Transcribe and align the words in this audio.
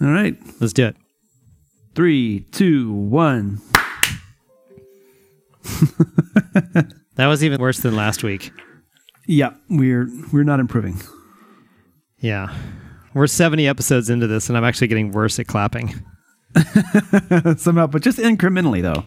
All 0.00 0.08
right. 0.10 0.36
Let's 0.60 0.72
do 0.72 0.86
it. 0.86 0.96
Three, 1.94 2.40
two, 2.52 2.92
one. 2.92 3.60
That 7.18 7.26
was 7.26 7.42
even 7.42 7.60
worse 7.60 7.80
than 7.80 7.96
last 7.96 8.22
week. 8.22 8.52
Yeah, 9.26 9.50
we're 9.68 10.08
we're 10.32 10.44
not 10.44 10.60
improving. 10.60 11.00
Yeah. 12.20 12.54
We're 13.12 13.26
70 13.26 13.66
episodes 13.66 14.08
into 14.08 14.28
this, 14.28 14.48
and 14.48 14.56
I'm 14.56 14.62
actually 14.62 14.86
getting 14.86 15.10
worse 15.10 15.36
at 15.40 15.48
clapping. 15.48 15.92
Somehow, 17.56 17.88
but 17.88 18.02
just 18.02 18.18
incrementally 18.18 18.82
though. 18.82 19.04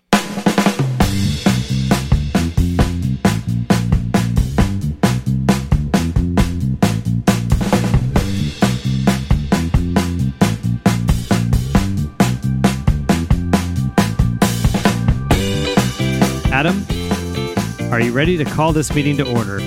Ready 18.12 18.38
to 18.38 18.46
call 18.46 18.74
this 18.74 18.94
meeting 18.94 19.18
to 19.18 19.30
order? 19.36 19.60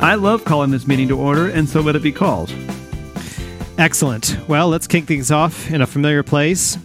I 0.00 0.14
love 0.14 0.44
calling 0.44 0.70
this 0.70 0.86
meeting 0.86 1.08
to 1.08 1.18
order, 1.18 1.48
and 1.48 1.68
so 1.68 1.80
let 1.80 1.96
it 1.96 2.02
be 2.02 2.12
called. 2.12 2.52
Excellent. 3.78 4.36
Well, 4.48 4.68
let's 4.68 4.86
kick 4.86 5.04
things 5.04 5.30
off 5.30 5.70
in 5.70 5.80
a 5.80 5.86
familiar 5.86 6.22
place. 6.22 6.78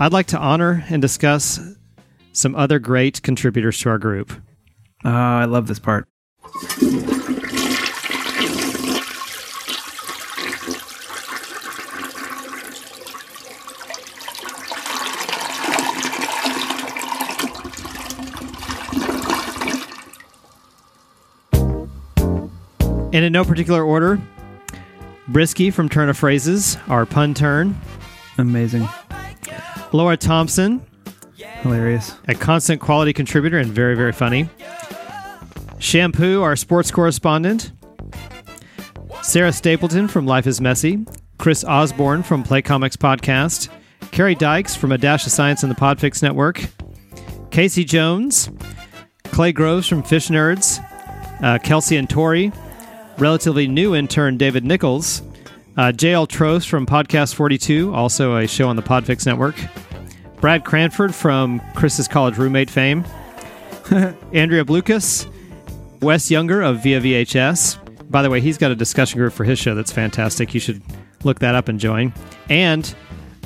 I'd 0.00 0.12
like 0.12 0.26
to 0.28 0.38
honor 0.38 0.84
and 0.88 1.02
discuss 1.02 1.60
some 2.32 2.54
other 2.54 2.78
great 2.78 3.22
contributors 3.22 3.78
to 3.80 3.90
our 3.90 3.98
group. 3.98 4.32
Oh, 5.04 5.10
I 5.10 5.44
love 5.44 5.66
this 5.66 5.78
part. 5.78 6.06
And 23.12 23.24
in 23.24 23.32
no 23.32 23.44
particular 23.44 23.82
order, 23.82 24.20
Brisky 25.30 25.72
from 25.72 25.88
Turn 25.88 26.08
of 26.08 26.16
Phrases, 26.18 26.76
our 26.88 27.06
pun 27.06 27.34
turn. 27.34 27.78
Amazing. 28.36 28.88
Laura 29.92 30.16
Thompson, 30.16 30.84
Hilarious. 31.62 32.14
a 32.28 32.34
constant 32.34 32.80
quality 32.80 33.12
contributor 33.12 33.58
and 33.58 33.70
very, 33.72 33.94
very 33.96 34.12
funny. 34.12 34.48
Shampoo, 35.78 36.42
our 36.42 36.56
sports 36.56 36.90
correspondent. 36.90 37.72
Sarah 39.22 39.52
Stapleton 39.52 40.08
from 40.08 40.26
Life 40.26 40.46
is 40.46 40.60
Messy. 40.60 41.04
Chris 41.38 41.64
Osborne 41.64 42.22
from 42.22 42.42
Play 42.42 42.62
Comics 42.62 42.96
Podcast. 42.96 43.68
Carrie 44.10 44.34
Dykes 44.34 44.74
from 44.76 44.92
A 44.92 44.98
Dash 44.98 45.24
of 45.26 45.32
Science 45.32 45.62
and 45.62 45.70
the 45.70 45.76
Podfix 45.76 46.22
Network. 46.22 46.66
Casey 47.50 47.84
Jones. 47.84 48.50
Clay 49.24 49.52
Groves 49.52 49.86
from 49.86 50.02
Fish 50.02 50.28
Nerds. 50.28 50.84
Uh, 51.42 51.58
Kelsey 51.58 51.96
and 51.96 52.10
Tori. 52.10 52.52
Relatively 53.18 53.66
new 53.66 53.94
intern 53.96 54.36
David 54.36 54.64
Nichols. 54.64 55.22
Uh, 55.76 55.92
JL 55.92 56.28
Trost 56.28 56.68
from 56.68 56.86
Podcast 56.86 57.34
42, 57.34 57.94
also 57.94 58.36
a 58.36 58.46
show 58.46 58.68
on 58.68 58.76
the 58.76 58.82
Podfix 58.82 59.26
Network. 59.26 59.56
Brad 60.40 60.64
Cranford 60.64 61.14
from 61.14 61.60
Chris's 61.74 62.06
college 62.06 62.36
roommate 62.36 62.70
fame. 62.70 63.04
Andrea 64.32 64.64
Blucas, 64.64 65.26
Wes 66.00 66.30
Younger 66.30 66.62
of 66.62 66.82
Via 66.82 67.00
VHS. 67.00 68.10
By 68.10 68.22
the 68.22 68.30
way, 68.30 68.40
he's 68.40 68.56
got 68.58 68.70
a 68.70 68.76
discussion 68.76 69.18
group 69.18 69.32
for 69.32 69.44
his 69.44 69.58
show 69.58 69.74
that's 69.74 69.92
fantastic. 69.92 70.54
You 70.54 70.60
should 70.60 70.82
look 71.24 71.40
that 71.40 71.54
up 71.54 71.68
and 71.68 71.80
join. 71.80 72.12
And 72.48 72.94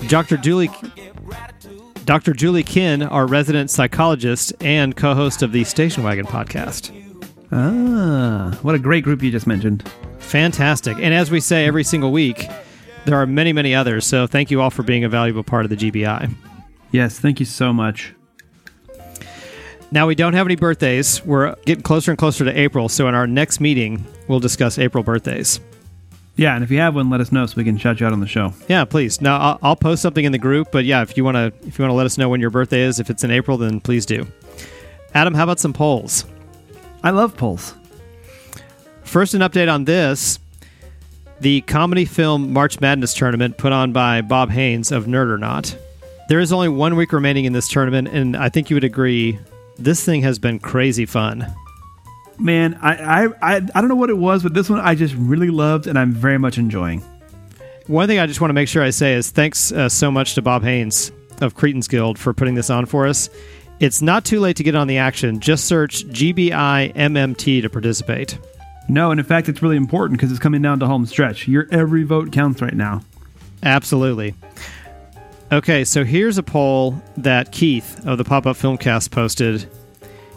Dr. 0.08 0.36
Julie 0.36 0.70
Dr. 2.04 2.32
Julie 2.32 2.64
Kin, 2.64 3.02
our 3.02 3.26
resident 3.26 3.70
psychologist 3.70 4.52
and 4.60 4.96
co-host 4.96 5.42
of 5.42 5.52
the 5.52 5.64
Station 5.64 6.02
Wagon 6.02 6.26
podcast. 6.26 7.11
Ah, 7.52 8.58
what 8.62 8.74
a 8.74 8.78
great 8.78 9.04
group 9.04 9.22
you 9.22 9.30
just 9.30 9.46
mentioned. 9.46 9.88
Fantastic. 10.18 10.96
And 10.98 11.12
as 11.12 11.30
we 11.30 11.40
say 11.40 11.66
every 11.66 11.84
single 11.84 12.10
week, 12.10 12.48
there 13.04 13.16
are 13.16 13.26
many, 13.26 13.52
many 13.52 13.74
others. 13.74 14.06
So 14.06 14.26
thank 14.26 14.50
you 14.50 14.60
all 14.60 14.70
for 14.70 14.82
being 14.82 15.04
a 15.04 15.08
valuable 15.08 15.42
part 15.42 15.64
of 15.64 15.70
the 15.70 15.76
GBI. 15.76 16.34
Yes, 16.92 17.18
thank 17.18 17.40
you 17.40 17.46
so 17.46 17.72
much. 17.72 18.14
Now, 19.90 20.06
we 20.06 20.14
don't 20.14 20.32
have 20.32 20.46
any 20.46 20.56
birthdays. 20.56 21.22
We're 21.22 21.54
getting 21.66 21.82
closer 21.82 22.10
and 22.10 22.16
closer 22.18 22.46
to 22.46 22.58
April. 22.58 22.88
So 22.88 23.08
in 23.08 23.14
our 23.14 23.26
next 23.26 23.60
meeting, 23.60 24.06
we'll 24.26 24.40
discuss 24.40 24.78
April 24.78 25.04
birthdays. 25.04 25.60
Yeah, 26.36 26.54
and 26.54 26.64
if 26.64 26.70
you 26.70 26.78
have 26.78 26.94
one, 26.94 27.10
let 27.10 27.20
us 27.20 27.30
know 27.30 27.44
so 27.44 27.54
we 27.58 27.64
can 27.64 27.76
shout 27.76 28.00
you 28.00 28.06
out 28.06 28.14
on 28.14 28.20
the 28.20 28.26
show. 28.26 28.54
Yeah, 28.68 28.86
please. 28.86 29.20
Now, 29.20 29.38
I'll, 29.38 29.58
I'll 29.62 29.76
post 29.76 30.00
something 30.00 30.24
in 30.24 30.32
the 30.32 30.38
group. 30.38 30.72
But 30.72 30.86
yeah, 30.86 31.02
if 31.02 31.18
you 31.18 31.24
want 31.24 31.36
to, 31.36 31.52
if 31.68 31.78
you 31.78 31.82
want 31.82 31.90
to 31.90 31.96
let 31.96 32.06
us 32.06 32.16
know 32.16 32.30
when 32.30 32.40
your 32.40 32.48
birthday 32.48 32.80
is, 32.80 33.00
if 33.00 33.10
it's 33.10 33.22
in 33.22 33.30
April, 33.30 33.58
then 33.58 33.80
please 33.80 34.06
do. 34.06 34.26
Adam, 35.14 35.34
how 35.34 35.42
about 35.42 35.60
some 35.60 35.74
polls? 35.74 36.24
I 37.02 37.10
love 37.10 37.36
polls. 37.36 37.74
First, 39.02 39.34
an 39.34 39.40
update 39.40 39.72
on 39.72 39.84
this. 39.84 40.38
The 41.40 41.62
comedy 41.62 42.04
film 42.04 42.52
March 42.52 42.80
Madness 42.80 43.14
tournament 43.14 43.58
put 43.58 43.72
on 43.72 43.92
by 43.92 44.20
Bob 44.20 44.50
Haynes 44.50 44.92
of 44.92 45.06
Nerd 45.06 45.28
or 45.28 45.38
Not. 45.38 45.76
There 46.28 46.38
is 46.38 46.52
only 46.52 46.68
one 46.68 46.94
week 46.96 47.12
remaining 47.12 47.44
in 47.44 47.52
this 47.52 47.68
tournament, 47.68 48.08
and 48.08 48.36
I 48.36 48.48
think 48.48 48.70
you 48.70 48.76
would 48.76 48.84
agree 48.84 49.38
this 49.78 50.04
thing 50.04 50.22
has 50.22 50.38
been 50.38 50.60
crazy 50.60 51.04
fun. 51.04 51.52
Man, 52.38 52.78
I, 52.80 52.94
I, 52.94 53.26
I, 53.42 53.54
I 53.56 53.80
don't 53.80 53.88
know 53.88 53.96
what 53.96 54.10
it 54.10 54.18
was, 54.18 54.42
but 54.42 54.54
this 54.54 54.70
one 54.70 54.80
I 54.80 54.94
just 54.94 55.14
really 55.16 55.50
loved 55.50 55.86
and 55.86 55.98
I'm 55.98 56.12
very 56.12 56.38
much 56.38 56.58
enjoying. 56.58 57.02
One 57.88 58.06
thing 58.06 58.18
I 58.18 58.26
just 58.26 58.40
want 58.40 58.50
to 58.50 58.54
make 58.54 58.68
sure 58.68 58.82
I 58.82 58.90
say 58.90 59.14
is 59.14 59.30
thanks 59.30 59.72
uh, 59.72 59.88
so 59.88 60.10
much 60.10 60.34
to 60.36 60.42
Bob 60.42 60.62
Haynes 60.62 61.10
of 61.40 61.54
Cretans 61.54 61.88
Guild 61.88 62.18
for 62.18 62.32
putting 62.32 62.54
this 62.54 62.70
on 62.70 62.86
for 62.86 63.06
us. 63.06 63.28
It's 63.82 64.00
not 64.00 64.24
too 64.24 64.38
late 64.38 64.56
to 64.58 64.62
get 64.62 64.76
on 64.76 64.86
the 64.86 64.98
action. 64.98 65.40
Just 65.40 65.64
search 65.64 66.06
GBI 66.06 66.94
MMT 66.94 67.62
to 67.62 67.68
participate. 67.68 68.38
No, 68.88 69.10
and 69.10 69.18
in 69.18 69.26
fact, 69.26 69.48
it's 69.48 69.60
really 69.60 69.76
important 69.76 70.20
because 70.20 70.30
it's 70.30 70.38
coming 70.38 70.62
down 70.62 70.78
to 70.78 70.86
home 70.86 71.04
stretch. 71.04 71.48
Your 71.48 71.66
every 71.72 72.04
vote 72.04 72.30
counts 72.30 72.62
right 72.62 72.76
now. 72.76 73.02
Absolutely. 73.64 74.36
Okay, 75.50 75.82
so 75.82 76.04
here's 76.04 76.38
a 76.38 76.44
poll 76.44 77.02
that 77.16 77.50
Keith 77.50 78.06
of 78.06 78.18
the 78.18 78.24
Pop 78.24 78.46
Up 78.46 78.56
Filmcast 78.56 79.10
posted. 79.10 79.68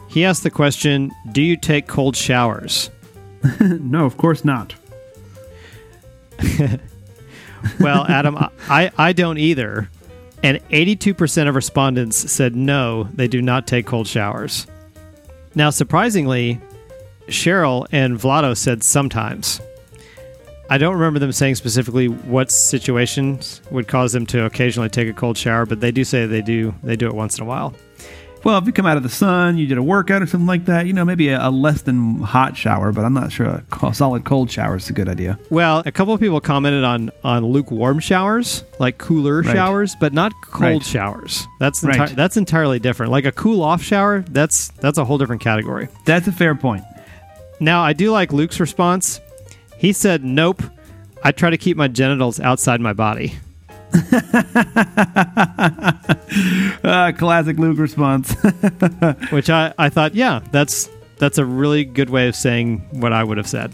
He 0.09 0.25
asked 0.25 0.41
the 0.41 0.49
question 0.49 1.11
Do 1.31 1.43
you 1.43 1.55
take 1.55 1.85
cold 1.85 2.15
showers? 2.15 2.89
no, 3.59 4.05
of 4.05 4.17
course 4.17 4.43
not. 4.43 4.73
Well, 7.79 8.05
Adam, 8.05 8.37
I, 8.69 8.91
I 8.97 9.13
don't 9.13 9.37
either. 9.37 9.89
And 10.43 10.59
82% 10.69 11.47
of 11.47 11.55
respondents 11.55 12.31
said 12.31 12.55
no, 12.55 13.05
they 13.13 13.27
do 13.27 13.41
not 13.41 13.67
take 13.67 13.85
cold 13.85 14.07
showers. 14.07 14.67
Now, 15.55 15.69
surprisingly, 15.69 16.59
Cheryl 17.27 17.87
and 17.91 18.17
Vlado 18.17 18.55
said 18.55 18.83
sometimes. 18.83 19.61
I 20.69 20.77
don't 20.77 20.93
remember 20.93 21.19
them 21.19 21.31
saying 21.31 21.55
specifically 21.55 22.07
what 22.07 22.51
situations 22.51 23.61
would 23.69 23.87
cause 23.87 24.13
them 24.13 24.25
to 24.27 24.45
occasionally 24.45 24.89
take 24.89 25.07
a 25.07 25.13
cold 25.13 25.37
shower, 25.37 25.65
but 25.65 25.79
they 25.79 25.91
do 25.91 26.03
say 26.03 26.25
they 26.25 26.41
do 26.41 26.73
they 26.83 26.95
do 26.95 27.07
it 27.07 27.13
once 27.13 27.37
in 27.37 27.43
a 27.43 27.47
while. 27.47 27.73
Well, 28.45 28.59
if 28.59 28.67
you 28.67 28.71
come 28.73 28.85
out 28.85 28.95
of 28.95 29.01
the 29.01 29.09
sun, 29.09 29.57
you 29.57 29.65
did 29.65 29.79
a 29.79 29.83
workout 29.83 30.21
or 30.21 30.27
something 30.27 30.45
like 30.45 30.65
that, 30.65 30.85
you 30.85 30.93
know, 30.93 31.03
maybe 31.03 31.29
a, 31.29 31.47
a 31.47 31.49
less 31.49 31.81
than 31.81 32.19
hot 32.21 32.55
shower, 32.55 32.91
but 32.91 33.03
I'm 33.03 33.13
not 33.15 33.31
sure 33.31 33.63
a 33.81 33.93
solid 33.93 34.23
cold 34.23 34.51
shower 34.51 34.75
is 34.75 34.87
a 34.87 34.93
good 34.93 35.09
idea. 35.09 35.39
Well, 35.49 35.81
a 35.83 35.91
couple 35.91 36.13
of 36.13 36.19
people 36.19 36.39
commented 36.39 36.83
on 36.83 37.09
on 37.23 37.43
lukewarm 37.43 37.99
showers, 37.99 38.63
like 38.79 38.99
cooler 38.99 39.41
Right. 39.41 39.51
showers, 39.55 39.95
but 39.99 40.13
not 40.13 40.31
cold 40.43 40.61
Right. 40.61 40.83
showers. 40.83 41.47
That's 41.59 41.81
enti- 41.83 41.97
Right. 41.97 42.15
that's 42.15 42.37
entirely 42.37 42.77
different. 42.77 43.11
Like 43.11 43.25
a 43.25 43.31
cool 43.31 43.63
off 43.63 43.81
shower, 43.81 44.23
that's 44.29 44.67
that's 44.79 44.99
a 44.99 45.05
whole 45.05 45.17
different 45.17 45.41
category. 45.41 45.87
That's 46.05 46.27
a 46.27 46.31
fair 46.31 46.53
point. 46.53 46.83
Now, 47.59 47.81
I 47.81 47.93
do 47.93 48.11
like 48.11 48.31
Luke's 48.31 48.59
response. 48.59 49.21
He 49.77 49.91
said, 49.91 50.23
"Nope. 50.23 50.61
I 51.23 51.31
try 51.31 51.49
to 51.49 51.57
keep 51.57 51.77
my 51.77 51.87
genitals 51.87 52.39
outside 52.39 52.79
my 52.79 52.93
body." 52.93 53.33
Uh, 56.83 57.11
classic 57.17 57.57
Luke 57.57 57.77
response. 57.77 58.33
Which 59.31 59.49
I 59.49 59.73
I 59.77 59.89
thought, 59.89 60.15
yeah, 60.15 60.41
that's 60.51 60.89
that's 61.17 61.37
a 61.37 61.45
really 61.45 61.85
good 61.85 62.09
way 62.09 62.27
of 62.27 62.35
saying 62.35 62.79
what 62.91 63.13
I 63.13 63.23
would 63.23 63.37
have 63.37 63.47
said. 63.47 63.73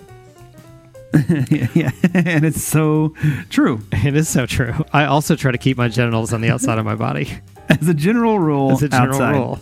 yeah, 1.30 1.92
and 2.14 2.46
it's 2.46 2.64
so 2.64 3.14
true. 3.50 3.82
It 3.92 4.16
is 4.16 4.30
so 4.30 4.46
true. 4.46 4.74
I 4.94 5.06
also 5.06 5.36
try 5.36 5.52
to 5.52 5.58
keep 5.58 5.78
my 5.78 5.90
genitals 5.90 6.32
on 6.34 6.40
the 6.42 6.50
outside 6.50 6.78
of 6.78 6.86
my 6.86 6.96
body. 6.96 7.30
As 7.68 7.88
a 7.88 7.94
general 7.94 8.40
rule, 8.40 8.72
As 8.72 8.84
a 8.84 8.90
general 8.90 9.16
outside. 9.16 9.32
rule. 9.36 9.60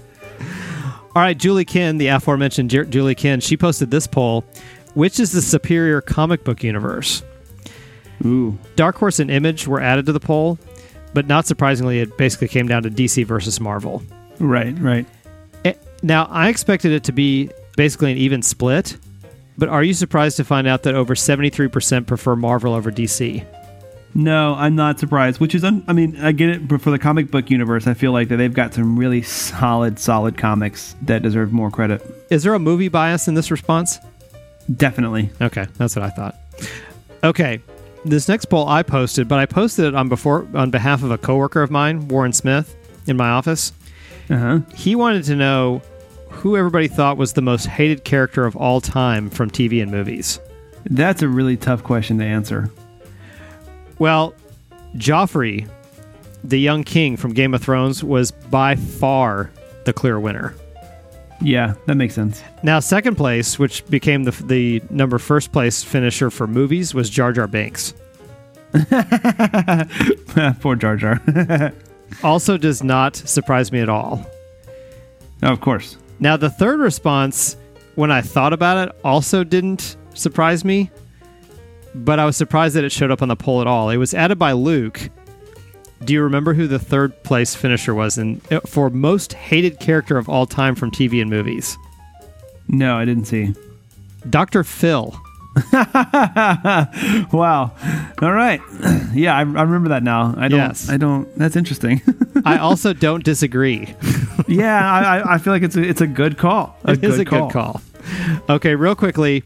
All 1.15 1.23
right, 1.23 1.35
Julie 1.37 1.65
Kin, 1.65 1.97
the 1.97 2.07
aforementioned 2.07 2.69
Julie 2.69 3.15
Kin, 3.15 3.39
she 3.39 3.57
posted 3.57 3.89
this 3.89 4.05
poll: 4.05 4.45
Which 4.93 5.19
is 5.19 5.31
the 5.31 5.41
superior 5.41 6.01
comic 6.01 6.43
book 6.43 6.63
universe? 6.63 7.23
Ooh, 8.25 8.57
Dark 8.75 8.95
Horse 8.97 9.19
and 9.19 9.29
Image 9.31 9.67
were 9.67 9.79
added 9.81 10.05
to 10.07 10.11
the 10.11 10.19
poll, 10.19 10.57
but 11.13 11.27
not 11.27 11.45
surprisingly, 11.47 11.99
it 11.99 12.17
basically 12.17 12.47
came 12.47 12.67
down 12.67 12.83
to 12.83 12.89
DC 12.89 13.25
versus 13.25 13.59
Marvel. 13.59 14.03
right, 14.39 14.77
right. 14.79 15.05
Eh, 15.65 15.73
Now, 16.03 16.25
I 16.29 16.49
expected 16.49 16.91
it 16.91 17.03
to 17.05 17.11
be 17.11 17.49
basically 17.77 18.11
an 18.11 18.17
even 18.17 18.41
split, 18.41 18.97
but 19.57 19.69
are 19.69 19.83
you 19.83 19.93
surprised 19.93 20.37
to 20.37 20.43
find 20.43 20.67
out 20.67 20.83
that 20.83 20.95
over 20.95 21.15
73% 21.15 22.05
prefer 22.07 22.35
Marvel 22.35 22.73
over 22.73 22.91
DC? 22.91 23.45
No, 24.15 24.55
I'm 24.55 24.75
not 24.75 24.99
surprised. 24.99 25.39
Which 25.39 25.53
is, 25.53 25.63
un- 25.63 25.83
I 25.87 25.93
mean, 25.93 26.17
I 26.19 26.31
get 26.31 26.49
it, 26.49 26.67
but 26.67 26.81
for 26.81 26.89
the 26.89 26.97
comic 26.97 27.29
book 27.29 27.49
universe, 27.51 27.85
I 27.85 27.93
feel 27.93 28.11
like 28.11 28.29
that 28.29 28.37
they've 28.37 28.53
got 28.53 28.73
some 28.73 28.97
really 28.97 29.21
solid, 29.21 29.99
solid 29.99 30.35
comics 30.35 30.95
that 31.03 31.21
deserve 31.21 31.53
more 31.53 31.69
credit. 31.69 32.01
Is 32.31 32.41
there 32.43 32.53
a 32.55 32.59
movie 32.59 32.87
bias 32.87 33.27
in 33.27 33.35
this 33.35 33.51
response? 33.51 33.99
Definitely. 34.75 35.29
Okay, 35.41 35.67
that's 35.77 35.95
what 35.95 36.03
I 36.03 36.09
thought. 36.09 36.35
Okay, 37.23 37.61
this 38.05 38.27
next 38.27 38.45
poll 38.45 38.67
I 38.67 38.83
posted, 38.83 39.27
but 39.27 39.39
I 39.39 39.45
posted 39.45 39.85
it 39.85 39.95
on 39.95 40.09
before 40.09 40.47
on 40.53 40.71
behalf 40.71 41.03
of 41.03 41.11
a 41.11 41.17
coworker 41.17 41.61
of 41.61 41.71
mine, 41.71 42.07
Warren 42.07 42.33
Smith, 42.33 42.75
in 43.07 43.17
my 43.17 43.29
office. 43.29 43.71
Uh 44.29 44.37
huh. 44.37 44.59
He 44.75 44.95
wanted 44.95 45.23
to 45.25 45.35
know 45.35 45.81
who 46.29 46.55
everybody 46.55 46.87
thought 46.87 47.17
was 47.17 47.33
the 47.33 47.41
most 47.41 47.65
hated 47.65 48.03
character 48.03 48.45
of 48.45 48.55
all 48.55 48.81
time 48.81 49.29
from 49.29 49.49
TV 49.49 49.81
and 49.81 49.91
movies. 49.91 50.39
That's 50.85 51.21
a 51.21 51.27
really 51.27 51.57
tough 51.57 51.83
question 51.83 52.19
to 52.19 52.25
answer. 52.25 52.69
Well, 53.97 54.33
Joffrey, 54.95 55.69
the 56.43 56.59
young 56.59 56.83
king 56.83 57.17
from 57.17 57.33
Game 57.33 57.53
of 57.53 57.61
Thrones, 57.61 58.03
was 58.03 58.31
by 58.31 58.75
far 58.75 59.51
the 59.85 59.93
clear 59.93 60.19
winner. 60.19 60.55
Yeah, 61.41 61.73
that 61.85 61.95
makes 61.95 62.15
sense. 62.15 62.43
Now, 62.63 62.79
second 62.79 63.15
place, 63.15 63.57
which 63.57 63.85
became 63.87 64.23
the 64.23 64.31
the 64.31 64.81
number 64.89 65.17
first 65.19 65.51
place 65.51 65.83
finisher 65.83 66.29
for 66.29 66.47
movies, 66.47 66.93
was 66.93 67.09
Jar 67.09 67.31
Jar 67.31 67.47
Binks. 67.47 67.93
Poor 70.61 70.75
Jar 70.75 70.95
Jar. 70.95 71.21
Also, 72.23 72.57
does 72.57 72.81
not 72.83 73.15
surprise 73.15 73.71
me 73.71 73.79
at 73.81 73.87
all. 73.87 74.25
of 75.43 75.61
course. 75.61 75.95
Now, 76.19 76.37
the 76.37 76.49
third 76.49 76.79
response, 76.79 77.55
when 77.93 78.09
I 78.11 78.21
thought 78.21 78.51
about 78.51 78.89
it, 78.89 78.95
also 79.03 79.43
didn't 79.43 79.95
surprise 80.15 80.65
me, 80.65 80.89
but 81.93 82.17
I 82.17 82.25
was 82.25 82.35
surprised 82.35 82.75
that 82.75 82.83
it 82.83 82.91
showed 82.91 83.11
up 83.11 83.21
on 83.21 83.27
the 83.27 83.35
poll 83.35 83.61
at 83.61 83.67
all. 83.67 83.91
It 83.91 83.97
was 83.97 84.15
added 84.15 84.39
by 84.39 84.53
Luke. 84.53 85.11
Do 86.03 86.13
you 86.13 86.21
remember 86.23 86.53
who 86.53 86.67
the 86.67 86.79
third 86.79 87.23
place 87.23 87.55
finisher 87.55 87.93
was 87.93 88.17
in 88.17 88.41
uh, 88.51 88.61
for 88.61 88.89
most 88.89 89.33
hated 89.33 89.79
character 89.79 90.17
of 90.17 90.29
all 90.29 90.45
time 90.45 90.75
from 90.75 90.91
TV 90.91 91.21
and 91.21 91.29
movies? 91.29 91.77
No, 92.67 92.95
I 92.97 93.05
didn't 93.05 93.25
see. 93.25 93.53
Dr. 94.29 94.63
Phil. 94.63 95.19
Wow. 97.31 97.71
All 98.21 98.31
right. 98.33 98.61
Yeah, 99.11 99.33
I, 99.35 99.39
I 99.39 99.41
remember 99.43 99.89
that 99.89 100.03
now. 100.03 100.35
I 100.37 100.47
don't. 100.49 100.59
Yes. 100.59 100.87
I 100.87 100.97
don't. 100.97 101.35
That's 101.35 101.55
interesting. 101.55 101.99
I 102.45 102.59
also 102.59 102.93
don't 102.93 103.23
disagree. 103.23 103.95
yeah, 104.47 104.79
I, 104.89 105.17
I- 105.17 105.33
I 105.33 105.37
feel 105.39 105.51
like 105.51 105.63
it's 105.63 105.75
a, 105.75 105.81
it's 105.81 105.99
a 106.01 106.05
good 106.07 106.37
call. 106.37 106.77
A 106.85 106.91
It 106.91 107.03
is 107.03 107.17
a 107.17 107.25
good 107.25 107.51
call. 107.51 107.81
Okay, 108.47 108.75
real 108.75 108.93
quickly, 108.93 109.43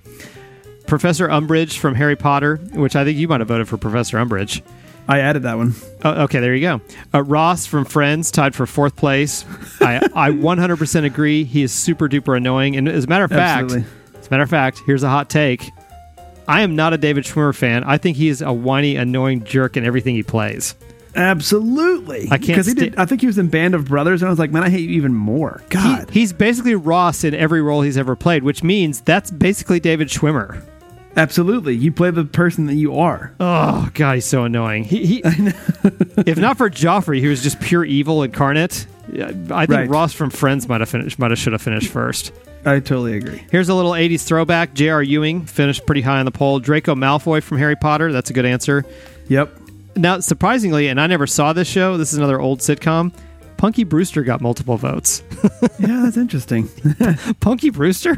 Professor 0.86 1.30
Umbridge 1.30 1.78
from 1.78 1.96
Harry 1.96 2.18
Potter, 2.18 2.58
which 2.74 2.98
I 2.98 3.06
think 3.06 3.18
you 3.18 3.30
might 3.30 3.40
have 3.40 3.48
voted 3.48 3.70
for 3.70 3.78
Professor 3.78 4.18
Umbridge. 4.18 4.62
I 5.08 5.20
added 5.20 5.44
that 5.44 5.58
one. 5.58 5.74
Oh, 6.04 6.24
okay, 6.24 6.40
there 6.40 6.56
you 6.56 6.62
go. 6.62 6.82
Uh, 7.14 7.24
Ross 7.24 7.66
from 7.66 7.84
Friends 7.86 8.32
tied 8.32 8.56
for 8.56 8.66
fourth 8.66 8.96
place. 8.96 9.44
I, 9.82 9.98
I 10.16 10.30
100% 10.32 11.04
agree. 11.06 11.44
He 11.44 11.62
is 11.64 11.72
super 11.74 12.08
duper 12.08 12.38
annoying. 12.38 12.76
And 12.78 12.88
as 12.88 13.04
a 13.04 13.08
matter 13.08 13.26
of 13.26 13.32
fact, 13.32 13.64
Absolutely. 13.64 13.90
as 14.18 14.28
a 14.28 14.30
matter 14.30 14.44
of 14.44 14.50
fact, 14.50 14.82
here's 14.86 15.04
a 15.04 15.10
hot 15.10 15.30
take. 15.30 15.70
I 16.48 16.62
am 16.62 16.76
not 16.76 16.94
a 16.94 16.98
David 16.98 17.26
Schwimmer 17.26 17.54
fan. 17.56 17.84
I 17.84 17.98
think 17.98 18.16
he 18.18 18.30
is 18.30 18.42
a 18.42 18.54
whiny, 18.54 18.96
annoying 18.96 19.44
jerk 19.44 19.76
in 19.78 19.86
everything 19.86 20.16
he 20.16 20.24
plays. 20.24 20.76
Absolutely. 21.16 22.26
I 22.32 22.38
can't 22.38 22.48
because 22.48 22.66
he 22.66 22.74
did. 22.74 22.96
I 22.98 23.06
think 23.06 23.22
he 23.22 23.28
was 23.28 23.38
in 23.38 23.48
Band 23.48 23.76
of 23.76 23.86
Brothers, 23.86 24.22
and 24.22 24.28
I 24.28 24.32
was 24.32 24.40
like, 24.40 24.52
man, 24.52 24.64
I 24.64 24.70
hate 24.70 24.82
you 24.90 24.96
even 24.96 25.14
more. 25.14 25.62
He- 25.64 25.70
God. 25.76 26.10
he's 26.10 26.34
basically 26.34 26.76
Ross 26.76 27.24
in 27.24 27.34
every 27.34 27.62
role 27.62 27.82
he's 27.82 27.98
ever 27.98 28.16
played, 28.16 28.44
which 28.44 28.64
means 28.64 29.02
that's 29.02 29.30
basically 29.32 29.80
David 29.80 30.08
Schwimmer. 30.08 30.64
Absolutely. 31.16 31.76
You 31.76 31.92
play 31.92 32.10
the 32.12 32.26
person 32.26 32.66
that 32.68 32.76
you 32.76 32.98
are. 32.98 33.34
Oh 33.40 33.90
god, 33.94 34.16
he's 34.16 34.26
so 34.26 34.44
annoying. 34.46 34.84
He, 34.84 35.06
he 35.06 35.22
if 35.24 36.38
not 36.38 36.58
for 36.58 36.70
Joffrey, 36.70 37.22
who 37.22 37.30
was 37.30 37.44
just 37.44 37.60
pure 37.62 37.86
evil 37.86 38.24
incarnate. 38.24 38.88
I 39.14 39.66
think 39.66 39.70
Right. 39.70 39.90
Ross 39.90 40.14
from 40.14 40.30
Friends 40.30 40.68
might 40.68 40.82
have 40.82 40.90
finished, 40.90 41.20
might 41.20 41.30
have 41.32 41.38
should 41.38 41.54
have 41.54 41.62
finished 41.62 41.90
first. 41.92 42.32
I 42.66 42.80
totally 42.80 43.18
agree. 43.18 43.44
Here's 43.52 43.68
a 43.70 43.76
little 43.76 43.92
80s 43.92 44.24
throwback. 44.26 44.74
J.R. 44.74 45.04
Ewing 45.04 45.46
finished 45.46 45.86
pretty 45.86 46.02
high 46.02 46.20
on 46.20 46.26
the 46.26 46.32
poll. 46.32 46.60
Draco 46.60 46.96
Malfoy 46.96 47.44
from 47.44 47.58
Harry 47.58 47.76
Potter. 47.76 48.12
That's 48.14 48.30
a 48.30 48.34
good 48.34 48.46
answer. 48.46 48.86
Yep. 49.28 49.52
Now, 49.98 50.20
surprisingly, 50.22 50.88
and 50.88 51.00
I 51.00 51.08
never 51.08 51.28
saw 51.28 51.52
this 51.54 51.68
show. 51.68 51.98
This 51.98 52.14
is 52.14 52.18
another 52.18 52.40
old 52.40 52.60
sitcom. 52.62 53.14
Punky 53.58 53.84
Brewster 53.84 54.24
got 54.24 54.42
multiple 54.42 54.78
votes. 54.78 55.22
Yeah, 55.80 56.02
that's 56.04 56.18
interesting. 56.18 56.70
Punky 57.42 57.70
Brewster? 57.70 58.16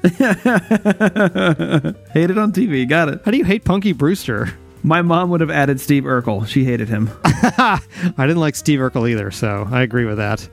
Hated 2.12 2.38
on 2.38 2.52
TV. 2.52 2.88
Got 2.88 3.10
it. 3.10 3.20
How 3.24 3.30
do 3.30 3.36
you 3.36 3.44
hate 3.44 3.64
Punky 3.64 3.92
Brewster? 3.92 4.52
My 4.82 5.02
mom 5.02 5.28
would 5.30 5.42
have 5.42 5.50
added 5.50 5.78
Steve 5.78 6.04
Urkel. 6.04 6.46
She 6.46 6.64
hated 6.64 6.88
him. 6.88 7.10
I 7.24 7.80
didn't 8.16 8.38
like 8.38 8.56
Steve 8.56 8.80
Urkel 8.80 9.10
either, 9.10 9.30
so 9.30 9.68
I 9.70 9.82
agree 9.82 10.06
with 10.06 10.16
that. 10.16 10.48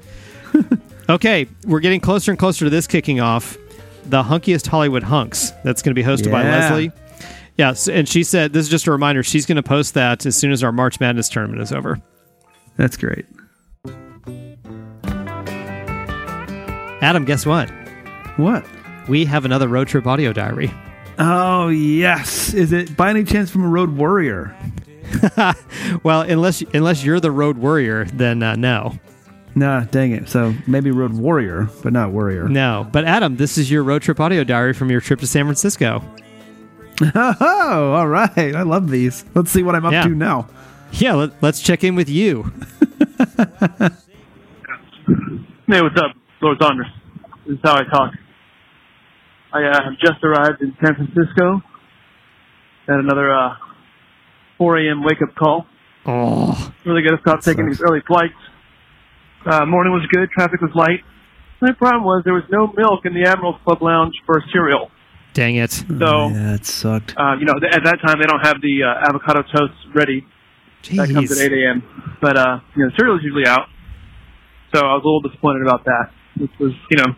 okay, 1.09 1.47
we're 1.65 1.79
getting 1.79 2.01
closer 2.01 2.31
and 2.31 2.37
closer 2.37 2.65
to 2.65 2.69
this 2.69 2.87
kicking 2.87 3.21
off. 3.21 3.57
The 4.05 4.23
hunkiest 4.23 4.67
Hollywood 4.67 5.03
hunks. 5.03 5.51
That's 5.63 5.81
going 5.81 5.95
to 5.95 6.01
be 6.01 6.05
hosted 6.05 6.31
by 6.31 6.43
Leslie. 6.43 6.91
Yeah, 7.57 7.73
and 7.89 8.07
she 8.07 8.23
said 8.23 8.53
this 8.53 8.65
is 8.65 8.69
just 8.69 8.87
a 8.87 8.91
reminder. 8.91 9.23
She's 9.23 9.45
going 9.45 9.55
to 9.55 9.63
post 9.63 9.93
that 9.93 10.25
as 10.25 10.35
soon 10.35 10.51
as 10.51 10.63
our 10.63 10.71
March 10.71 10.99
Madness 10.99 11.29
tournament 11.29 11.61
is 11.61 11.71
over. 11.71 12.01
That's 12.75 12.97
great. 12.97 13.25
Adam, 17.01 17.25
guess 17.25 17.45
what? 17.45 17.69
What? 18.37 18.65
We 19.07 19.25
have 19.25 19.45
another 19.45 19.67
road 19.67 19.87
trip 19.87 20.05
audio 20.07 20.33
diary. 20.33 20.71
Oh 21.19 21.69
yes. 21.69 22.53
Is 22.53 22.71
it 22.73 22.95
by 22.97 23.09
any 23.09 23.23
chance 23.23 23.49
from 23.49 23.63
a 23.63 23.67
Road 23.69 23.95
Warrior? 23.97 24.55
Well, 26.03 26.21
unless 26.21 26.61
unless 26.73 27.03
you're 27.03 27.19
the 27.21 27.31
road 27.31 27.57
warrior, 27.57 28.05
then 28.05 28.43
uh, 28.43 28.55
no, 28.55 28.99
Nah, 29.55 29.85
dang 29.85 30.11
it. 30.11 30.27
So 30.29 30.53
maybe 30.67 30.91
Road 30.91 31.13
Warrior, 31.13 31.69
but 31.81 31.93
not 31.93 32.11
Warrior. 32.11 32.47
no. 32.49 32.85
But 32.91 33.05
Adam, 33.05 33.37
this 33.37 33.57
is 33.57 33.71
your 33.71 33.83
road 33.83 34.01
trip 34.01 34.19
audio 34.19 34.43
diary 34.43 34.73
from 34.73 34.91
your 34.91 34.99
trip 35.01 35.19
to 35.21 35.27
San 35.27 35.45
Francisco. 35.45 36.03
Oh, 37.15 37.93
all 37.95 38.07
right. 38.07 38.55
I 38.55 38.63
love 38.63 38.89
these. 38.89 39.23
Let's 39.35 39.49
see 39.51 39.63
what 39.63 39.75
I'm 39.75 39.85
up 39.85 39.91
Yeah. 39.93 40.03
to 40.03 40.09
now. 40.09 40.47
Yeah, 40.93 41.13
let, 41.13 41.31
let's 41.43 41.61
check 41.61 41.83
in 41.83 41.95
with 41.95 42.09
you. 42.09 42.51
Hey, 45.69 45.81
what's 45.81 45.97
up, 45.99 46.15
Lord 46.41 46.57
Saunders? 46.61 46.87
This 47.45 47.55
is 47.55 47.59
how 47.63 47.75
I 47.75 47.83
talk. 47.85 48.13
I 49.53 49.63
uh, 49.63 49.83
have 49.83 49.97
just 49.99 50.23
arrived 50.23 50.61
in 50.61 50.75
San 50.83 50.95
Francisco. 50.95 51.61
Had 52.87 52.99
another 52.99 53.33
uh, 53.33 53.55
4 54.57 54.77
a.m. 54.79 55.03
wake 55.03 55.21
up 55.21 55.35
call. 55.35 55.65
Oh, 56.05 56.73
Really 56.85 57.01
got 57.03 57.15
to 57.15 57.21
stop 57.21 57.41
taking 57.41 57.65
sucks. 57.67 57.77
these 57.79 57.85
early 57.89 58.01
flights. 58.07 58.33
Uh, 59.45 59.65
morning 59.65 59.93
was 59.93 60.05
good. 60.11 60.29
Traffic 60.31 60.61
was 60.61 60.71
light. 60.75 61.03
My 61.61 61.71
problem 61.73 62.03
was 62.03 62.21
there 62.23 62.33
was 62.33 62.43
no 62.51 62.67
milk 62.75 63.05
in 63.05 63.13
the 63.13 63.27
Admirals 63.27 63.59
Club 63.65 63.81
Lounge 63.81 64.13
for 64.25 64.41
cereal. 64.53 64.91
dang 65.33 65.55
it! 65.55 65.71
So, 65.71 66.29
yeah, 66.29 66.53
it 66.55 66.65
sucked. 66.65 67.13
uh, 67.17 67.35
you 67.39 67.45
know, 67.45 67.53
th- 67.59 67.73
at 67.73 67.83
that 67.83 67.97
time 68.05 68.19
they 68.19 68.25
don't 68.27 68.45
have 68.45 68.61
the 68.61 68.83
uh, 68.83 69.07
avocado 69.09 69.41
toast 69.43 69.73
ready. 69.95 70.25
That 70.95 71.09
comes 71.11 71.31
at 71.31 71.39
8 71.39 71.51
a.m. 71.53 71.83
But 72.21 72.37
uh, 72.37 72.59
you 72.75 72.83
know, 72.85 72.91
cereal 72.97 73.17
is 73.17 73.23
usually 73.23 73.47
out. 73.47 73.67
So 74.73 74.79
I 74.81 74.93
was 74.95 75.01
a 75.03 75.07
little 75.07 75.21
disappointed 75.21 75.63
about 75.63 75.83
that. 75.85 76.11
This 76.37 76.49
was, 76.59 76.73
you 76.91 76.97
know, 76.97 77.13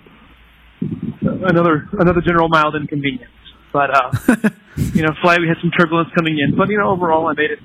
another 1.44 1.88
another 1.94 2.22
general 2.22 2.50
mild 2.50 2.76
inconvenience. 2.76 3.32
But 3.72 3.90
uh, 3.94 4.12
you 4.78 5.04
know, 5.04 5.14
flight 5.22 5.40
we 5.40 5.48
had 5.48 5.58
some 5.62 5.72
turbulence 5.72 6.10
coming 6.16 6.38
in. 6.40 6.56
But 6.58 6.70
you 6.70 6.78
know, 6.78 6.90
overall 6.90 7.28
I 7.28 7.34
made 7.34 7.52
it. 7.52 7.60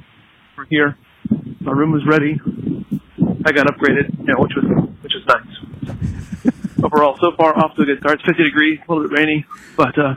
We're 0.57 0.67
here. 0.71 0.99
My 1.61 1.73
room 1.73 1.93
was 1.93 2.03
ready. 2.07 2.41
I 3.47 3.53
got 3.53 3.67
upgraded, 3.67 4.19
you 4.19 4.27
know, 4.27 4.39
which 4.39 4.53
was 4.57 4.65
which 5.03 5.13
was 5.15 5.25
nice. 5.27 6.55
overall, 6.85 7.17
so 7.21 7.33
far 7.37 7.57
off 7.57 7.75
to 7.77 7.83
a 7.83 7.85
good 7.87 7.99
start. 8.01 8.21
It's 8.21 8.29
50 8.29 8.45
degrees, 8.45 8.79
a 8.87 8.93
little 8.93 9.09
bit 9.09 9.19
rainy, 9.19 9.47
but 9.77 9.99
uh, 9.99 10.15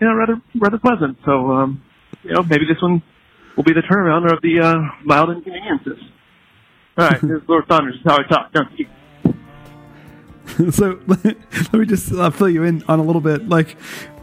you 0.00 0.06
know, 0.06 0.14
rather 0.14 0.40
rather 0.54 0.78
pleasant. 0.78 1.18
So 1.24 1.52
um, 1.52 1.82
you 2.22 2.32
know, 2.32 2.42
maybe 2.42 2.66
this 2.66 2.80
one 2.82 3.02
will 3.56 3.64
be 3.64 3.72
the 3.72 3.82
turnaround 3.82 4.30
of 4.30 4.40
the 4.42 4.60
uh, 4.60 4.76
mild 5.04 5.30
inconveniences. 5.30 5.98
All 6.96 7.06
right, 7.06 7.20
this 7.22 7.42
is 7.42 7.48
Lord 7.48 7.64
Saunders. 7.68 7.94
This 7.94 8.00
is 8.00 8.06
how 8.06 8.18
I 8.18 8.28
talk. 8.28 8.52
Don't? 8.52 8.68
so 10.70 10.98
let 11.06 11.72
me 11.72 11.86
just 11.86 12.12
uh, 12.12 12.30
fill 12.30 12.48
you 12.48 12.64
in 12.64 12.82
on 12.88 12.98
a 12.98 13.02
little 13.02 13.20
bit. 13.20 13.48
Like, 13.48 13.76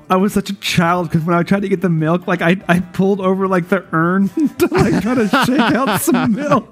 I 0.10 0.18
was 0.18 0.34
such 0.34 0.50
a 0.50 0.56
child 0.56 1.10
because 1.10 1.26
when 1.26 1.36
I 1.36 1.44
tried 1.44 1.62
to 1.64 1.70
get 1.70 1.82
the 1.82 1.90
milk, 1.90 2.28
like 2.28 2.42
I, 2.42 2.58
I 2.68 2.80
pulled 2.80 3.20
over 3.22 3.48
like 3.48 3.70
the 3.70 3.86
urn 3.92 4.30
to 4.60 4.68
like 4.72 5.02
try 5.02 5.16
to 5.16 5.28
shake 5.46 5.60
out 5.60 6.02
some 6.02 6.34
milk. 6.34 6.72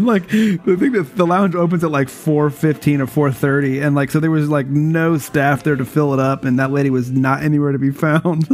like 0.00 0.28
the 0.28 0.76
thing 0.78 0.92
that 0.92 1.12
the 1.16 1.26
lounge 1.26 1.54
opens 1.54 1.82
at 1.82 1.90
like 1.90 2.08
4.15 2.08 3.16
or 3.16 3.30
4.30 3.30 3.82
and 3.86 3.94
like 3.94 4.10
so 4.10 4.20
there 4.20 4.30
was 4.30 4.50
like 4.50 4.66
no 4.66 5.16
staff 5.16 5.62
there 5.62 5.76
to 5.76 5.84
fill 5.86 6.12
it 6.12 6.20
up 6.20 6.44
and 6.44 6.58
that 6.58 6.72
lady 6.72 6.90
was 6.90 7.10
not 7.10 7.42
anywhere 7.42 7.72
to 7.72 7.78
be 7.78 7.90
found 7.90 8.46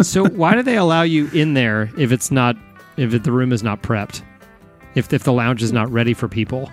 So 0.00 0.26
why 0.26 0.54
do 0.54 0.62
they 0.62 0.76
allow 0.76 1.02
you 1.02 1.28
in 1.34 1.52
there 1.54 1.90
if 1.98 2.10
it's 2.10 2.30
not 2.30 2.56
if 2.96 3.12
it, 3.12 3.24
the 3.24 3.32
room 3.32 3.52
is 3.52 3.62
not 3.62 3.82
prepped? 3.82 4.22
If 4.94 5.12
if 5.12 5.24
the 5.24 5.32
lounge 5.32 5.62
is 5.62 5.72
not 5.72 5.90
ready 5.90 6.14
for 6.14 6.28
people, 6.28 6.70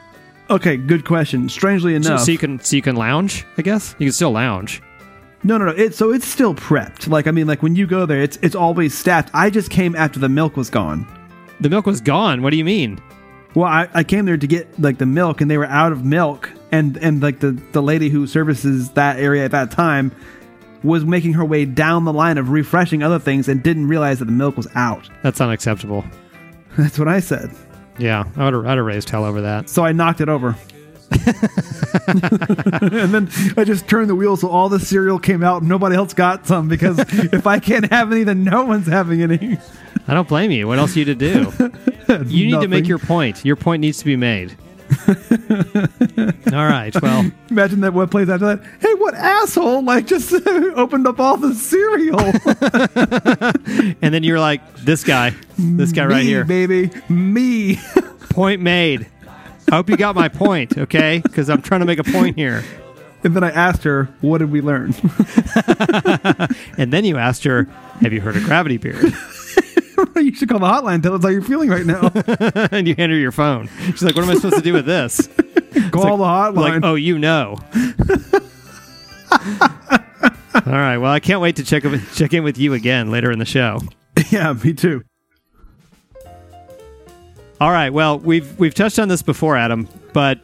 okay 0.50 0.78
good 0.78 1.06
question 1.06 1.48
strangely 1.50 1.96
enough 1.96 2.22
so 2.22 2.32
you 2.32 2.38
can 2.38 2.60
so 2.60 2.76
you 2.76 2.82
can 2.82 2.96
lounge. 2.96 3.46
I 3.58 3.62
guess 3.62 3.96
you 4.00 4.08
can 4.08 4.14
still 4.14 4.32
lounge. 4.32 4.82
No, 5.44 5.58
no, 5.58 5.66
no. 5.66 5.72
It, 5.72 5.96
so 5.96 6.14
it's 6.14 6.28
still 6.28 6.54
prepped. 6.54 7.08
Like 7.08 7.28
I 7.28 7.32
mean, 7.32 7.48
like 7.48 7.64
when 7.64 7.76
you 7.76 7.88
go 7.88 8.06
there, 8.06 8.22
it's 8.22 8.38
it's 8.42 8.56
always 8.56 8.98
staffed. 8.98 9.32
I 9.34 9.50
just 9.50 9.72
came 9.72 9.96
after 9.96 10.20
the 10.20 10.30
milk 10.30 10.56
was 10.56 10.70
gone. 10.70 11.08
The 11.60 11.70
milk 11.70 11.86
was 11.86 12.02
gone. 12.02 12.42
What 12.42 12.52
do 12.52 12.58
you 12.58 12.66
mean? 12.66 13.00
Well, 13.56 13.66
I, 13.66 13.90
I 13.94 14.04
came 14.04 14.26
there 14.26 14.38
to 14.38 14.48
get 14.48 14.80
like 14.80 14.98
the 14.98 15.06
milk, 15.06 15.42
and 15.42 15.50
they 15.50 15.58
were 15.58 15.66
out 15.66 15.92
of 15.92 16.06
milk, 16.06 16.50
and 16.72 16.96
and 16.98 17.22
like 17.22 17.40
the 17.40 17.52
the 17.72 17.82
lady 17.82 18.10
who 18.10 18.28
services 18.28 18.92
that 18.92 19.20
area 19.20 19.44
at 19.46 19.52
that 19.52 19.72
time 19.72 20.12
was 20.84 21.06
making 21.06 21.34
her 21.34 21.46
way 21.46 21.66
down 21.66 22.06
the 22.06 22.14
line 22.14 22.38
of 22.38 22.50
refreshing 22.50 23.04
other 23.04 23.20
things 23.20 23.48
and 23.48 23.62
didn't 23.62 23.88
realize 23.88 24.20
that 24.20 24.26
the 24.26 24.32
milk 24.32 24.58
was 24.58 24.68
out. 24.74 25.10
That's 25.22 25.40
unacceptable. 25.42 26.04
That's 26.78 26.98
what 26.98 27.08
I 27.08 27.20
said. 27.20 27.52
Yeah, 28.02 28.26
I 28.36 28.46
would 28.46 28.54
have, 28.54 28.66
I'd 28.66 28.78
have 28.78 28.86
raised 28.86 29.10
hell 29.10 29.24
over 29.26 29.42
that. 29.42 29.70
So 29.70 29.86
I 29.86 29.92
knocked 29.92 30.22
it 30.22 30.30
over. 30.30 30.56
and 32.08 33.14
then 33.14 33.30
I 33.58 33.64
just 33.66 33.88
turned 33.88 34.10
the 34.10 34.16
wheel 34.16 34.38
so 34.38 34.48
all 34.48 34.70
the 34.70 34.80
cereal 34.80 35.20
came 35.20 35.44
out 35.44 35.62
and 35.62 35.70
nobody 35.70 35.96
else 35.96 36.14
got 36.14 36.48
some 36.48 36.68
because 36.68 37.00
if 37.34 37.46
I 37.46 37.60
can't 37.60 37.92
have 37.92 38.12
any, 38.12 38.24
then 38.24 38.44
no 38.44 38.64
one's 38.66 38.88
having 38.88 39.22
any. 39.22 39.58
I 40.08 40.14
don't 40.14 40.28
blame 40.28 40.52
you. 40.52 40.68
What 40.68 40.80
else 40.80 40.96
are 40.96 41.00
you 41.00 41.06
to 41.06 41.16
do? 41.16 41.72
You 42.26 42.48
need 42.48 42.52
to 42.62 42.68
make 42.68 42.70
Nothing. 42.70 42.86
your 42.86 43.00
point. 43.00 43.46
Your 43.46 43.56
point 43.56 43.80
needs 43.80 44.00
to 44.00 44.06
be 44.06 44.18
made. 44.18 44.58
All 46.54 46.66
right. 46.66 46.94
Well, 47.02 47.32
Imagine 47.50 47.82
that 47.82 47.94
what 47.94 48.12
plays 48.12 48.30
after 48.30 48.46
that. 48.56 48.64
Hey, 48.80 48.94
what 48.96 49.14
asshole! 49.14 49.84
Like 49.84 50.08
just 50.08 50.34
opened 50.76 51.08
up 51.08 51.20
all 51.20 51.38
the 51.38 51.54
cereal. 51.54 52.20
and 54.02 54.14
then 54.14 54.24
you're 54.24 54.40
like, 54.40 54.76
this 54.78 55.04
guy, 55.04 55.34
this 55.58 55.92
guy 55.92 56.06
right 56.06 56.24
here. 56.24 56.44
baby, 56.46 56.90
me. 57.10 57.80
Point 58.30 58.62
made. 58.62 59.08
I 59.72 59.76
hope 59.76 59.90
you 59.90 59.98
got 59.98 60.16
my 60.16 60.28
point, 60.28 60.78
okay? 60.78 61.20
Because 61.24 61.50
I'm 61.50 61.62
trying 61.62 61.80
to 61.82 61.86
make 61.86 62.00
a 62.00 62.04
point 62.04 62.36
here. 62.36 62.64
and 63.24 63.36
then 63.36 63.44
I 63.44 63.52
asked 63.52 63.84
her, 63.84 64.06
"What 64.22 64.40
did 64.40 64.52
we 64.52 64.62
learn?" 64.62 64.94
And 66.78 66.92
then 66.92 67.06
you 67.06 67.18
asked 67.18 67.44
her, 67.44 67.68
have 68.02 68.12
you 68.14 68.22
heard 68.22 68.36
of 68.36 68.44
Gravity 68.44 68.78
Beard? 68.78 69.14
You 70.22 70.34
should 70.34 70.50
call 70.50 70.60
the 70.60 70.68
hotline. 70.68 71.02
Tell 71.04 71.14
us 71.14 71.24
how 71.24 71.30
you're 71.30 71.42
feeling 71.42 71.70
right 71.70 71.86
now. 71.86 72.12
and 72.72 72.88
you 72.88 72.96
hand 72.96 73.12
her 73.12 73.18
your 73.18 73.32
phone. 73.32 73.70
She's 73.86 74.04
like, 74.04 74.16
what 74.16 74.24
am 74.24 74.32
I 74.32 74.36
supposed 74.36 74.56
to 74.56 74.62
do 74.62 74.74
with 74.74 74.86
this? 74.86 75.28
call 75.92 76.18
the 76.18 76.24
hotline. 76.24 76.56
Like, 76.56 76.84
oh, 76.84 76.96
you 76.96 77.20
know. 77.20 77.58
All 80.66 80.74
right. 80.74 80.98
Well, 80.98 81.12
I 81.12 81.20
can't 81.20 81.42
wait 81.42 81.56
to 81.58 81.64
check 81.64 81.84
check 82.14 82.34
in 82.34 82.44
with 82.44 82.58
you 82.58 82.74
again 82.74 83.12
later 83.12 83.32
in 83.32 83.40
the 83.40 83.46
show. 83.46 83.80
yeah, 84.30 84.54
me 84.54 84.74
too. 84.74 85.04
All 87.60 87.72
right. 87.72 87.90
Well, 87.90 88.20
we've 88.20 88.58
we've 88.60 88.74
touched 88.74 89.00
on 89.00 89.08
this 89.08 89.22
before, 89.22 89.56
Adam, 89.56 89.88
but 90.14 90.40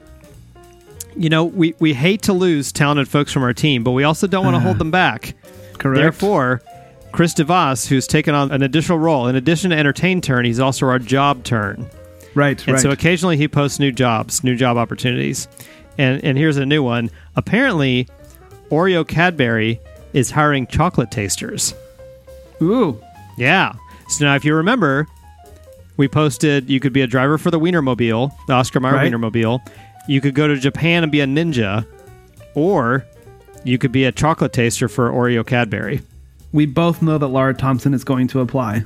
you 1.15 1.29
know, 1.29 1.45
we 1.45 1.75
we 1.79 1.93
hate 1.93 2.21
to 2.23 2.33
lose 2.33 2.71
talented 2.71 3.07
folks 3.07 3.33
from 3.33 3.43
our 3.43 3.53
team, 3.53 3.83
but 3.83 3.91
we 3.91 4.03
also 4.03 4.27
don't 4.27 4.45
want 4.45 4.55
to 4.55 4.59
hold 4.59 4.75
uh-huh. 4.75 4.79
them 4.79 4.91
back. 4.91 5.35
Correct. 5.77 5.99
Therefore, 5.99 6.61
Chris 7.17 7.33
DeVos, 7.33 7.87
who's 7.87 8.05
taken 8.05 8.35
on 8.35 8.51
an 8.51 8.61
additional 8.61 8.99
role, 8.99 9.27
in 9.27 9.35
addition 9.35 9.71
to 9.71 9.75
entertain 9.75 10.21
turn, 10.21 10.45
he's 10.45 10.59
also 10.59 10.85
our 10.85 10.99
job 10.99 11.43
turn. 11.43 11.89
right, 12.35 12.59
And 12.67 12.73
right. 12.75 12.79
so 12.79 12.91
occasionally 12.91 13.37
he 13.37 13.47
posts 13.47 13.79
new 13.79 13.91
jobs, 13.91 14.43
new 14.43 14.55
job 14.55 14.77
opportunities. 14.77 15.47
And 15.97 16.23
and 16.23 16.37
here's 16.37 16.57
a 16.57 16.65
new 16.67 16.83
one. 16.83 17.09
Apparently, 17.35 18.07
Oreo 18.69 19.03
Cadbury 19.07 19.79
is 20.13 20.29
hiring 20.29 20.67
chocolate 20.67 21.09
tasters. 21.09 21.73
Ooh, 22.61 23.01
Yeah. 23.35 23.73
So 24.09 24.25
now 24.25 24.35
if 24.35 24.45
you 24.45 24.53
remember, 24.53 25.07
we 25.97 26.07
posted 26.07 26.69
you 26.69 26.79
could 26.79 26.93
be 26.93 27.01
a 27.01 27.07
driver 27.07 27.39
for 27.39 27.49
the 27.49 27.59
Wienermobile, 27.59 28.31
the 28.45 28.53
Oscar 28.53 28.79
Mayer 28.79 28.93
Right. 28.93 29.11
Wienermobile. 29.11 29.59
You 30.07 30.21
could 30.21 30.35
go 30.35 30.47
to 30.47 30.55
Japan 30.55 31.01
and 31.01 31.11
be 31.11 31.21
a 31.21 31.25
ninja, 31.25 31.83
or 32.53 33.07
you 33.63 33.79
could 33.79 33.91
be 33.91 34.03
a 34.05 34.11
chocolate 34.11 34.53
taster 34.53 34.87
for 34.87 35.09
Oreo 35.09 35.43
Cadbury. 35.43 36.03
We 36.51 36.65
both 36.65 37.01
know 37.01 37.17
that 37.17 37.27
Laura 37.27 37.53
Thompson 37.53 37.93
is 37.93 38.03
going 38.03 38.27
to 38.29 38.39
apply. 38.39 38.85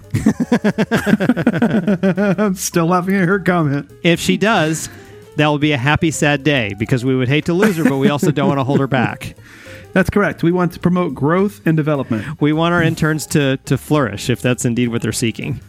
I'm 2.41 2.56
still 2.56 2.88
laughing 2.88 3.15
at 3.15 3.27
her 3.27 3.39
comment. 3.39 3.91
If 4.03 4.20
she 4.20 4.38
does, 4.38 4.89
that 5.38 5.48
will 5.48 5.60
be 5.60 5.72
a 5.72 5.77
happy, 5.77 6.12
sad 6.12 6.44
day 6.44 6.74
because 6.77 7.06
we 7.06 7.15
would 7.15 7.27
hate 7.27 7.46
to 7.46 7.53
lose 7.53 7.77
her, 7.77 7.84
but 7.84 7.98
we 7.98 8.10
also 8.10 8.32
don't 8.32 8.48
want 8.48 8.60
to 8.60 8.63
hold 8.63 8.80
her 8.80 8.88
back. 8.88 9.36
That's 9.94 10.10
correct. 10.10 10.41
We 10.41 10.51
want 10.51 10.74
to 10.74 10.80
promote 10.80 11.13
growth 11.13 11.62
and 11.65 11.75
development. 11.75 12.39
We 12.39 12.53
want 12.53 12.74
our 12.74 12.82
interns 12.82 13.25
to, 13.27 13.58
to 13.58 13.77
flourish 13.77 14.30
if 14.30 14.41
that's 14.41 14.63
indeed 14.63 14.88
what 14.88 15.01
they're 15.01 15.12
seeking. 15.12 15.60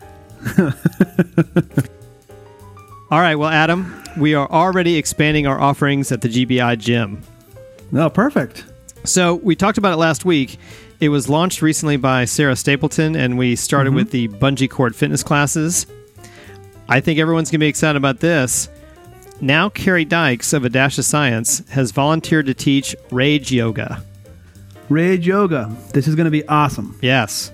All 3.11 3.19
right, 3.21 3.35
well, 3.35 3.49
Adam, 3.49 4.01
we 4.17 4.35
are 4.35 4.49
already 4.49 4.97
expanding 4.97 5.49
our 5.49 5.61
offerings 5.61 6.13
at 6.13 6.21
the 6.21 6.29
GBI 6.29 6.79
gym. 6.79 7.21
Oh, 7.93 8.09
perfect. 8.09 8.65
So 9.05 9.35
we 9.35 9.57
talked 9.57 9.77
about 9.77 9.93
it 9.93 9.97
last 9.97 10.25
week. 10.25 10.57
It 11.03 11.09
was 11.09 11.29
launched 11.29 11.63
recently 11.63 11.97
by 11.97 12.27
Sarah 12.27 12.55
Stapleton, 12.55 13.17
and 13.17 13.37
we 13.37 13.57
started 13.57 13.93
with 13.93 14.13
the 14.13 14.29
bungee 14.29 14.71
cord 14.71 14.95
fitness 14.95 15.25
classes. 15.25 15.85
I 16.89 17.01
think 17.01 17.19
everyone's 17.19 17.51
going 17.51 17.59
to 17.59 17.65
be 17.65 17.69
excited 17.69 17.97
about 17.97 18.21
this. 18.21 18.69
Now, 19.41 19.69
Carrie 19.69 20.05
Dykes 20.05 20.53
of 20.53 20.65
A 20.65 20.69
Dash 20.69 20.97
of 20.99 21.05
Science 21.05 21.69
has 21.71 21.91
volunteered 21.91 22.47
to 22.47 22.55
teach 22.55 22.95
rage 23.11 23.51
yoga. 23.51 24.05
Rage 24.89 25.27
Yoga. 25.27 25.77
This 25.93 26.07
is 26.07 26.15
going 26.15 26.27
to 26.27 26.31
be 26.31 26.47
awesome. 26.47 26.97
Yes. 27.03 27.51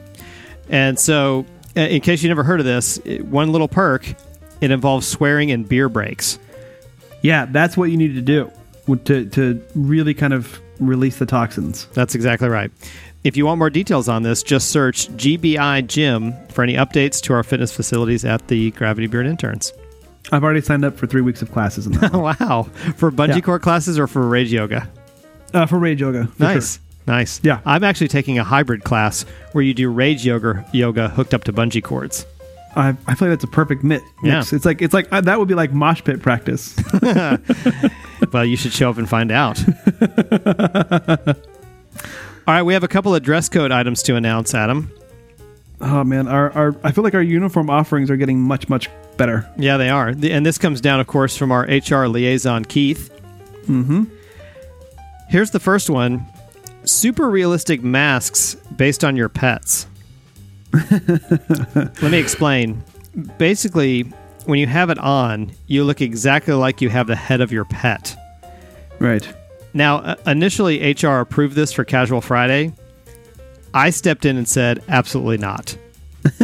And 0.68 0.98
so, 0.98 1.46
uh, 1.74 1.80
in 1.80 2.02
case 2.02 2.22
you 2.22 2.28
never 2.28 2.44
heard 2.44 2.60
of 2.60 2.66
this, 2.66 3.00
one 3.22 3.50
little 3.50 3.66
perk 3.66 4.14
it 4.60 4.70
involves 4.70 5.08
swearing 5.08 5.52
and 5.52 5.66
beer 5.66 5.88
breaks. 5.88 6.38
Yeah, 7.22 7.46
that's 7.46 7.78
what 7.78 7.86
you 7.86 7.96
need 7.96 8.14
to 8.14 8.20
do 8.20 8.52
to, 9.06 9.24
to 9.24 9.64
really 9.74 10.12
kind 10.12 10.34
of 10.34 10.60
release 10.80 11.18
the 11.18 11.26
toxins. 11.26 11.86
That's 11.94 12.14
exactly 12.14 12.48
right. 12.48 12.70
If 13.25 13.37
you 13.37 13.46
want 13.46 13.58
more 13.58 13.70
details 13.70 14.08
on 14.08 14.22
this, 14.22 14.42
just 14.42 14.70
search 14.70 15.08
GBI 15.10 15.87
Gym 15.87 16.34
for 16.48 16.62
any 16.62 16.75
updates 16.75 17.20
to 17.22 17.32
our 17.34 17.42
fitness 17.42 17.75
facilities 17.75 18.25
at 18.25 18.46
the 18.48 18.70
Gravity 18.72 19.06
Beard 19.06 19.26
Interns. 19.26 19.72
I've 20.30 20.44
already 20.44 20.60
signed 20.60 20.84
up 20.84 20.96
for 20.96 21.06
three 21.06 21.20
weeks 21.22 21.42
of 21.42 21.50
classes 21.52 21.87
in 21.87 21.92
that. 21.92 22.12
wow. 22.40 22.64
For 22.96 23.10
bungee 23.10 23.37
Yeah. 23.37 23.40
cord 23.40 23.62
classes 23.62 23.98
or 23.98 24.06
for 24.06 24.26
rage 24.28 24.52
yoga? 24.52 24.88
uh, 25.54 25.64
for 25.66 25.78
Rage 25.78 26.00
Yoga. 26.00 26.26
for 26.26 26.42
Nice. 26.42 26.75
sure. 26.76 26.82
Nice. 27.06 27.40
Yeah. 27.42 27.60
I'm 27.64 27.82
actually 27.84 28.08
taking 28.08 28.38
a 28.38 28.44
hybrid 28.44 28.84
class 28.84 29.25
where 29.52 29.64
you 29.64 29.72
do 29.72 29.88
rage 29.90 30.26
yoga 30.26 30.64
yoga 30.72 31.08
hooked 31.08 31.32
up 31.32 31.44
to 31.44 31.52
bungee 31.54 31.82
cords. 31.82 32.26
I, 32.76 32.90
I 33.06 33.14
feel 33.14 33.28
like 33.28 33.38
that's 33.38 33.44
a 33.44 33.46
perfect 33.46 33.82
mix. 33.82 34.04
Yeah. 34.22 34.40
It's 34.52 34.66
like 34.66 34.82
it's 34.82 34.92
like 34.92 35.08
uh, 35.10 35.22
that 35.22 35.38
would 35.38 35.48
be 35.48 35.54
like 35.54 35.72
mosh 35.72 36.04
pit 36.04 36.20
practice. 36.20 36.76
well, 38.32 38.44
you 38.44 38.56
should 38.58 38.75
show 38.75 38.90
up 38.90 38.98
and 38.98 39.08
find 39.08 39.32
out. 39.32 39.58
All 42.48 42.54
right, 42.54 42.62
we 42.62 42.72
have 42.72 42.82
a 42.82 42.88
couple 42.88 43.14
of 43.14 43.22
dress 43.22 43.48
code 43.50 43.70
items 43.72 44.02
to 44.04 44.16
announce, 44.16 44.54
Adam. 44.54 44.90
oh 45.82 46.02
man, 46.02 46.26
our, 46.26 46.50
our 46.52 46.74
I 46.82 46.92
feel 46.92 47.04
like 47.04 47.12
our 47.14 47.20
uniform 47.22 47.68
offerings 47.68 48.10
are 48.10 48.16
getting 48.16 48.40
much 48.40 48.70
much 48.70 48.88
better. 49.18 49.46
Yeah, 49.58 49.76
they 49.76 49.90
are. 49.90 50.14
The- 50.14 50.32
And 50.32 50.46
this 50.46 50.56
comes 50.56 50.80
down, 50.80 50.98
of 50.98 51.06
course, 51.06 51.36
from 51.36 51.52
our 51.52 51.64
HR 51.64 52.06
liaison, 52.08 52.64
Keith. 52.64 53.10
Mm-hmm. 53.66 54.04
Here's 55.28 55.50
the 55.50 55.60
first 55.60 55.90
one 55.90 56.24
super 56.84 57.28
realistic 57.28 57.82
masks 57.82 58.54
based 58.76 59.04
on 59.04 59.14
your 59.14 59.28
pets. 59.28 59.86
Let 60.72 62.02
me 62.02 62.16
explain. 62.18 62.82
Basically, 63.36 64.02
when 64.46 64.58
you 64.58 64.66
have 64.66 64.88
it 64.88 64.98
on, 64.98 65.52
you 65.66 65.84
look 65.84 66.00
exactly 66.00 66.54
like 66.54 66.80
you 66.80 66.88
have 66.88 67.08
the 67.08 67.16
head 67.16 67.42
of 67.42 67.52
your 67.52 67.66
pet. 67.66 68.16
Right. 69.00 69.30
Now, 69.78 69.99
uh, 69.99 70.16
initially, 70.26 70.92
HR 70.92 71.20
approved 71.20 71.54
this 71.54 71.73
for 71.73 71.85
Casual 71.85 72.20
Friday. 72.20 72.73
I 73.73 73.90
stepped 73.90 74.25
in 74.25 74.37
and 74.37 74.49
said, 74.49 74.82
absolutely 74.88 75.38
not. 75.38 75.76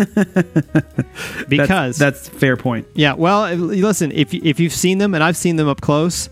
because 1.49 1.99
that's, 1.99 1.99
that's 1.99 2.29
fair 2.29 2.57
point. 2.57 2.87
yeah, 2.95 3.15
well, 3.15 3.53
listen, 3.55 4.13
if 4.13 4.33
you- 4.33 4.41
if 4.45 4.61
you've 4.61 4.73
seen 4.73 4.99
them 4.99 5.15
and 5.15 5.25
I've 5.25 5.37
seen 5.37 5.57
them 5.57 5.69
up 5.69 5.81
close, 5.81 6.29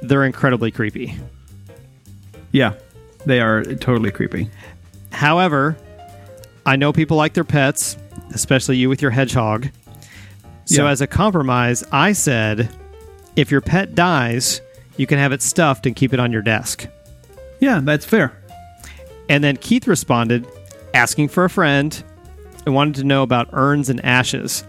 they're 0.00 0.24
incredibly 0.24 0.70
creepy. 0.70 1.16
Yeah, 2.52 2.74
they 3.24 3.40
are 3.40 3.64
totally 3.64 4.12
creepy. 4.12 4.48
However, 5.10 5.76
I 6.64 6.76
know 6.76 6.92
people 6.92 7.16
like 7.16 7.34
their 7.34 7.42
pets, 7.44 7.96
especially 8.32 8.76
you 8.76 8.88
with 8.88 9.02
your 9.02 9.10
hedgehog. 9.10 9.70
So 10.66 10.84
Yeah. 10.84 10.90
as 10.90 11.00
a 11.00 11.06
compromise, 11.08 11.82
I 11.90 12.12
said, 12.12 12.68
if 13.34 13.50
your 13.50 13.60
pet 13.60 13.96
dies, 13.96 14.60
you 14.96 15.06
can 15.06 15.18
have 15.18 15.32
it 15.32 15.42
stuffed 15.42 15.86
and 15.86 15.94
keep 15.94 16.12
it 16.12 16.20
on 16.20 16.32
your 16.32 16.42
desk. 16.42 16.86
Yeah, 17.60 17.80
that's 17.82 18.04
fair. 18.04 18.36
And 19.28 19.42
then 19.42 19.56
Keith 19.56 19.86
responded, 19.86 20.46
asking 20.94 21.28
for 21.28 21.44
a 21.44 21.50
friend 21.50 22.02
and 22.64 22.74
wanted 22.74 22.96
to 22.96 23.04
know 23.04 23.22
about 23.22 23.48
urns 23.52 23.88
and 23.88 24.04
ashes. 24.04 24.64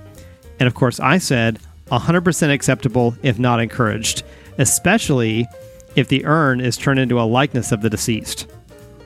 And 0.60 0.68
of 0.68 0.74
course, 0.74 1.00
I 1.00 1.18
said 1.18 1.60
100% 1.92 2.54
acceptable, 2.54 3.16
if 3.24 3.40
not 3.40 3.60
encouraged, 3.60 4.24
especially 4.58 5.48
if 5.96 6.08
the 6.08 6.26
urn 6.26 6.62
is 6.62 6.78
turned 6.78 7.00
into 7.00 7.20
a 7.20 7.24
likeness 7.24 7.72
of 7.72 7.82
the 7.82 7.90
deceased. 7.90 8.48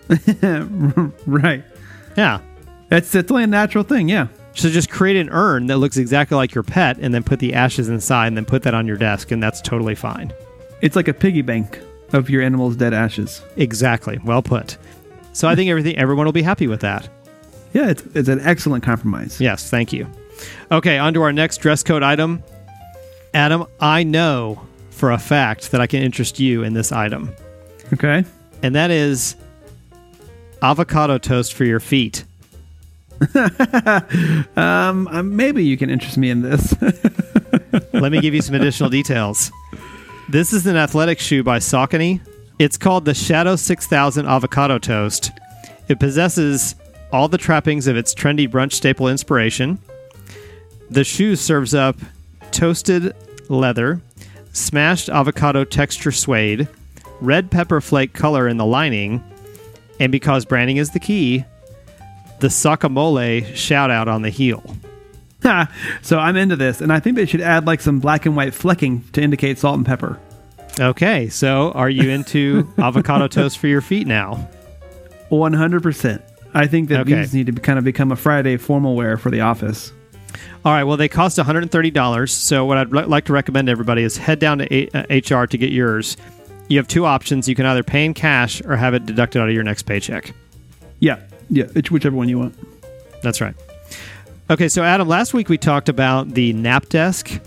right. 1.26 1.64
Yeah. 2.18 2.42
That's 2.90 3.12
that's 3.12 3.32
only 3.32 3.46
a 3.46 3.48
natural 3.48 3.86
thing. 3.86 4.10
Yeah. 4.10 4.28
So 4.54 4.70
just 4.70 4.90
create 4.90 5.16
an 5.16 5.30
urn 5.30 5.68
that 5.68 5.78
looks 5.78 5.96
exactly 5.96 6.36
like 6.36 6.54
your 6.54 6.64
pet 6.64 6.98
and 7.00 7.14
then 7.14 7.24
put 7.24 7.40
the 7.40 7.54
ashes 7.54 7.88
inside 7.88 8.28
and 8.28 8.36
then 8.38 8.44
put 8.44 8.64
that 8.64 8.74
on 8.74 8.86
your 8.86 8.98
desk, 8.98 9.32
and 9.32 9.42
that's 9.42 9.62
totally 9.62 9.96
fine. 9.96 10.34
It's 10.82 10.96
like 10.96 11.08
a 11.08 11.14
piggy 11.14 11.42
bank 11.42 11.80
of 12.14 12.30
your 12.30 12.42
animal's 12.42 12.76
dead 12.76 12.94
ashes. 12.94 13.42
Exactly. 13.56 14.20
Well 14.24 14.42
put. 14.42 14.78
So 15.34 15.48
I 15.48 15.56
think 15.56 15.70
everything 15.70 15.98
everyone 15.98 16.26
will 16.26 16.34
be 16.34 16.42
happy 16.42 16.68
with 16.68 16.82
that. 16.82 17.08
Yeah, 17.74 17.90
it's 17.90 18.04
it's 18.16 18.28
an 18.30 18.42
excellent 18.42 18.84
compromise. 18.84 19.40
Yes, 19.40 19.70
thank 19.70 19.94
you. 19.94 20.08
Okay, 20.72 20.98
on 20.98 21.14
to 21.14 21.22
our 21.22 21.32
next 21.32 21.58
dress 21.58 21.84
code 21.84 22.04
item. 22.04 22.44
Adam, 23.34 23.66
I 23.80 24.04
know 24.04 24.62
for 24.90 25.12
a 25.12 25.18
fact 25.18 25.72
that 25.72 25.80
I 25.80 25.88
can 25.88 26.02
interest 26.04 26.40
you 26.40 26.64
in 26.64 26.74
this 26.74 26.92
item, 26.92 27.34
Okay. 27.94 28.26
and 28.62 28.76
that 28.76 28.92
is 28.92 29.36
avocado 30.62 31.18
toast 31.18 31.54
for 31.54 31.64
your 31.64 31.80
feet. 31.80 32.26
Um, 34.58 35.08
uh, 35.08 35.24
maybe 35.24 35.64
you 35.64 35.78
can 35.78 35.90
interest 35.90 36.18
me 36.18 36.30
in 36.30 36.42
this. 36.42 36.76
Let 37.94 38.12
me 38.12 38.20
give 38.20 38.34
you 38.34 38.42
some 38.42 38.56
additional 38.56 38.90
details. 38.90 39.52
This 40.32 40.54
is 40.54 40.66
an 40.66 40.78
athletic 40.78 41.20
shoe 41.20 41.44
by 41.44 41.60
Saucony. 41.60 42.22
It's 42.58 42.78
called 42.78 43.04
the 43.04 43.14
Shadow 43.14 43.58
6000 43.58 44.26
Avocado 44.26 44.80
Toast. 44.80 45.30
It 45.90 46.00
possesses 46.00 46.76
all 47.12 47.28
the 47.28 47.38
trappings 47.38 47.86
of 47.86 47.98
its 47.98 48.16
trendy 48.16 48.48
brunch 48.48 48.72
staple 48.72 49.10
inspiration. 49.10 49.78
The 50.90 51.04
shoe 51.04 51.36
serves 51.36 51.74
up 51.74 51.98
toasted 52.52 53.14
leather, 53.50 54.00
smashed 54.54 55.10
avocado 55.10 55.66
texture 55.66 56.14
suede, 56.14 56.70
red 57.20 57.52
pepper 57.52 57.82
flake 57.82 58.14
color 58.14 58.48
in 58.48 58.56
the 58.56 58.66
lining, 58.66 59.22
and 60.00 60.14
because 60.14 60.46
branding 60.46 60.78
is 60.78 60.92
the 60.92 61.00
key, 61.02 61.44
the 62.40 62.48
Saucamole 62.48 63.54
shout 63.54 63.92
out 63.92 64.08
on 64.08 64.22
the 64.22 64.30
heel. 64.30 64.64
so 66.02 66.20
I'm 66.20 66.36
into 66.38 66.56
this, 66.56 66.82
and 66.82 66.92
I 66.94 67.00
think 67.00 67.16
they 67.16 67.26
should 67.26 67.42
add 67.42 67.66
like 67.68 67.82
some 67.82 68.00
black 68.00 68.26
and 68.26 68.36
white 68.36 68.54
flecking 68.54 69.04
to 69.14 69.22
indicate 69.22 69.58
salt 69.58 69.78
and 69.78 69.86
pepper. 69.86 70.20
Okay, 70.80 71.30
so 71.30 71.72
are 71.74 71.90
you 71.90 72.10
into 72.10 72.72
avocado 72.78 73.28
toast 73.28 73.58
for 73.60 73.68
your 73.68 73.82
feet 73.82 74.08
now? 74.08 74.48
100%. 75.30 76.22
I 76.54 76.68
think 76.68 76.90
that 76.90 77.02
Okay. 77.02 77.16
these 77.16 77.34
need 77.34 77.46
to 77.48 77.52
be, 77.54 77.62
kind 77.62 77.80
of 77.80 77.86
become 77.86 78.12
a 78.12 78.16
Friday 78.16 78.58
formal 78.58 78.96
wear 78.96 79.18
for 79.18 79.30
the 79.32 79.42
office. 79.42 79.94
All 80.64 80.72
right, 80.74 80.84
well, 80.84 80.98
they 80.98 81.08
cost 81.08 81.38
$130. 81.38 82.30
So, 82.30 82.66
what 82.66 82.78
I'd 82.78 82.92
li- 82.92 83.04
like 83.04 83.26
to 83.26 83.34
recommend 83.34 83.68
to 83.68 83.72
everybody 83.72 84.04
is 84.04 84.18
head 84.18 84.40
down 84.40 84.60
to 84.60 84.74
A- 84.74 84.90
uh, 84.90 85.04
HR 85.40 85.46
to 85.48 85.58
get 85.58 85.72
yours. 85.72 86.18
You 86.68 86.78
have 86.78 86.88
two 86.88 87.06
options. 87.06 87.50
You 87.50 87.56
can 87.56 87.66
either 87.66 87.84
pay 87.84 88.06
in 88.06 88.14
cash 88.14 88.62
or 88.66 88.76
have 88.76 88.94
it 88.94 89.06
deducted 89.06 89.42
out 89.42 89.50
of 89.50 89.56
your 89.56 89.64
next 89.64 89.84
paycheck. 89.84 90.34
Yeah, 91.00 91.20
yeah, 91.50 91.66
it's 91.76 91.90
whichever 91.92 92.16
one 92.16 92.30
you 92.30 92.40
want. 92.40 92.56
That's 93.24 93.42
right. 93.42 93.56
Okay, 94.52 94.68
so 94.68 94.84
Adam, 94.84 95.08
last 95.08 95.34
week 95.34 95.48
we 95.48 95.58
talked 95.58 95.88
about 95.88 96.34
the 96.34 96.52
nap 96.52 96.90
desk, 96.90 97.40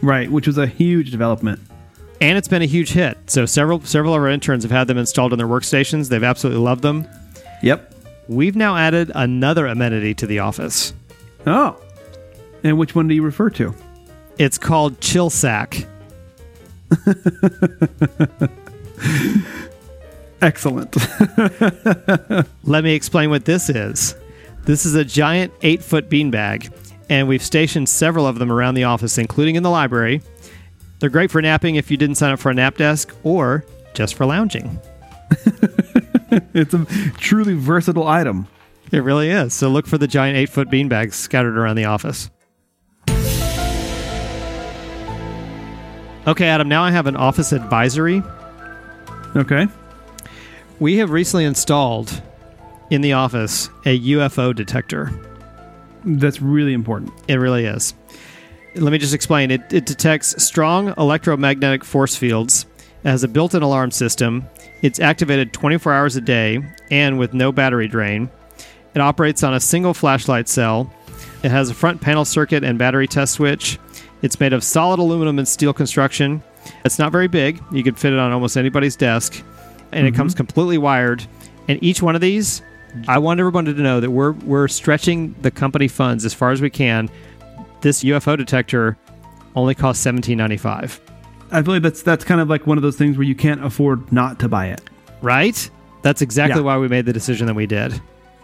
Right, 0.00 0.30
which 0.30 0.46
was 0.46 0.58
a 0.58 0.66
huge 0.68 1.10
development. 1.10 1.58
and 2.20 2.38
it's 2.38 2.46
been 2.46 2.62
a 2.62 2.66
huge 2.66 2.92
hit. 2.92 3.18
So 3.26 3.46
several 3.46 3.80
several 3.80 4.14
of 4.14 4.22
our 4.22 4.28
interns 4.28 4.62
have 4.62 4.70
had 4.70 4.86
them 4.86 4.96
installed 4.96 5.32
on 5.32 5.38
their 5.38 5.48
workstations. 5.48 6.08
They've 6.10 6.22
absolutely 6.22 6.62
loved 6.62 6.82
them. 6.82 7.08
Yep. 7.64 7.92
We've 8.28 8.54
now 8.54 8.76
added 8.76 9.10
another 9.16 9.66
amenity 9.66 10.14
to 10.14 10.26
the 10.26 10.38
office. 10.38 10.94
Oh. 11.48 11.76
And 12.62 12.78
which 12.78 12.94
one 12.94 13.08
do 13.08 13.14
you 13.16 13.22
refer 13.22 13.50
to? 13.50 13.74
It's 14.38 14.56
called 14.56 15.00
Chill 15.00 15.30
Sack. 15.30 15.84
Excellent. 20.40 20.96
Let 22.64 22.84
me 22.84 22.94
explain 22.94 23.30
what 23.30 23.46
this 23.46 23.68
is. 23.68 24.14
This 24.64 24.86
is 24.86 24.94
a 24.94 25.04
giant 25.04 25.52
eight 25.60 25.82
foot 25.82 26.08
beanbag, 26.08 26.72
and 27.10 27.28
we've 27.28 27.42
stationed 27.42 27.88
several 27.88 28.26
of 28.26 28.38
them 28.38 28.50
around 28.50 28.74
the 28.74 28.84
office, 28.84 29.18
including 29.18 29.56
in 29.56 29.62
the 29.62 29.70
library. 29.70 30.22
They're 31.00 31.10
great 31.10 31.30
for 31.30 31.42
napping 31.42 31.74
if 31.76 31.90
you 31.90 31.98
didn't 31.98 32.14
sign 32.16 32.32
up 32.32 32.38
for 32.38 32.50
a 32.50 32.54
nap 32.54 32.78
desk 32.78 33.14
or 33.24 33.64
just 33.92 34.14
for 34.14 34.24
lounging. 34.24 34.80
it's 36.54 36.72
a 36.72 36.86
truly 37.18 37.54
versatile 37.54 38.06
item. 38.06 38.48
It 38.90 39.00
really 39.00 39.28
is. 39.28 39.52
So 39.52 39.68
look 39.68 39.86
for 39.86 39.98
the 39.98 40.06
giant 40.06 40.38
eight 40.38 40.48
foot 40.48 40.70
beanbags 40.70 41.12
scattered 41.14 41.58
around 41.58 41.76
the 41.76 41.84
office. 41.84 42.30
Okay, 46.26 46.46
Adam, 46.46 46.68
now 46.68 46.82
I 46.82 46.90
have 46.90 47.06
an 47.06 47.16
office 47.16 47.52
advisory. 47.52 48.22
Okay. 49.36 49.66
We 50.80 50.96
have 50.96 51.10
recently 51.10 51.44
installed 51.44 52.22
in 52.90 53.00
the 53.00 53.12
office 53.12 53.68
a 53.84 53.98
UFO 54.00 54.54
detector. 54.54 55.10
That's 56.04 56.40
really 56.42 56.72
important. 56.72 57.12
It 57.28 57.36
really 57.36 57.64
is. 57.64 57.94
Let 58.74 58.92
me 58.92 58.98
just 58.98 59.14
explain. 59.14 59.50
It, 59.50 59.72
it 59.72 59.86
detects 59.86 60.42
strong 60.42 60.92
electromagnetic 60.98 61.84
force 61.84 62.16
fields, 62.16 62.66
it 63.04 63.08
has 63.08 63.22
a 63.22 63.28
built 63.28 63.54
in 63.54 63.62
alarm 63.62 63.90
system, 63.90 64.48
it's 64.84 65.00
activated 65.00 65.54
24 65.54 65.94
hours 65.94 66.16
a 66.16 66.20
day 66.20 66.62
and 66.90 67.18
with 67.18 67.32
no 67.32 67.52
battery 67.52 67.88
drain. 67.88 68.28
It 68.94 69.00
operates 69.00 69.42
on 69.42 69.54
a 69.54 69.60
single 69.60 69.94
flashlight 69.94 70.46
cell. 70.46 70.92
It 71.42 71.50
has 71.50 71.70
a 71.70 71.74
front 71.74 72.02
panel 72.02 72.26
circuit 72.26 72.62
and 72.64 72.78
battery 72.78 73.08
test 73.08 73.32
switch. 73.32 73.78
It's 74.20 74.38
made 74.38 74.52
of 74.52 74.62
solid 74.62 74.98
aluminum 74.98 75.38
and 75.38 75.48
steel 75.48 75.72
construction. 75.72 76.42
It's 76.84 76.98
not 76.98 77.12
very 77.12 77.28
big. 77.28 77.62
You 77.72 77.82
could 77.82 77.98
fit 77.98 78.12
it 78.12 78.18
on 78.18 78.30
almost 78.30 78.58
anybody's 78.58 78.94
desk. 78.94 79.42
And 79.92 80.06
it 80.06 80.10
mm-hmm. 80.10 80.18
comes 80.18 80.34
completely 80.34 80.76
wired. 80.76 81.26
And 81.66 81.82
each 81.82 82.02
one 82.02 82.14
of 82.14 82.20
these, 82.20 82.60
I 83.08 83.18
want 83.18 83.40
everyone 83.40 83.64
to 83.66 83.72
know 83.74 84.00
that 84.00 84.10
we're 84.10 84.32
we're 84.32 84.68
stretching 84.68 85.34
the 85.42 85.50
company 85.50 85.88
funds 85.88 86.24
as 86.24 86.32
far 86.34 86.50
as 86.52 86.60
we 86.60 86.70
can. 86.70 87.10
This 87.80 88.02
UFO 88.04 88.36
detector 88.36 88.96
only 89.56 89.74
costs 89.74 90.02
seventeen 90.02 90.38
ninety 90.38 90.56
five. 90.56 91.00
I 91.50 91.60
believe 91.60 91.82
that's 91.82 92.02
that's 92.02 92.24
kind 92.24 92.40
of 92.40 92.48
like 92.48 92.66
one 92.66 92.78
of 92.78 92.82
those 92.82 92.96
things 92.96 93.16
where 93.16 93.26
you 93.26 93.34
can't 93.34 93.64
afford 93.64 94.12
not 94.12 94.38
to 94.40 94.48
buy 94.48 94.66
it. 94.68 94.80
Right? 95.22 95.70
That's 96.02 96.22
exactly 96.22 96.60
Yeah. 96.60 96.66
why 96.66 96.78
we 96.78 96.88
made 96.88 97.06
the 97.06 97.12
decision 97.12 97.46
that 97.46 97.54
we 97.54 97.66
did. 97.66 98.00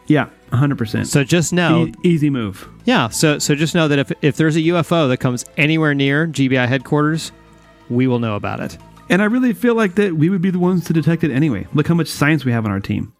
Yeah, 0.07 0.27
100%. 0.51 1.07
So 1.07 1.23
just 1.23 1.53
know, 1.53 1.87
E- 1.87 1.95
easy 2.03 2.31
move. 2.31 2.69
yeah. 2.85 3.09
So 3.11 3.39
so 3.39 3.55
just 3.55 3.75
know 3.75 3.87
that 3.89 3.99
if 3.99 4.13
if 4.23 4.37
there's 4.37 4.57
a 4.57 4.61
UFO 4.63 5.09
that 5.09 5.19
comes 5.19 5.45
anywhere 5.57 5.95
near 5.95 6.27
GBI 6.27 6.67
headquarters, 6.67 7.31
we 7.89 8.07
will 8.07 8.19
know 8.19 8.35
about 8.37 8.61
it. 8.61 8.77
And 9.09 9.21
I 9.23 9.27
really 9.27 9.53
feel 9.53 9.75
like 9.75 9.95
that 9.97 10.17
we 10.17 10.29
would 10.31 10.43
be 10.43 10.51
the 10.51 10.59
ones 10.59 10.85
to 10.87 10.93
detect 10.93 11.23
it 11.25 11.31
anyway. 11.33 11.67
Look 11.75 11.87
how 11.89 11.95
much 11.95 12.09
science 12.09 12.45
we 12.45 12.53
have 12.53 12.65
on 12.65 12.71
our 12.71 12.81
team. 12.81 13.13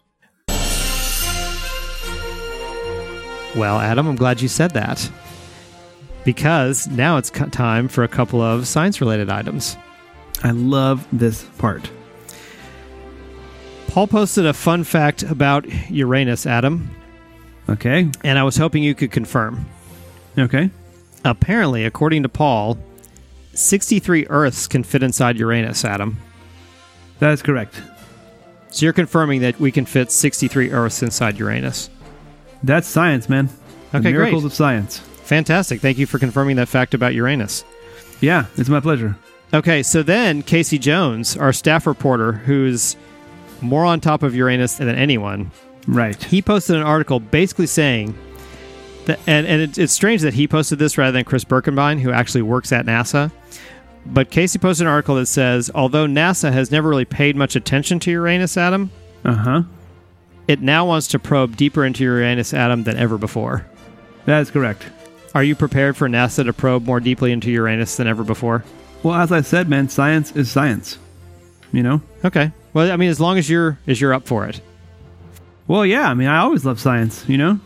Well, 3.55 3.79
Adam, 3.79 4.07
I'm 4.07 4.15
glad 4.15 4.41
you 4.41 4.47
said 4.47 4.71
that 4.71 5.09
because 6.23 6.87
now 6.87 7.17
it's 7.17 7.29
time 7.29 7.87
for 7.87 8.03
a 8.03 8.07
couple 8.07 8.41
of 8.41 8.67
science 8.67 9.01
related 9.01 9.29
items. 9.29 9.75
I 10.43 10.51
love 10.51 11.05
this 11.11 11.43
part. 11.57 11.89
Paul 13.87 14.07
posted 14.07 14.45
a 14.45 14.53
fun 14.53 14.83
fact 14.85 15.23
about 15.23 15.65
Uranus, 15.91 16.45
Adam, 16.45 16.89
Okay. 17.67 18.09
and 18.23 18.39
I 18.39 18.43
was 18.43 18.55
hoping 18.55 18.83
you 18.83 18.95
could 18.95 19.11
confirm. 19.11 19.65
Okay. 20.39 20.69
Apparently, 21.25 21.83
according 21.85 22.23
to 22.23 22.29
Paul, 22.29 22.77
63 23.53 24.27
Earths 24.27 24.67
can 24.67 24.83
fit 24.83 25.03
inside 25.03 25.37
Uranus, 25.37 25.83
Adam. 25.83 26.17
That 27.19 27.31
is 27.31 27.41
correct. 27.41 27.81
So 28.69 28.85
you're 28.85 28.93
confirming 28.93 29.41
that 29.41 29.59
we 29.59 29.71
can 29.71 29.85
fit 29.85 30.09
63 30.09 30.71
Earths 30.71 31.03
inside 31.03 31.37
Uranus. 31.37 31.89
That's 32.63 32.87
science, 32.87 33.27
man. 33.29 33.49
The 33.91 33.99
Okay, 33.99 34.11
miracles 34.11 34.43
great. 34.43 34.51
of 34.51 34.53
science. 34.55 34.99
Fantastic. 34.99 35.81
Thank 35.81 35.97
you 35.97 36.05
for 36.05 36.19
confirming 36.19 36.55
that 36.57 36.67
fact 36.69 36.93
about 36.93 37.13
Uranus. 37.13 37.63
Yeah, 38.19 38.45
it's 38.57 38.69
my 38.69 38.79
pleasure. 38.79 39.15
Okay, 39.53 39.83
so 39.83 40.03
then 40.03 40.43
Casey 40.43 40.77
Jones, 40.77 41.35
our 41.35 41.51
staff 41.53 41.85
reporter, 41.87 42.33
who's 42.33 42.95
more 43.61 43.83
on 43.85 43.99
top 43.99 44.23
of 44.23 44.35
Uranus 44.35 44.75
than 44.75 44.89
anyone, 44.89 45.51
Right. 45.87 46.21
he 46.23 46.41
posted 46.41 46.75
an 46.75 46.83
article 46.83 47.19
basically 47.19 47.67
saying 47.67 48.15
that, 49.05 49.19
and, 49.27 49.45
and 49.47 49.61
it, 49.61 49.77
it's 49.77 49.91
strange 49.93 50.21
that 50.21 50.35
he 50.35 50.47
posted 50.47 50.79
this 50.79 50.97
rather 50.97 51.11
than 51.11 51.25
Chris 51.25 51.43
Birkenbein, 51.43 51.99
who 51.99 52.11
actually 52.11 52.43
works 52.43 52.71
at 52.71 52.85
NASA. 52.85 53.31
But 54.05 54.29
Casey 54.31 54.57
posted 54.59 54.87
an 54.87 54.91
article 54.93 55.15
that 55.15 55.25
says, 55.27 55.69
although 55.75 56.05
NASA 56.07 56.51
has 56.53 56.71
never 56.71 56.87
really 56.89 57.05
paid 57.05 57.35
much 57.35 57.55
attention 57.55 57.99
to 58.01 58.11
Uranus, 58.11 58.55
Adam, 58.57 58.89
Uh 59.25 59.33
huh. 59.33 59.61
It 60.47 60.61
now 60.61 60.85
wants 60.85 61.07
to 61.09 61.19
probe 61.19 61.55
deeper 61.55 61.85
into 61.85 62.03
Uranus, 62.03 62.53
Adam 62.53 62.83
than 62.83 62.97
ever 62.97 63.17
before. 63.17 63.65
That 64.25 64.41
is 64.41 64.51
correct. 64.51 64.85
Are 65.33 65.43
you 65.43 65.55
prepared 65.55 65.95
for 65.95 66.09
NASA 66.09 66.43
to 66.43 66.53
probe 66.53 66.85
more 66.85 66.99
deeply 66.99 67.31
into 67.31 67.51
Uranus 67.51 67.95
than 67.95 68.07
ever 68.07 68.23
before? 68.23 68.63
Well, 69.03 69.15
as 69.15 69.31
I 69.31 69.41
said, 69.41 69.69
man, 69.69 69.89
science 69.89 70.35
is 70.35 70.51
science. 70.51 70.97
You 71.71 71.83
know? 71.83 72.01
Okay. 72.25 72.51
Well, 72.73 72.91
I 72.91 72.97
mean, 72.97 73.09
as 73.09 73.19
long 73.19 73.37
as 73.37 73.49
you're 73.49 73.79
as 73.87 74.01
you're 74.01 74.13
up 74.13 74.27
for 74.27 74.45
it. 74.47 74.61
Well, 75.67 75.85
yeah. 75.85 76.09
I 76.09 76.13
mean, 76.13 76.27
I 76.27 76.39
always 76.39 76.65
love 76.65 76.79
science. 76.79 77.27
You 77.27 77.37
know? 77.37 77.59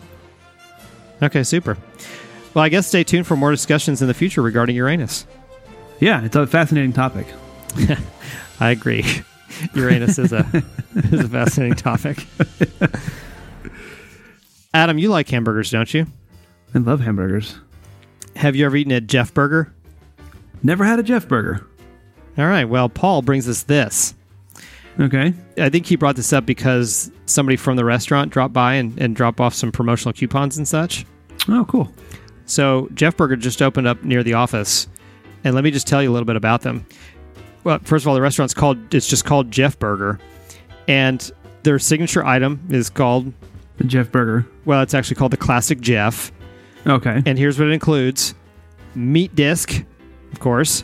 Okay, 1.22 1.44
super. 1.44 1.78
Well, 2.54 2.64
I 2.64 2.70
guess 2.70 2.88
stay 2.88 3.04
tuned 3.04 3.28
for 3.28 3.36
more 3.36 3.52
discussions 3.52 4.02
in 4.02 4.08
the 4.08 4.14
future 4.14 4.42
regarding 4.42 4.76
Uranus. 4.76 5.26
Yeah, 6.00 6.24
it's 6.24 6.36
a 6.36 6.46
fascinating 6.46 6.94
topic. 6.94 7.28
I 8.60 8.72
agree. 8.72 9.04
Uranus 9.74 10.20
is 10.20 10.34
a 10.34 10.46
is 10.96 11.22
a 11.22 11.30
fascinating 11.30 11.76
topic. 11.76 12.26
Adam, 14.74 14.98
you 14.98 15.10
like 15.10 15.30
hamburgers, 15.30 15.72
don't 15.72 15.94
you? 15.94 16.06
I 16.74 16.80
love 16.80 17.00
hamburgers. 17.00 17.58
Have 18.36 18.56
you 18.56 18.65
ever 18.65 18.76
eaten 18.76 18.91
a 18.91 19.00
Jeff 19.00 19.34
Burger? 19.34 19.74
Never 20.63 20.84
had 20.84 21.00
a 21.00 21.04
Jeff 21.04 21.28
burger. 21.28 21.65
All 22.38 22.48
right. 22.48 22.65
Well, 22.65 22.89
Paul 22.89 23.22
brings 23.22 23.48
us 23.48 23.63
this. 23.63 24.13
Okay. 25.00 25.34
I 25.58 25.70
think 25.70 25.86
he 25.86 25.96
brought 25.96 26.15
this 26.15 26.34
up 26.34 26.46
because 26.46 27.12
somebody 27.26 27.56
from 27.56 27.76
the 27.76 27.86
restaurant 27.86 28.32
dropped 28.32 28.54
by 28.54 28.74
and, 28.74 28.98
and 29.00 29.15
dropped 29.15 29.39
off 29.39 29.54
some 29.54 29.72
promotional 29.72 30.13
coupons 30.13 30.58
and 30.58 30.68
such. 30.68 31.06
Oh, 31.48 31.65
cool. 31.65 31.91
So 32.46 32.89
Jeff 32.94 33.15
Burger 33.15 33.36
just 33.36 33.62
opened 33.62 33.88
up 33.88 34.04
near 34.04 34.24
the 34.24 34.34
office, 34.34 34.88
and 35.44 35.56
let 35.56 35.63
me 35.63 35.72
just 35.72 35.88
tell 35.88 36.02
you 36.02 36.10
a 36.10 36.13
little 36.13 36.26
bit 36.26 36.36
about 36.36 36.62
them. 36.62 36.86
Well, 37.65 37.80
first 37.84 38.06
of 38.06 38.08
all, 38.08 38.15
the 38.15 38.21
restaurant's 38.21 38.54
called 38.54 38.93
it's 38.93 39.08
just 39.08 39.25
called 39.25 39.51
Jeff 39.51 39.78
Burger, 39.80 40.19
and 40.88 41.30
their 41.63 41.80
signature 41.80 42.23
item 42.23 42.62
is 42.69 42.89
called 42.89 43.34
The 43.78 43.84
Jeff 43.84 44.12
Burger. 44.12 44.45
well, 44.65 44.82
it's 44.82 44.93
actually 44.93 45.15
called 45.17 45.32
the 45.34 45.38
Classic 45.38 45.80
Jeff, 45.82 46.32
Okay. 46.88 47.21
and 47.25 47.38
here's 47.38 47.58
what 47.60 47.67
it 47.67 47.71
includes: 47.71 48.34
meat 48.93 49.36
disc, 49.36 49.84
of 50.32 50.39
course, 50.39 50.84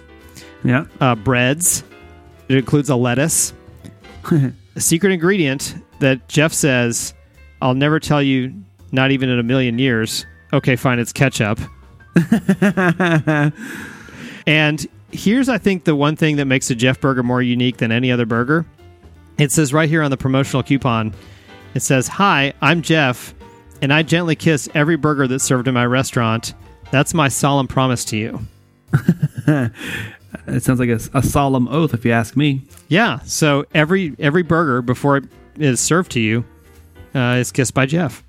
Yeah. 0.63 0.85
uh, 0.99 1.15
breads. 1.15 1.83
It 2.49 2.57
includes 2.57 2.89
a 2.89 2.95
lettuce, 2.97 3.53
a 4.31 4.51
secret 4.81 5.13
ingredient 5.13 5.75
that 5.99 6.27
Jeff 6.27 6.51
says, 6.51 7.13
I'll 7.61 7.75
never 7.75 7.99
tell 7.99 8.21
you, 8.23 8.53
not 8.91 9.11
even 9.11 9.29
in 9.29 9.37
a 9.39 9.43
million 9.43 9.77
years. 9.79 10.25
Okay, 10.51 10.75
fine, 10.75 10.97
it's 10.99 11.13
ketchup. 11.13 11.59
and 14.47 14.85
here's, 15.11 15.49
I 15.49 15.57
think, 15.57 15.83
the 15.83 15.95
one 15.95 16.15
thing 16.15 16.37
that 16.37 16.45
makes 16.45 16.69
a 16.69 16.75
Jeff 16.75 16.99
burger 16.99 17.23
more 17.23 17.41
unique 17.41 17.77
than 17.77 17.91
any 17.91 18.11
other 18.11 18.25
burger. 18.25 18.65
It 19.37 19.51
says 19.51 19.73
right 19.73 19.89
here 19.89 20.03
on 20.03 20.11
the 20.11 20.17
promotional 20.17 20.63
coupon, 20.63 21.13
it 21.73 21.81
says, 21.81 22.07
Hi, 22.07 22.53
I'm 22.61 22.81
Jeff, 22.81 23.33
and 23.81 23.93
I 23.93 24.03
gently 24.03 24.35
kiss 24.35 24.69
every 24.73 24.97
burger 24.97 25.27
that's 25.27 25.43
served 25.43 25.67
in 25.67 25.73
my 25.73 25.85
restaurant. 25.85 26.53
That's 26.91 27.13
my 27.13 27.29
solemn 27.29 27.67
promise 27.67 28.05
to 28.05 28.17
you. 28.17 28.39
It 30.47 30.63
sounds 30.63 30.79
like 30.79 30.89
a, 30.89 30.99
a 31.13 31.21
solemn 31.21 31.67
oath, 31.67 31.93
if 31.93 32.05
you 32.05 32.11
ask 32.11 32.35
me. 32.35 32.61
Yeah. 32.87 33.19
So 33.19 33.65
every 33.73 34.15
every 34.19 34.43
burger 34.43 34.81
before 34.81 35.17
it 35.17 35.25
is 35.57 35.79
served 35.79 36.11
to 36.11 36.19
you 36.19 36.45
uh, 37.13 37.37
is 37.39 37.51
kissed 37.51 37.73
by 37.73 37.85
Jeff. 37.85 38.23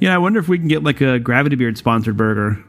Yeah, 0.00 0.14
I 0.14 0.18
wonder 0.18 0.40
if 0.40 0.48
we 0.48 0.58
can 0.58 0.68
get 0.68 0.82
like 0.82 1.00
a 1.00 1.18
Gravity 1.18 1.56
Beard 1.56 1.78
sponsored 1.78 2.16
burger. 2.16 2.62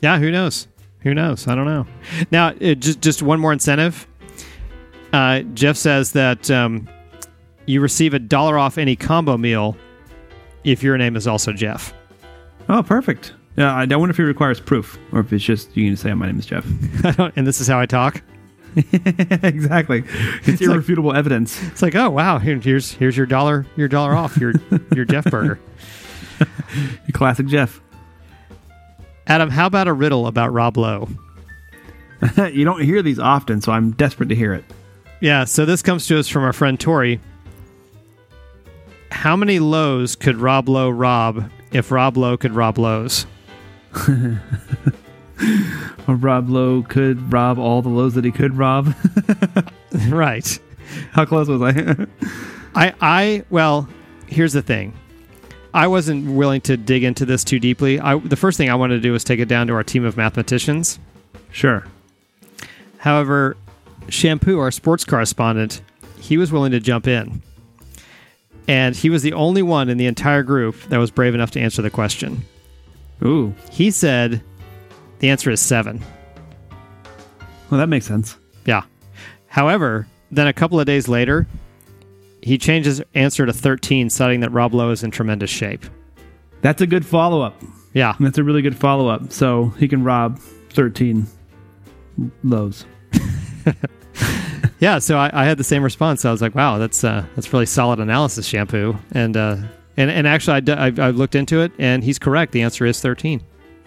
Yeah. 0.00 0.18
Who 0.18 0.30
knows? 0.30 0.68
Who 1.04 1.14
knows? 1.14 1.46
I 1.46 1.54
don't 1.54 1.66
know. 1.66 1.86
Now, 2.30 2.54
it, 2.58 2.80
just 2.80 3.00
just 3.00 3.22
one 3.22 3.38
more 3.38 3.52
incentive. 3.52 4.08
Uh, 5.12 5.40
Jeff 5.52 5.76
says 5.76 6.12
that 6.12 6.50
um, 6.50 6.88
you 7.66 7.80
receive 7.80 8.14
a 8.14 8.18
dollar 8.18 8.58
off 8.58 8.78
any 8.78 8.96
combo 8.96 9.36
meal 9.36 9.76
if 10.64 10.82
your 10.82 10.98
name 10.98 11.14
is 11.14 11.28
also 11.28 11.52
Jeff. 11.52 11.94
Oh, 12.68 12.82
perfect. 12.82 13.34
Yeah, 13.56 13.72
I, 13.72 13.82
I 13.82 13.96
wonder 13.96 14.10
if 14.10 14.18
it 14.18 14.24
requires 14.24 14.60
proof, 14.60 14.98
or 15.12 15.20
if 15.20 15.32
it's 15.32 15.44
just 15.44 15.76
you 15.76 15.88
can 15.88 15.96
say, 15.96 16.12
"My 16.14 16.26
name 16.26 16.38
is 16.38 16.46
Jeff." 16.46 16.66
I 17.04 17.12
don't, 17.12 17.34
and 17.36 17.46
this 17.46 17.60
is 17.60 17.68
how 17.68 17.78
I 17.78 17.86
talk. 17.86 18.22
exactly. 18.92 20.02
It's, 20.46 20.60
irrefutable 20.60 21.14
evidence. 21.14 21.62
It's 21.64 21.80
like, 21.80 21.94
oh 21.94 22.10
wow, 22.10 22.38
here, 22.38 22.58
here's 22.58 22.92
here's 22.92 23.16
your 23.16 23.26
dollar 23.26 23.66
your 23.76 23.88
dollar 23.88 24.14
off 24.14 24.36
your 24.36 24.54
your 24.94 25.04
Jeff 25.04 25.24
burger. 25.24 25.60
Classic 27.12 27.46
Jeff. 27.46 27.80
Adam, 29.26 29.50
how 29.50 29.66
about 29.66 29.88
a 29.88 29.92
riddle 29.92 30.26
about 30.26 30.52
Rob 30.52 30.76
Lowe? 30.76 31.08
you 32.52 32.64
don't 32.64 32.82
hear 32.82 33.02
these 33.02 33.18
often, 33.18 33.60
so 33.60 33.72
I'm 33.72 33.92
desperate 33.92 34.28
to 34.28 34.34
hear 34.34 34.52
it. 34.54 34.64
Yeah, 35.20 35.44
so 35.44 35.64
this 35.64 35.82
comes 35.82 36.06
to 36.08 36.18
us 36.18 36.28
from 36.28 36.42
our 36.44 36.52
friend 36.52 36.78
Tori. 36.78 37.20
How 39.10 39.36
many 39.36 39.58
lows 39.58 40.16
could 40.16 40.36
Rob 40.36 40.68
Lowe 40.68 40.90
rob 40.90 41.50
if 41.72 41.90
Rob 41.90 42.16
Lowe 42.16 42.36
could 42.36 42.52
rob 42.52 42.78
lows? 42.78 43.26
Rob 46.06 46.48
Lowe 46.48 46.82
could 46.82 47.32
rob 47.32 47.58
all 47.58 47.80
the 47.80 47.88
lows 47.88 48.14
that 48.14 48.24
he 48.24 48.30
could 48.32 48.56
rob. 48.56 48.94
right. 50.08 50.58
How 51.12 51.24
close 51.24 51.48
was 51.48 51.62
I? 51.62 52.06
I 52.74 52.94
I 53.00 53.44
well, 53.50 53.88
here's 54.26 54.52
the 54.52 54.62
thing. 54.62 54.92
I 55.74 55.88
wasn't 55.88 56.36
willing 56.36 56.60
to 56.62 56.76
dig 56.76 57.02
into 57.02 57.26
this 57.26 57.42
too 57.42 57.58
deeply. 57.58 57.98
I, 57.98 58.16
the 58.16 58.36
first 58.36 58.56
thing 58.56 58.70
I 58.70 58.76
wanted 58.76 58.94
to 58.94 59.00
do 59.00 59.12
was 59.12 59.24
take 59.24 59.40
it 59.40 59.48
down 59.48 59.66
to 59.66 59.74
our 59.74 59.82
team 59.82 60.04
of 60.04 60.16
mathematicians. 60.16 61.00
sure. 61.50 61.84
However, 62.98 63.56
Shampoo, 64.08 64.60
our 64.60 64.70
sports 64.70 65.04
correspondent, 65.04 65.82
he 66.18 66.38
was 66.38 66.52
willing 66.52 66.72
to 66.72 66.80
jump 66.80 67.06
in. 67.08 67.42
And 68.68 68.94
he 68.96 69.10
was 69.10 69.22
the 69.22 69.34
only 69.34 69.62
one 69.62 69.90
in 69.90 69.98
the 69.98 70.06
entire 70.06 70.42
group 70.42 70.80
that 70.84 70.98
was 70.98 71.10
brave 71.10 71.34
enough 71.34 71.50
to 71.50 71.60
answer 71.60 71.82
the 71.82 71.90
question. 71.90 72.42
Ooh. 73.22 73.54
He 73.70 73.90
said 73.90 74.42
the 75.18 75.28
answer 75.28 75.50
is 75.50 75.60
seven. 75.60 76.02
Well, 77.68 77.78
that 77.78 77.88
makes 77.88 78.06
sense. 78.06 78.38
Yeah. 78.64 78.84
However, 79.48 80.06
then 80.30 80.46
a 80.46 80.52
couple 80.52 80.78
of 80.80 80.86
days 80.86 81.08
later, 81.08 81.46
he 82.44 82.58
changed 82.58 82.86
his 82.86 83.02
answer 83.14 83.46
to 83.46 83.52
13, 83.52 84.10
citing 84.10 84.40
that 84.40 84.50
Rob 84.52 84.74
Lowe 84.74 84.90
is 84.90 85.02
in 85.02 85.10
tremendous 85.10 85.50
shape. 85.50 85.84
That's 86.60 86.80
a 86.80 86.86
good 86.86 87.04
follow 87.04 87.40
up. 87.42 87.60
Yeah. 87.92 88.14
That's 88.20 88.38
a 88.38 88.44
really 88.44 88.62
good 88.62 88.76
follow 88.76 89.08
up. 89.08 89.32
So 89.32 89.68
he 89.78 89.88
can 89.88 90.04
rob 90.04 90.38
13 90.70 91.26
lows. 92.42 92.86
Yeah, 94.84 94.98
so 94.98 95.16
I, 95.16 95.30
I 95.32 95.44
had 95.46 95.56
the 95.56 95.64
same 95.64 95.82
response. 95.82 96.26
I 96.26 96.30
was 96.30 96.42
like, 96.42 96.54
"Wow, 96.54 96.76
that's 96.76 97.04
uh, 97.04 97.24
that's 97.34 97.50
really 97.54 97.64
solid 97.64 98.00
analysis, 98.00 98.44
shampoo." 98.44 98.98
And 99.12 99.34
uh, 99.34 99.56
and 99.96 100.10
and 100.10 100.26
actually, 100.26 100.56
I, 100.56 100.60
d- 100.60 100.72
I, 100.72 100.86
I 101.06 101.10
looked 101.10 101.34
into 101.34 101.62
it, 101.62 101.72
and 101.78 102.04
he's 102.04 102.18
correct. 102.18 102.52
The 102.52 102.60
answer 102.60 102.84
is 102.84 103.00
thirteen. 103.00 103.42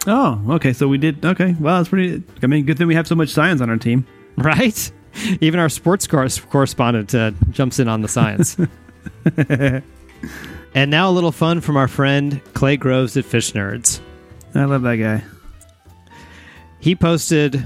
Oh, 0.07 0.41
okay. 0.55 0.73
So 0.73 0.87
we 0.87 0.97
did. 0.97 1.23
Okay. 1.23 1.55
Well, 1.59 1.77
that's 1.77 1.89
pretty. 1.89 2.23
I 2.41 2.47
mean, 2.47 2.65
good 2.65 2.79
thing 2.79 2.87
we 2.87 2.95
have 2.95 3.07
so 3.07 3.13
much 3.13 3.29
science 3.29 3.61
on 3.61 3.69
our 3.69 3.77
team. 3.77 4.07
Right? 4.37 4.91
Even 5.41 5.59
our 5.59 5.69
sports 5.69 6.07
cor- 6.07 6.27
correspondent 6.49 7.13
uh, 7.13 7.31
jumps 7.51 7.79
in 7.79 7.87
on 7.87 8.01
the 8.01 8.07
science. 8.07 8.57
and 10.75 10.91
now 10.91 11.09
a 11.09 11.11
little 11.11 11.31
fun 11.31 11.61
from 11.61 11.77
our 11.77 11.87
friend 11.87 12.41
Clay 12.53 12.77
Groves 12.77 13.17
at 13.17 13.25
Fish 13.25 13.53
Nerds. 13.53 13.99
I 14.55 14.65
love 14.65 14.81
that 14.83 14.95
guy. 14.95 15.23
He 16.79 16.95
posted 16.95 17.65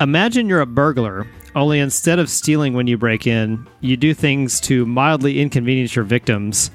Imagine 0.00 0.48
you're 0.48 0.60
a 0.60 0.66
burglar, 0.66 1.28
only 1.54 1.78
instead 1.78 2.18
of 2.18 2.28
stealing 2.28 2.74
when 2.74 2.88
you 2.88 2.98
break 2.98 3.24
in, 3.24 3.68
you 3.80 3.96
do 3.96 4.14
things 4.14 4.60
to 4.62 4.84
mildly 4.84 5.40
inconvenience 5.40 5.94
your 5.94 6.04
victims. 6.04 6.72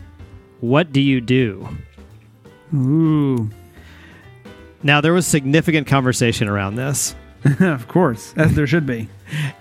What 0.61 0.93
do 0.93 1.01
you 1.01 1.19
do? 1.19 1.67
Ooh. 2.73 3.49
Now, 4.83 5.01
there 5.01 5.11
was 5.11 5.27
significant 5.27 5.87
conversation 5.87 6.47
around 6.47 6.75
this, 6.75 7.15
of 7.59 7.87
course, 7.87 8.33
as 8.37 8.53
there 8.55 8.67
should 8.67 8.85
be. 8.85 9.09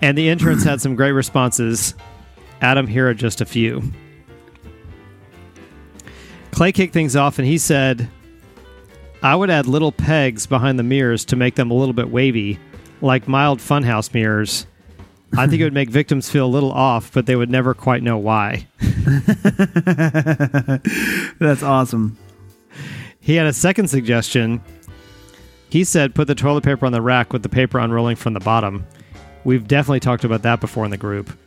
and 0.01 0.17
the 0.17 0.29
interns 0.29 0.63
had 0.63 0.81
some 0.81 0.95
great 0.95 1.11
responses. 1.11 1.93
Adam, 2.61 2.87
here 2.87 3.07
are 3.07 3.13
just 3.13 3.41
a 3.41 3.45
few. 3.45 3.83
Clay 6.51 6.71
kicked 6.71 6.93
things 6.93 7.15
off, 7.15 7.37
and 7.37 7.47
he 7.47 7.57
said, 7.57 8.09
I 9.21 9.35
would 9.35 9.49
add 9.49 9.67
little 9.67 9.91
pegs 9.91 10.47
behind 10.47 10.79
the 10.79 10.83
mirrors 10.83 11.25
to 11.25 11.35
make 11.35 11.55
them 11.55 11.71
a 11.71 11.73
little 11.73 11.93
bit 11.93 12.09
wavy, 12.09 12.59
like 13.01 13.27
mild 13.27 13.59
funhouse 13.59 14.13
mirrors. 14.13 14.65
I 15.37 15.45
think 15.47 15.59
it 15.61 15.65
would 15.65 15.73
make 15.73 15.89
victims 15.89 16.29
feel 16.29 16.45
a 16.45 16.47
little 16.47 16.71
off, 16.71 17.11
but 17.13 17.25
they 17.25 17.35
would 17.35 17.49
never 17.49 17.73
quite 17.73 18.01
know 18.01 18.17
why. 18.17 18.67
That's 21.39 21.63
awesome. 21.63 22.17
He 23.19 23.35
had 23.35 23.45
a 23.45 23.53
second 23.53 23.89
suggestion. 23.89 24.61
He 25.69 25.83
said, 25.83 26.15
put 26.15 26.27
the 26.27 26.35
toilet 26.35 26.63
paper 26.63 26.85
on 26.85 26.91
the 26.91 27.01
rack 27.01 27.33
with 27.33 27.43
the 27.43 27.49
paper 27.49 27.79
unrolling 27.79 28.15
from 28.15 28.33
the 28.33 28.39
bottom. 28.39 28.85
We've 29.43 29.67
definitely 29.67 29.99
talked 29.99 30.23
about 30.23 30.41
that 30.43 30.59
before 30.59 30.85
in 30.85 30.91
the 30.91 30.97
group. 30.97 31.37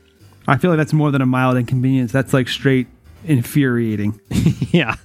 I 0.47 0.57
feel 0.57 0.71
like 0.71 0.79
that's 0.79 0.93
more 0.93 1.11
than 1.11 1.23
a 1.23 1.27
mild 1.27 1.57
inconvenience. 1.57 2.13
That's 2.13 2.33
like 2.33 2.49
straight 2.49 2.87
infuriating. 3.25 4.21
yeah. 4.71 4.97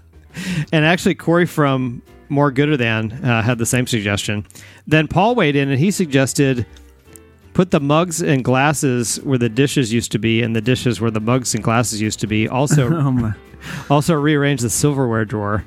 And 0.72 0.86
actually, 0.86 1.16
Corey 1.16 1.46
from 1.46 2.02
More 2.30 2.52
Gooder 2.52 2.78
Than 2.78 3.12
uh, 3.12 3.42
had 3.42 3.58
the 3.58 3.66
same 3.66 3.88
suggestion. 3.88 4.46
Then 4.88 5.08
Paul 5.08 5.36
weighed 5.36 5.56
in 5.56 5.70
and 5.70 5.80
he 5.80 5.92
suggested 5.92 6.66
put 7.54 7.72
the 7.72 7.80
mugs 7.80 8.22
and 8.22 8.44
glasses 8.44 9.16
where 9.24 9.38
the 9.38 9.50
dishes 9.50 9.94
used 9.94 10.12
to 10.12 10.20
be 10.20 10.42
and 10.42 10.56
the 10.56 10.62
dishes 10.62 11.00
where 11.00 11.12
the 11.12 11.22
mugs 11.22 11.56
and 11.56 11.64
glasses 11.64 12.02
used 12.02 12.20
to 12.20 12.28
be. 12.28 12.48
Also, 12.48 12.90
Oh 12.94 13.34
also 13.90 14.14
rearrange 14.14 14.62
the 14.62 14.70
silverware 14.70 15.26
drawer. 15.26 15.66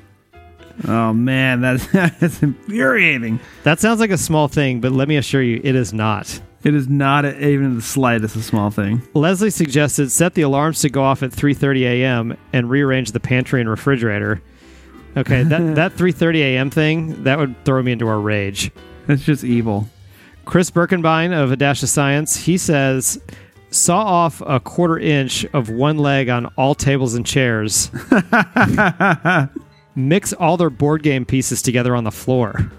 Oh 0.87 1.13
man, 1.13 1.61
that's 1.61 1.85
that's 1.91 2.41
infuriating. 2.41 3.39
That 3.63 3.79
sounds 3.79 3.99
like 3.99 4.11
a 4.11 4.17
small 4.17 4.47
thing, 4.47 4.79
but 4.81 4.91
let 4.91 5.07
me 5.07 5.17
assure 5.17 5.41
you, 5.41 5.59
it 5.63 5.75
is 5.75 5.93
not. 5.93 6.41
It 6.63 6.75
is 6.75 6.89
not 6.89 7.23
a, 7.25 7.47
even 7.47 7.75
the 7.75 7.81
slightest 7.81 8.35
a 8.35 8.41
small 8.41 8.69
thing. 8.69 9.01
Leslie 9.13 9.49
suggested 9.49 10.11
set 10.11 10.33
the 10.33 10.41
alarms 10.41 10.81
to 10.81 10.89
go 10.89 11.03
off 11.03 11.23
at 11.23 11.31
3:30 11.31 11.81
a.m. 11.83 12.37
and 12.53 12.69
rearrange 12.69 13.11
the 13.11 13.19
pantry 13.19 13.61
and 13.61 13.69
refrigerator. 13.69 14.41
Okay, 15.15 15.43
that 15.43 15.75
that 15.75 15.95
3:30 15.95 16.35
a.m. 16.39 16.69
thing 16.69 17.23
that 17.23 17.37
would 17.37 17.63
throw 17.65 17.81
me 17.81 17.93
into 17.93 18.07
a 18.07 18.17
rage. 18.17 18.71
That's 19.07 19.23
just 19.23 19.43
evil. 19.43 19.87
Chris 20.45 20.71
Birkenbein 20.71 21.31
of 21.31 21.51
A 21.51 21.55
Dash 21.55 21.83
of 21.83 21.89
Science, 21.89 22.35
he 22.35 22.57
says, 22.57 23.21
saw 23.71 24.03
off 24.03 24.41
a 24.45 24.59
quarter 24.59 24.97
inch 24.97 25.45
of 25.53 25.69
one 25.69 25.97
leg 25.97 26.27
on 26.27 26.47
all 26.57 26.73
tables 26.73 27.13
and 27.13 27.25
chairs. 27.25 27.91
Mix 30.07 30.33
all 30.33 30.57
their 30.57 30.69
board 30.69 31.03
game 31.03 31.25
pieces 31.25 31.61
together 31.61 31.95
on 31.95 32.03
the 32.03 32.11
floor. 32.11 32.71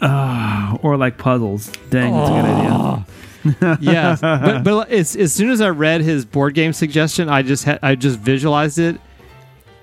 Ah, 0.00 0.78
or 0.82 0.96
like 0.96 1.18
puzzles. 1.18 1.68
Dang, 1.90 2.12
that's 2.14 2.30
a 2.30 2.32
good 2.32 3.64
idea. 3.64 3.78
yeah, 3.92 4.16
but 4.20 4.62
but 4.64 4.90
as, 4.90 5.16
as 5.16 5.32
soon 5.32 5.50
as 5.50 5.60
I 5.60 5.70
read 5.70 6.00
his 6.02 6.24
board 6.24 6.54
game 6.54 6.72
suggestion, 6.72 7.28
I 7.28 7.42
just 7.42 7.64
had 7.64 7.78
I 7.82 7.94
just 7.94 8.18
visualized 8.18 8.78
it. 8.78 9.00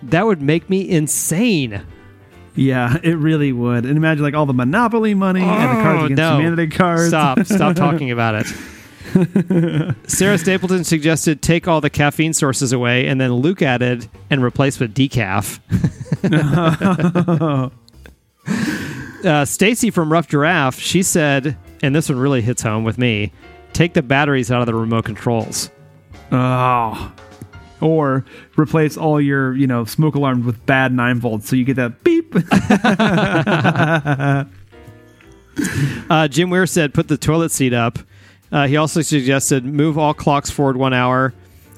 That 0.04 0.26
would 0.26 0.42
make 0.42 0.70
me 0.70 0.90
insane. 0.90 1.82
Yeah, 2.56 2.98
it 3.04 3.16
really 3.18 3.52
would. 3.52 3.86
And 3.86 3.98
imagine 3.98 4.24
like 4.24 4.34
all 4.34 4.46
the 4.46 4.54
Monopoly 4.54 5.14
money 5.14 5.42
and 5.42 5.50
the 5.78 5.84
Cards 5.84 6.02
Oh, 6.02 6.06
Against 6.06 6.18
no. 6.18 6.38
Humanity 6.38 6.68
cards. 6.68 7.08
Stop, 7.10 7.46
stop 7.46 7.76
talking 7.76 8.12
about 8.12 8.36
it. 8.36 8.48
Sarah 10.08 10.38
Stapleton 10.38 10.84
suggested 10.84 11.42
take 11.42 11.68
all 11.68 11.82
the 11.82 11.90
caffeine 11.90 12.34
sources 12.34 12.74
away, 12.74 13.08
and 13.08 13.20
then 13.20 13.34
Luke 13.34 13.62
added 13.62 14.08
and 14.30 14.44
replace 14.44 14.80
with 14.80 14.94
decaf. 14.94 15.60
uh, 19.26 19.46
Stacy 19.46 19.92
from 19.92 20.12
Rough 20.12 20.28
Giraffe, 20.28 20.80
she 20.80 21.04
said, 21.04 21.58
and 21.82 21.96
this 21.96 22.10
one 22.10 22.20
really 22.20 22.42
hits 22.42 22.62
home 22.62 22.84
with 22.84 22.98
me: 22.98 23.32
take 23.74 23.94
the 23.94 24.04
batteries 24.04 24.52
out 24.52 24.62
of 24.62 24.66
the 24.66 24.76
remote 24.76 25.06
controls. 25.06 25.70
Oh. 26.32 27.14
Or 27.82 28.26
replace 28.58 28.98
all 28.98 29.22
your, 29.22 29.54
you 29.54 29.68
know, 29.68 29.86
smoke 29.86 30.16
alarms 30.16 30.46
with 30.46 30.66
bad 30.66 30.94
nine 30.94 31.20
volts, 31.20 31.50
so 31.50 31.56
you 31.56 31.66
get 31.66 31.76
that 31.76 32.04
beep. 32.04 32.34
Uh, 36.10 36.28
Jim 36.28 36.50
Weir 36.50 36.68
said, 36.68 36.94
put 36.94 37.08
the 37.08 37.18
toilet 37.18 37.50
seat 37.50 37.74
up. 37.74 37.98
Uh, 38.52 38.68
he 38.68 38.78
also 38.78 39.02
suggested 39.02 39.66
move 39.66 39.98
all 39.98 40.14
clocks 40.14 40.50
forward 40.50 40.78
one 40.78 40.94
hour, 40.94 41.34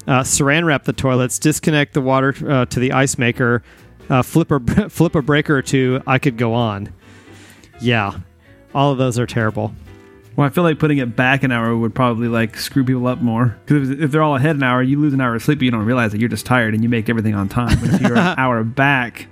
uh, 0.06 0.20
saran 0.20 0.64
wrap 0.64 0.84
the 0.84 0.92
toilets, 0.92 1.38
disconnect 1.38 1.94
the 1.94 2.00
water 2.00 2.34
uh, 2.48 2.64
to 2.66 2.80
the 2.80 2.92
ice 2.92 3.18
maker, 3.18 3.62
uh, 4.10 4.22
flip 4.22 4.50
a 4.50 4.60
flip 4.90 5.14
a 5.14 5.22
breaker 5.22 5.56
or 5.56 5.62
two. 5.62 6.02
I 6.06 6.18
could 6.18 6.36
go 6.36 6.54
on. 6.54 6.92
Yeah, 7.80 8.18
all 8.74 8.92
of 8.92 8.98
those 8.98 9.18
are 9.18 9.26
terrible. 9.26 9.72
well, 10.36 10.46
I 10.46 10.50
feel 10.50 10.64
like 10.64 10.78
putting 10.78 10.98
it 10.98 11.14
back 11.16 11.42
an 11.42 11.52
hour 11.52 11.76
would 11.76 11.94
probably 11.94 12.28
like 12.28 12.56
screw 12.56 12.84
people 12.84 13.06
up 13.06 13.20
more. 13.20 13.56
Because 13.66 13.90
if 13.90 14.10
they're 14.10 14.22
all 14.22 14.36
ahead 14.36 14.56
an 14.56 14.62
hour, 14.62 14.82
you 14.82 14.98
lose 15.00 15.14
an 15.14 15.20
hour 15.20 15.34
of 15.34 15.42
sleep, 15.42 15.58
but 15.58 15.64
you 15.64 15.70
don't 15.70 15.84
realize 15.84 16.12
that 16.12 16.20
you're 16.20 16.28
just 16.28 16.46
tired 16.46 16.74
and 16.74 16.82
you 16.82 16.88
make 16.88 17.08
everything 17.08 17.34
on 17.34 17.48
time. 17.48 17.78
But 17.80 17.94
if 17.94 18.00
you're 18.00 18.16
an 18.16 18.34
hour 18.38 18.62
back, 18.64 19.26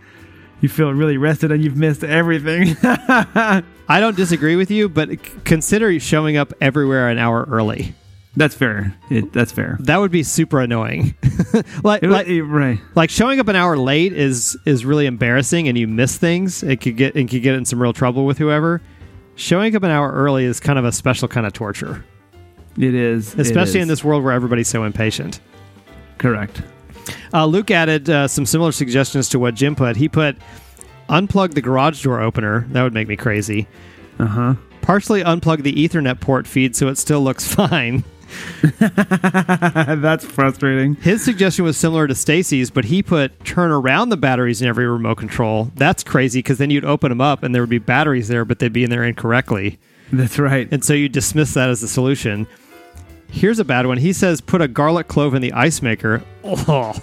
you 0.60 0.68
feel 0.68 0.92
really 0.92 1.16
rested 1.18 1.52
and 1.52 1.62
you've 1.62 1.76
missed 1.76 2.02
everything. 2.04 2.76
I 2.82 3.62
don't 4.00 4.16
disagree 4.16 4.56
with 4.56 4.70
you, 4.70 4.88
but 4.88 5.10
consider 5.44 5.98
showing 6.00 6.36
up 6.36 6.52
everywhere 6.60 7.08
an 7.08 7.18
hour 7.18 7.44
early. 7.48 7.94
that's 8.36 8.54
fair. 8.54 8.94
It, 9.10 9.32
that's 9.32 9.52
fair. 9.52 9.76
That 9.80 9.98
would 9.98 10.10
be 10.10 10.22
super 10.22 10.60
annoying. 10.60 11.14
like, 11.84 12.02
It- 12.02 12.10
like, 12.10 12.26
right. 12.44 12.78
like 12.94 13.10
showing 13.10 13.38
up 13.40 13.48
an 13.48 13.56
hour 13.56 13.76
late 13.76 14.12
is 14.12 14.56
is 14.66 14.84
really 14.84 15.06
embarrassing 15.06 15.68
and 15.68 15.76
you 15.78 15.86
miss 15.86 16.16
things 16.18 16.62
it 16.62 16.80
could 16.80 16.96
get 16.96 17.14
and 17.14 17.28
could 17.30 17.42
get 17.42 17.54
in 17.54 17.64
some 17.64 17.80
real 17.80 17.92
trouble 17.92 18.24
with 18.26 18.38
whoever 18.38 18.80
showing 19.36 19.76
up 19.76 19.82
an 19.82 19.90
hour 19.90 20.10
early 20.12 20.44
is 20.44 20.58
kind 20.60 20.78
of 20.78 20.84
a 20.86 20.92
special 20.92 21.28
kind 21.28 21.46
of 21.46 21.52
torture 21.52 22.04
It 22.78 22.94
is. 22.94 23.34
it 23.34 23.40
especially 23.40 23.80
in 23.80 23.88
this 23.88 24.02
world 24.02 24.24
where 24.24 24.32
everybody's 24.32 24.68
so 24.68 24.84
impatient 24.84 25.40
Correct. 26.18 26.62
Uh, 27.32 27.46
luke 27.46 27.70
added 27.70 28.08
uh, 28.10 28.26
some 28.28 28.44
similar 28.46 28.72
suggestions 28.72 29.28
to 29.28 29.38
what 29.38 29.54
jim 29.54 29.74
put 29.76 29.96
he 29.96 30.08
put 30.08 30.36
unplug 31.08 31.54
the 31.54 31.62
garage 31.62 32.02
door 32.02 32.20
opener 32.20 32.66
that 32.70 32.82
would 32.82 32.94
make 32.94 33.08
me 33.08 33.16
crazy 33.16 33.66
Uh 34.18 34.26
huh. 34.26 34.54
partially 34.82 35.22
unplug 35.22 35.62
the 35.62 35.72
ethernet 35.72 36.20
port 36.20 36.46
feed 36.46 36.74
so 36.76 36.88
it 36.88 36.98
still 36.98 37.20
looks 37.22 37.46
fine 37.54 38.02
that's 38.80 40.24
frustrating. 40.24 40.96
His 40.96 41.22
suggestion 41.24 41.64
was 41.64 41.76
similar 41.76 42.08
to 42.08 42.14
Stacy's, 42.14 42.70
but 42.70 42.84
he 42.84 43.00
put 43.02 43.44
turn 43.44 43.70
around 43.70 44.08
the 44.08 44.16
batteries 44.16 44.60
in 44.60 44.66
every 44.68 44.86
remote 44.86 45.16
control. 45.18 45.70
That's 45.76 46.02
crazy 46.02 46.40
because 46.40 46.58
then 46.58 46.70
you'd 46.70 46.84
open 46.84 47.10
them 47.10 47.20
up 47.20 47.44
and 47.44 47.54
there 47.54 47.62
would 47.62 47.70
be 47.70 47.78
batteries 47.78 48.26
there, 48.26 48.44
but 48.44 48.58
they'd 48.58 48.72
be 48.72 48.82
in 48.84 48.90
there 48.90 49.04
incorrectly. 49.04 49.78
That's 50.12 50.40
right. 50.40 50.68
And 50.72 50.84
so 50.84 50.92
you 50.92 51.08
dismiss 51.08 51.54
that 51.54 51.68
as 51.70 51.80
the 51.80 51.88
solution. 51.88 52.46
Here's 53.30 53.58
a 53.58 53.64
bad 53.64 53.86
one. 53.86 53.98
He 53.98 54.12
says 54.12 54.40
put 54.40 54.60
a 54.62 54.68
garlic 54.68 55.08
clove 55.08 55.34
in 55.34 55.42
the 55.42 55.52
ice 55.52 55.82
maker. 55.82 56.22
Oh. 56.44 56.94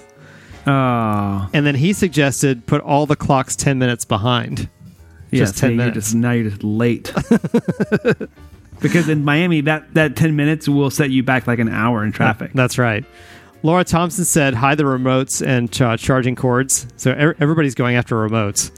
Oh, 0.66 1.50
And 1.54 1.66
then 1.66 1.76
he 1.76 1.92
suggested 1.92 2.66
put 2.66 2.80
all 2.80 3.06
the 3.06 3.18
clocks 3.18 3.54
10 3.58 3.80
minutes 3.80 4.06
behind. 4.06 4.70
yeah. 5.30 5.40
Just 5.40 5.56
so 5.58 5.68
10 5.68 5.70
you're 5.72 5.78
minutes. 5.78 5.96
just 5.96 6.16
now 6.16 6.32
you're 6.32 6.50
just 6.52 6.64
late. 6.64 7.12
because 8.80 9.10
in 9.10 9.26
Miami, 9.26 9.60
that 9.60 9.94
that 9.94 10.16
ten 10.16 10.38
minutes 10.38 10.70
will 10.70 10.90
set 10.90 11.10
you 11.10 11.22
back 11.22 11.48
like 11.48 11.60
an 11.60 11.68
hour 11.68 12.02
in 12.06 12.14
traffic. 12.14 12.52
That's 12.54 12.78
right. 12.78 13.04
Laura 13.62 13.84
Thompson 13.84 14.24
said 14.24 14.54
hide 14.54 14.78
the 14.78 14.86
remotes 14.86 15.46
and 15.46 15.70
ch- 15.70 16.02
charging 16.02 16.36
cords. 16.38 16.88
So 16.96 17.12
er- 17.12 17.36
everybody's 17.42 17.76
going 17.76 17.98
after 17.98 18.16
remotes. 18.16 18.72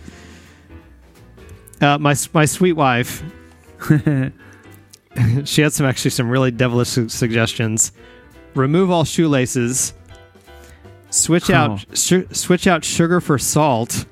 Uh, 1.81 1.99
my 1.99 2.15
my 2.33 2.45
sweet 2.45 2.73
wife, 2.73 3.21
she 5.45 5.61
had 5.61 5.73
some 5.73 5.85
actually 5.85 6.11
some 6.11 6.29
really 6.29 6.51
devilish 6.51 6.89
su- 6.89 7.09
suggestions. 7.09 7.91
Remove 8.53 8.89
all 8.91 9.03
shoelaces. 9.03 9.93
Switch 11.09 11.49
out 11.49 11.71
Oh. 11.89 11.93
su- 11.93 12.27
switch 12.31 12.67
out 12.67 12.83
sugar 12.83 13.21
for 13.21 13.37
salt 13.37 14.05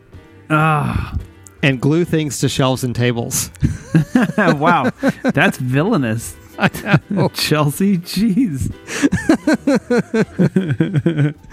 Ah, 0.49 1.17
and 1.61 1.81
glue 1.81 2.05
things 2.05 2.39
to 2.39 2.49
shelves 2.49 2.83
and 2.83 2.95
tables. 2.95 3.49
wow, 4.37 4.91
that's 5.23 5.57
villainous. 5.57 6.35
Chelsea, 7.33 7.97
jeez. 7.99 8.71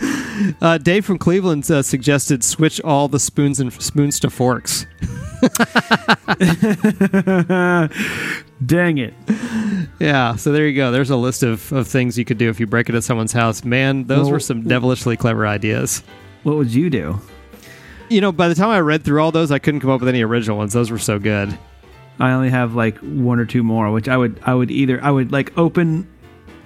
Uh, 0.63 0.79
Dave 0.79 1.05
from 1.05 1.19
Cleveland 1.19 1.71
uh, 1.71 1.83
suggested 1.83 2.43
switch 2.43 2.81
all 2.81 3.09
the 3.09 3.21
spoons 3.21 3.61
and 3.61 3.71
spoons 3.75 4.19
to 4.21 4.31
forks. 4.31 4.87
Dang 8.65 8.99
it. 8.99 9.13
Yeah, 9.99 10.37
so 10.37 10.51
there 10.53 10.67
you 10.67 10.75
go. 10.75 10.91
There's 10.93 11.11
a 11.11 11.17
list 11.17 11.43
of, 11.43 11.71
of 11.73 11.87
things 11.89 12.17
you 12.19 12.25
could 12.25 12.39
do 12.39 12.49
if 12.49 12.59
you 12.59 12.67
break 12.67 12.89
into 12.89 13.03
someone's 13.03 13.33
house. 13.35 13.65
Man, 13.65 14.05
those 14.07 14.25
Well- 14.25 14.33
were 14.33 14.41
some 14.41 14.63
devilishly 14.67 15.17
clever 15.19 15.47
ideas. 15.47 16.03
What 16.43 16.57
would 16.57 16.73
you 16.73 16.89
do? 16.89 17.21
You 18.09 18.23
know, 18.23 18.33
by 18.33 18.49
the 18.49 18.55
time 18.55 18.71
I 18.71 18.81
read 18.81 19.05
through 19.05 19.21
all 19.23 19.31
those, 19.31 19.51
I 19.51 19.59
couldn't 19.59 19.81
come 19.81 19.91
up 19.91 20.01
with 20.01 20.09
any 20.09 20.23
original 20.23 20.57
ones. 20.57 20.73
Those 20.73 20.91
were 20.91 20.99
so 20.99 21.19
good. 21.19 21.57
I 22.19 22.33
only 22.33 22.51
have 22.51 22.75
like 22.75 22.99
one 22.99 23.39
or 23.39 23.47
two 23.47 23.63
more, 23.63 23.91
which 23.93 24.09
I 24.09 24.17
would 24.17 24.41
I 24.45 24.55
would 24.55 24.71
either 24.71 25.03
I 25.03 25.11
would 25.11 25.33
like 25.33 25.57
open 25.57 26.07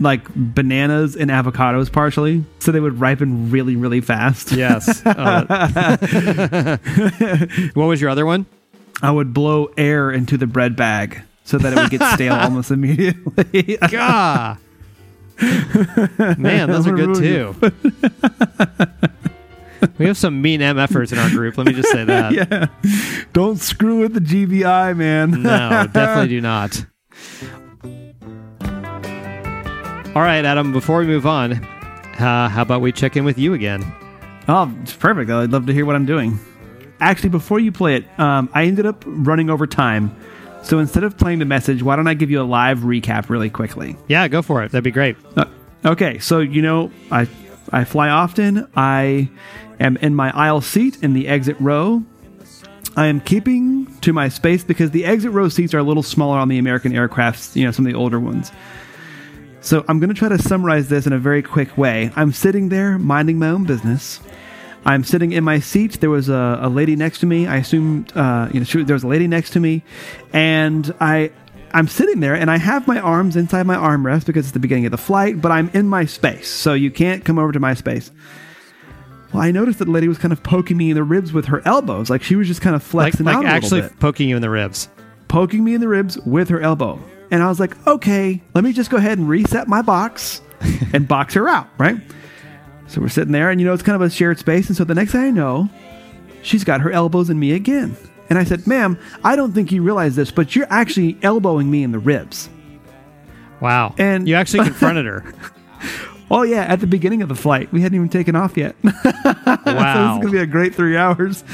like 0.01 0.23
bananas 0.35 1.15
and 1.17 1.31
avocados 1.31 1.93
partially, 1.93 2.45
so 2.59 2.73
they 2.73 2.81
would 2.81 2.99
ripen 3.01 3.51
really 3.51 3.77
really 3.77 4.01
fast. 4.01 4.53
Yes. 4.53 5.03
Uh, 5.17 6.77
what 7.75 7.87
was 7.87 8.01
your 8.01 8.11
other 8.11 8.27
one? 8.27 8.47
I 9.03 9.11
would 9.11 9.33
blow 9.35 9.67
air 9.77 10.11
into 10.11 10.37
the 10.37 10.47
bread 10.47 10.77
bag 10.77 11.23
so 11.45 11.59
that 11.59 11.73
it 11.73 11.77
would 11.77 11.91
get 11.91 12.03
stale 12.15 12.33
almost 12.41 12.71
immediately. 12.71 13.77
Gah! 13.91 14.57
Man, 16.39 16.69
those 16.71 16.87
are 16.87 16.95
good 16.95 17.15
too. 17.17 17.55
we 19.99 20.07
have 20.07 20.17
some 20.17 20.41
mean 20.43 20.61
MFers 20.61 21.13
in 21.13 21.19
our 21.19 21.31
group. 21.31 21.57
Let 21.59 21.67
me 21.67 21.73
just 21.73 21.91
say 21.91 22.05
that. 22.07 22.33
yeah. 22.33 22.67
Don't 23.33 23.59
screw 23.59 24.01
with 24.01 24.15
the 24.15 24.21
GBI, 24.21 24.97
man. 24.97 25.43
No, 25.43 25.87
definitely 25.93 26.29
do 26.29 26.41
not. 26.41 26.85
All 30.17 30.23
right, 30.23 30.45
Adam, 30.45 30.73
before 30.73 30.99
we 31.01 31.07
move 31.07 31.27
on, 31.27 31.53
uh, 31.55 32.49
how 32.49 32.63
about 32.63 32.81
we 32.81 32.93
check 32.93 33.17
in 33.17 33.25
with 33.25 33.37
you 33.37 33.53
again? 33.55 33.83
Oh, 34.47 34.73
it's 34.83 34.93
perfect. 34.95 35.29
I'd 35.29 35.51
love 35.51 35.67
to 35.67 35.73
hear 35.73 35.85
what 35.85 35.97
I'm 35.97 36.07
doing. 36.07 36.39
Actually, 37.01 37.31
before 37.31 37.59
you 37.59 37.73
play 37.73 37.97
it, 37.97 38.19
um, 38.21 38.49
I 38.55 38.65
ended 38.67 38.87
up 38.87 39.03
running 39.07 39.51
over 39.51 39.67
time. 39.67 40.15
So 40.63 40.79
instead 40.79 41.03
of 41.03 41.19
playing 41.19 41.41
the 41.41 41.45
message, 41.45 41.83
why 41.83 41.97
don't 41.97 42.07
I 42.07 42.15
give 42.15 42.31
you 42.31 42.41
a 42.41 42.45
live 42.45 42.79
recap 42.81 43.29
really 43.29 43.51
quickly? 43.51 43.97
Yeah, 44.07 44.29
go 44.29 44.41
for 44.41 44.63
it. 44.63 44.71
That'd 44.71 44.85
be 44.85 44.93
great. 44.93 45.17
Uh, 45.37 45.47
okay, 45.85 46.21
so 46.21 46.39
you 46.39 46.63
know, 46.63 46.93
I 47.11 47.27
I 47.73 47.85
fly 47.85 48.09
often. 48.09 48.69
I 48.77 49.31
am 49.81 49.97
in 49.99 50.15
my 50.15 50.31
aisle 50.37 50.61
seat 50.61 51.03
in 51.03 51.13
the 51.13 51.29
exit 51.29 51.57
row. 51.61 52.03
I 52.97 53.07
am 53.07 53.21
keeping 53.21 53.87
to 54.01 54.13
my 54.13 54.29
space 54.29 54.63
because 54.63 54.93
the 54.93 55.05
exit 55.05 55.33
row 55.33 55.49
seats 55.49 55.75
are 55.75 55.79
a 55.79 55.83
little 55.83 56.03
smaller 56.03 56.39
on 56.39 56.49
the 56.49 56.59
American 56.59 56.93
aircrafts, 56.93 57.57
you 57.57 57.65
know, 57.65 57.73
some 57.73 57.87
of 57.87 57.93
the 57.93 57.99
older 57.99 58.21
ones. 58.21 58.53
So 59.61 59.85
I'm 59.89 59.99
going 59.99 60.11
to 60.11 60.15
try 60.15 60.29
to 60.29 60.39
summarize 60.39 60.89
this 60.89 61.07
in 61.07 61.13
a 61.13 61.19
very 61.19 61.43
quick 61.43 61.77
way. 61.79 62.13
I'm 62.15 62.33
sitting 62.33 62.69
there 62.69 62.99
minding 62.99 63.39
my 63.39 63.49
own 63.49 63.65
business. 63.65 64.21
I'm 64.85 65.03
sitting 65.03 65.33
in 65.33 65.43
my 65.43 65.59
seat. 65.61 66.01
There 66.01 66.11
was 66.11 66.29
a, 66.29 66.59
a 66.61 66.69
lady 66.69 66.95
next 66.97 67.21
to 67.21 67.27
me. 67.27 67.47
I 67.47 67.57
assumed, 67.57 68.15
uh, 68.15 68.51
you 68.53 68.61
know, 68.61 68.65
she, 68.65 68.83
there 68.85 68.95
was 68.95 69.05
a 69.05 69.09
lady 69.09 69.27
next 69.27 69.51
to 69.51 69.61
me, 69.61 69.83
and 70.35 70.95
I, 71.01 71.33
I'm 71.75 71.89
sitting 71.89 72.21
there, 72.21 72.35
and 72.35 72.51
I 72.51 72.57
have 72.57 72.87
my 72.87 73.01
arms 73.01 73.35
inside 73.37 73.67
my 73.67 73.75
armrest 73.75 74.27
because 74.27 74.47
it's 74.47 74.53
the 74.53 74.61
beginning 74.61 74.87
of 74.87 74.93
the 74.93 74.97
flight. 74.97 75.43
But 75.43 75.51
I'm 75.53 75.69
in 75.75 75.89
my 75.89 76.05
space, 76.05 76.49
so 76.49 76.73
you 76.73 76.91
can't 76.91 77.25
come 77.25 77.39
over 77.39 77.53
to 77.53 77.61
my 77.61 77.75
space. 77.75 78.13
Well, 79.33 79.43
I 79.43 79.51
noticed 79.51 79.81
that 79.81 79.87
the 79.87 79.91
lady 79.91 80.07
was 80.07 80.17
kind 80.17 80.33
of 80.33 80.45
poking 80.45 80.77
me 80.77 80.91
in 80.91 80.95
the 80.95 81.03
ribs 81.03 81.33
with 81.33 81.47
her 81.47 81.61
elbows, 81.67 82.09
like 82.09 82.23
she 82.23 82.37
was 82.37 82.47
just 82.47 82.61
kind 82.61 82.77
of 82.77 82.83
flexing 82.85 83.27
like 83.27 83.37
out 83.37 83.45
a 83.45 83.49
actually 83.49 83.81
little 83.83 83.91
bit 83.91 83.99
poking 84.01 84.29
you 84.29 84.37
in 84.37 84.43
the 84.43 84.49
ribs. 84.49 84.89
poking 85.27 85.65
me 85.65 85.75
in 85.75 85.81
the 85.81 85.89
ribs 85.89 86.17
with 86.19 86.49
her 86.51 86.61
elbow. 86.61 87.01
And 87.33 87.43
I 87.43 87.49
was 87.49 87.59
like, 87.59 87.85
okay, 87.89 88.41
let 88.55 88.63
me 88.63 88.73
just 88.73 88.91
go 88.91 88.97
ahead 88.97 89.19
and 89.19 89.29
reset 89.29 89.67
my 89.67 89.83
box 89.83 90.41
and 90.93 91.09
box 91.09 91.35
her 91.35 91.49
out, 91.49 91.69
right? 91.79 91.97
So 92.87 93.01
we're 93.01 93.09
sitting 93.09 93.33
there, 93.33 93.51
and 93.51 93.61
you 93.61 93.67
know, 93.67 93.73
it's 93.73 93.83
kind 93.83 93.97
of 93.97 94.03
a 94.03 94.11
shared 94.11 94.39
space. 94.39 94.69
And 94.69 94.77
so 94.77 94.85
the 94.85 94.95
next 94.95 95.11
thing 95.11 95.23
I 95.23 95.31
know, 95.31 95.69
she's 96.43 96.63
got 96.63 96.83
her 96.83 96.93
elbows 96.93 97.31
in 97.31 97.41
me 97.41 97.53
again. 97.55 97.97
And 98.31 98.39
I 98.39 98.45
said, 98.45 98.67
ma'am, 98.67 98.99
I 99.23 99.37
don't 99.37 99.53
think 99.53 99.71
you 99.71 99.83
realize 99.83 100.17
this, 100.17 100.31
but 100.31 100.57
you're 100.57 100.67
actually 100.71 101.19
elbowing 101.23 101.71
me 101.71 101.83
in 101.83 101.93
the 101.93 101.99
ribs. 101.99 102.49
Wow. 103.61 103.95
And- 103.99 104.27
you 104.29 104.35
actually 104.35 104.65
confronted 104.65 105.07
her. 105.07 105.35
Oh 106.31 106.43
yeah, 106.43 106.63
at 106.63 106.81
the 106.81 106.87
beginning 106.87 107.21
of 107.23 107.29
the 107.29 107.35
flight, 107.35 107.71
we 107.71 107.83
hadn't 107.83 107.97
even 107.97 108.09
taken 108.09 108.35
off 108.35 108.57
yet. 108.57 108.75
so 108.83 108.91
this 108.91 109.15
Wow. 109.67 110.15
is 110.17 110.19
gonna 110.23 110.31
be 110.33 110.39
a 110.39 110.47
great 110.47 110.75
three 110.75 110.97
hours. 110.97 111.45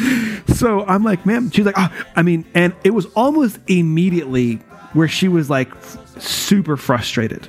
So 0.46 0.84
I'm 0.86 1.02
like, 1.02 1.26
ma'am. 1.26 1.50
She's 1.50 1.66
like, 1.66 1.74
oh, 1.76 1.88
I 2.14 2.22
mean, 2.22 2.46
and 2.54 2.72
it 2.84 2.90
was 2.90 3.06
almost 3.16 3.58
immediately 3.66 4.56
where 4.92 5.08
she 5.08 5.26
was 5.26 5.50
like 5.50 5.70
super 6.18 6.76
frustrated, 6.76 7.48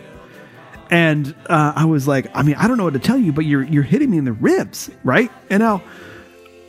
and 0.90 1.34
uh, 1.48 1.74
I 1.76 1.86
was 1.86 2.08
like, 2.08 2.26
I 2.36 2.42
mean, 2.42 2.56
I 2.56 2.68
don't 2.68 2.78
know 2.78 2.86
what 2.86 2.94
to 2.94 3.00
tell 3.00 3.18
you, 3.20 3.32
but 3.32 3.46
you're 3.46 3.64
you're 3.64 3.84
hitting 3.84 4.10
me 4.10 4.18
in 4.18 4.26
the 4.26 4.34
ribs, 4.34 4.90
right? 5.04 5.32
And 5.52 5.62
now. 5.62 5.84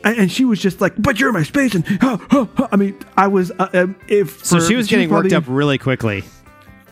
And 0.04 0.30
she 0.30 0.44
was 0.44 0.58
just 0.60 0.80
like, 0.80 0.94
"But 0.98 1.20
you're 1.20 1.28
in 1.28 1.34
my 1.34 1.42
space," 1.44 1.74
and 1.74 1.84
I 2.00 2.76
mean, 2.76 2.98
I 3.16 3.28
was 3.28 3.50
uh, 3.58 3.68
um, 3.74 3.96
if 4.08 4.44
So 4.44 4.60
she 4.60 4.74
was 4.76 4.88
getting 4.88 5.10
worked 5.10 5.32
up 5.32 5.44
really 5.46 5.78
quickly. 5.78 6.24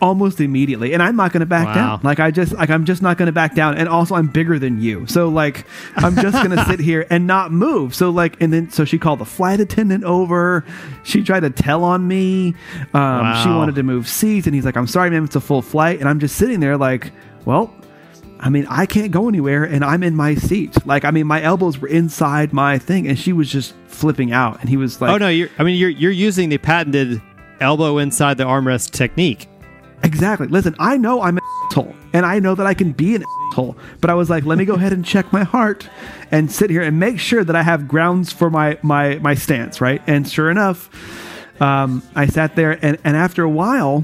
almost 0.01 0.41
immediately. 0.41 0.93
And 0.93 1.03
i'm 1.03 1.15
not 1.15 1.31
going 1.31 1.41
to 1.41 1.45
back 1.45 1.67
Wow. 1.67 1.73
down 1.75 1.99
like 2.03 2.19
i 2.19 2.31
just 2.31 2.53
like 2.53 2.71
i'm 2.71 2.85
just 2.85 3.03
not 3.03 3.19
going 3.19 3.27
to 3.27 3.31
back 3.31 3.53
down. 3.53 3.77
And 3.77 3.87
also 3.87 4.15
i'm 4.15 4.25
bigger 4.27 4.57
than 4.57 4.81
you. 4.81 5.05
So 5.05 5.29
like 5.29 5.67
i'm 5.95 6.15
just 6.15 6.35
going 6.43 6.49
to 6.57 6.65
sit 6.65 6.79
here 6.79 7.05
and 7.11 7.27
not 7.27 7.51
move. 7.51 7.93
So 7.93 8.09
like 8.09 8.41
and 8.41 8.51
then 8.51 8.71
so 8.71 8.83
she 8.83 8.97
called 8.97 9.19
the 9.19 9.25
flight 9.25 9.59
attendant 9.59 10.03
over. 10.03 10.65
She 11.03 11.21
tried 11.21 11.41
to 11.41 11.51
tell 11.51 11.83
on 11.83 12.07
me. 12.07 12.55
Um, 12.95 13.43
she 13.43 13.49
wanted 13.49 13.75
to 13.75 13.83
move 13.83 14.07
seats. 14.07 14.47
And 14.47 14.55
he's 14.55 14.65
like 14.65 14.75
i'm 14.75 14.87
sorry 14.87 15.11
ma'am. 15.11 15.25
It's 15.25 15.35
a 15.35 15.41
full 15.41 15.61
flight. 15.61 15.99
And 15.99 16.09
i'm 16.09 16.19
just 16.19 16.35
sitting 16.35 16.61
there 16.61 16.77
like 16.77 17.11
well 17.45 17.71
I 18.41 18.49
mean, 18.49 18.65
I 18.69 18.87
can't 18.87 19.11
go 19.11 19.29
anywhere 19.29 19.63
and 19.63 19.85
I'm 19.85 20.01
in 20.01 20.15
my 20.15 20.33
seat. 20.33 20.85
Like, 20.85 21.05
I 21.05 21.11
mean, 21.11 21.27
my 21.27 21.41
elbows 21.43 21.77
were 21.77 21.87
inside 21.87 22.53
my 22.53 22.79
thing 22.79 23.07
and 23.07 23.17
she 23.17 23.33
was 23.33 23.51
just 23.51 23.75
flipping 23.85 24.31
out. 24.31 24.59
And 24.59 24.69
he 24.69 24.77
was 24.77 24.99
like, 24.99 25.11
oh 25.11 25.17
no, 25.17 25.27
you're 25.27 25.49
I 25.59 25.63
mean 25.63 25.77
you're 25.77 25.89
you're 25.89 26.11
using 26.11 26.49
the 26.49 26.57
patented 26.57 27.21
elbow 27.59 27.99
inside 27.99 28.37
the 28.37 28.45
armrest 28.45 28.91
technique. 28.91 29.47
Exactly. 30.03 30.47
Listen, 30.47 30.75
I 30.79 30.97
know 30.97 31.21
I'm 31.21 31.37
an 31.37 31.43
asshole, 31.67 31.95
and 32.13 32.25
I 32.25 32.39
know 32.39 32.55
that 32.55 32.65
I 32.65 32.73
can 32.73 32.91
be 32.91 33.13
an 33.13 33.23
asshole, 33.23 33.77
but 33.99 34.09
I 34.09 34.15
was 34.15 34.31
like, 34.31 34.45
let 34.45 34.57
me 34.57 34.65
go 34.65 34.73
ahead 34.73 34.93
and 34.93 35.05
check 35.05 35.31
my 35.31 35.43
heart 35.43 35.87
and 36.31 36.51
sit 36.51 36.71
here 36.71 36.81
and 36.81 36.99
make 36.99 37.19
sure 37.19 37.43
that 37.43 37.55
I 37.55 37.61
have 37.61 37.87
grounds 37.87 38.31
for 38.33 38.49
my 38.49 38.79
my 38.81 39.19
my 39.19 39.35
stance, 39.35 39.79
right? 39.79 40.01
And 40.07 40.27
sure 40.27 40.49
enough, 40.49 40.89
um, 41.61 42.01
I 42.15 42.25
sat 42.25 42.55
there, 42.55 42.83
and 42.83 42.97
and 43.03 43.15
after 43.15 43.43
a 43.43 43.49
while. 43.49 44.03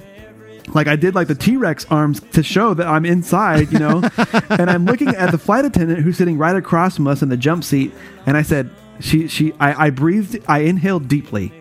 Like 0.73 0.87
I 0.87 0.95
did, 0.95 1.15
like 1.15 1.27
the 1.27 1.35
T 1.35 1.57
Rex 1.57 1.85
arms 1.89 2.19
to 2.33 2.43
show 2.43 2.73
that 2.73 2.87
I'm 2.87 3.05
inside, 3.05 3.71
you 3.71 3.79
know. 3.79 4.01
and 4.49 4.69
I'm 4.69 4.85
looking 4.85 5.09
at 5.09 5.31
the 5.31 5.37
flight 5.37 5.65
attendant 5.65 6.01
who's 6.01 6.17
sitting 6.17 6.37
right 6.37 6.55
across 6.55 6.95
from 6.95 7.07
us 7.07 7.21
in 7.21 7.29
the 7.29 7.37
jump 7.37 7.63
seat, 7.63 7.93
and 8.25 8.35
I 8.35 8.41
said, 8.41 8.69
"She, 8.99 9.27
she." 9.27 9.53
I, 9.59 9.87
I 9.87 9.89
breathed, 9.89 10.43
I 10.47 10.59
inhaled 10.59 11.07
deeply, 11.07 11.53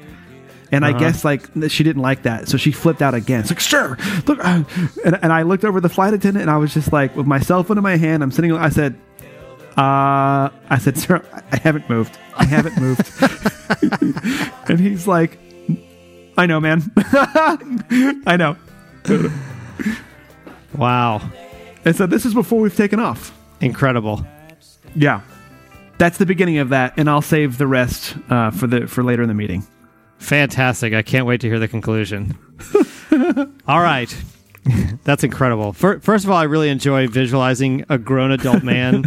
and 0.72 0.84
I 0.84 0.98
guess 0.98 1.24
like 1.24 1.48
she 1.68 1.84
didn't 1.84 2.02
like 2.02 2.24
that, 2.24 2.48
so 2.48 2.56
she 2.56 2.72
flipped 2.72 3.00
out 3.00 3.14
again. 3.14 3.40
It's 3.40 3.50
like, 3.50 3.60
sure, 3.60 3.96
look, 4.26 4.44
uh," 4.44 4.64
and, 5.04 5.18
and 5.22 5.32
I 5.32 5.42
looked 5.42 5.64
over 5.64 5.80
the 5.80 5.88
flight 5.88 6.12
attendant, 6.12 6.42
and 6.42 6.50
I 6.50 6.56
was 6.56 6.74
just 6.74 6.92
like, 6.92 7.14
with 7.16 7.26
my 7.26 7.38
cell 7.38 7.62
phone 7.62 7.78
in 7.78 7.84
my 7.84 7.96
hand, 7.96 8.22
I'm 8.22 8.32
sitting. 8.32 8.52
I 8.52 8.70
said, 8.70 8.98
uh, 9.76 10.48
I 10.70 10.78
said, 10.80 10.96
sir, 10.96 11.22
I 11.52 11.56
haven't 11.58 11.88
moved. 11.88 12.18
I 12.34 12.44
haven't 12.44 12.80
moved. 12.80 13.02
and 14.68 14.80
he's 14.80 15.06
like, 15.06 15.38
I 16.38 16.46
know, 16.46 16.60
man. 16.60 16.90
I 16.96 18.36
know. 18.38 18.56
Wow. 20.76 21.22
And 21.84 21.96
so 21.96 22.06
this 22.06 22.26
is 22.26 22.34
before 22.34 22.60
we've 22.60 22.76
taken 22.76 23.00
off. 23.00 23.32
Incredible. 23.60 24.26
Yeah, 24.94 25.22
that's 25.98 26.18
the 26.18 26.26
beginning 26.26 26.58
of 26.58 26.68
that, 26.70 26.94
and 26.98 27.08
I'll 27.08 27.22
save 27.22 27.58
the 27.58 27.66
rest 27.66 28.14
uh, 28.28 28.50
for 28.50 28.66
the 28.66 28.86
for 28.86 29.02
later 29.02 29.22
in 29.22 29.28
the 29.28 29.34
meeting. 29.34 29.66
Fantastic. 30.18 30.92
I 30.94 31.02
can't 31.02 31.26
wait 31.26 31.40
to 31.42 31.48
hear 31.48 31.58
the 31.58 31.68
conclusion. 31.68 32.36
all 33.68 33.80
right. 33.80 34.14
That's 35.04 35.22
incredible. 35.22 35.72
Fir- 35.72 36.00
First 36.00 36.24
of 36.24 36.30
all, 36.30 36.36
I 36.38 36.42
really 36.44 36.70
enjoy 36.70 37.06
visualizing 37.06 37.84
a 37.88 37.98
grown 37.98 38.32
adult 38.32 38.64
man 38.64 39.04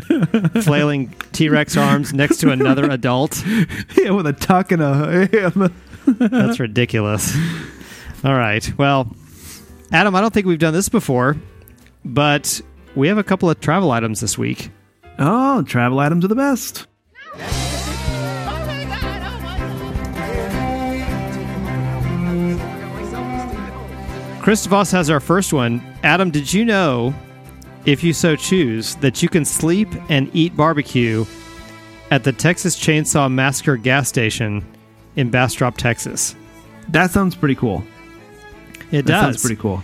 flailing 0.63 1.13
T 1.33 1.49
Rex 1.49 1.75
arms 1.75 2.13
next 2.13 2.37
to 2.37 2.51
another 2.51 2.89
adult. 2.89 3.43
yeah, 3.97 4.11
with 4.11 4.25
a 4.25 4.33
tuck 4.33 4.71
and 4.71 4.81
a. 4.81 5.27
ham. 5.31 5.73
That's 6.05 6.59
ridiculous. 6.59 7.35
All 8.23 8.35
right. 8.35 8.71
Well, 8.77 9.13
Adam, 9.91 10.15
I 10.15 10.21
don't 10.21 10.33
think 10.33 10.45
we've 10.45 10.59
done 10.59 10.73
this 10.73 10.89
before, 10.89 11.35
but 12.05 12.61
we 12.95 13.07
have 13.07 13.17
a 13.17 13.23
couple 13.23 13.49
of 13.49 13.59
travel 13.59 13.91
items 13.91 14.19
this 14.19 14.37
week. 14.37 14.69
oh, 15.17 15.63
travel 15.63 15.99
items 15.99 16.23
are 16.25 16.27
the 16.27 16.35
best. 16.35 16.85
Chris 24.41 24.65
has 24.65 25.09
our 25.09 25.19
first 25.19 25.53
one. 25.53 25.81
Adam, 26.03 26.31
did 26.31 26.51
you 26.51 26.65
know, 26.65 27.13
if 27.85 28.03
you 28.03 28.13
so 28.13 28.35
choose, 28.35 28.95
that 28.95 29.21
you 29.21 29.29
can 29.29 29.45
sleep 29.45 29.89
and 30.09 30.29
eat 30.33 30.55
barbecue 30.55 31.25
at 32.09 32.23
the 32.23 32.31
Texas 32.31 32.75
Chainsaw 32.79 33.31
Massacre 33.31 33.77
gas 33.77 34.07
station 34.07 34.65
in 35.15 35.29
Bastrop, 35.29 35.77
Texas? 35.77 36.35
That 36.87 37.11
sounds 37.11 37.35
pretty 37.35 37.55
cool. 37.55 37.83
It 38.91 39.05
That 39.05 39.07
does. 39.07 39.21
sounds 39.23 39.41
pretty 39.41 39.55
cool. 39.61 39.83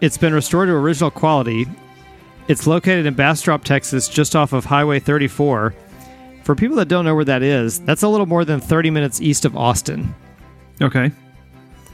It's 0.00 0.18
been 0.18 0.34
restored 0.34 0.68
to 0.68 0.74
original 0.74 1.10
quality. 1.10 1.66
It's 2.48 2.66
located 2.66 3.06
in 3.06 3.14
Bastrop, 3.14 3.64
Texas, 3.64 4.08
just 4.08 4.36
off 4.36 4.52
of 4.52 4.66
Highway 4.66 4.98
34. 5.00 5.74
For 6.42 6.54
people 6.54 6.76
that 6.76 6.88
don't 6.88 7.06
know 7.06 7.14
where 7.14 7.24
that 7.24 7.42
is, 7.42 7.80
that's 7.80 8.02
a 8.02 8.08
little 8.08 8.26
more 8.26 8.44
than 8.44 8.60
30 8.60 8.90
minutes 8.90 9.20
east 9.22 9.46
of 9.46 9.56
Austin, 9.56 10.14
Okay. 10.82 11.10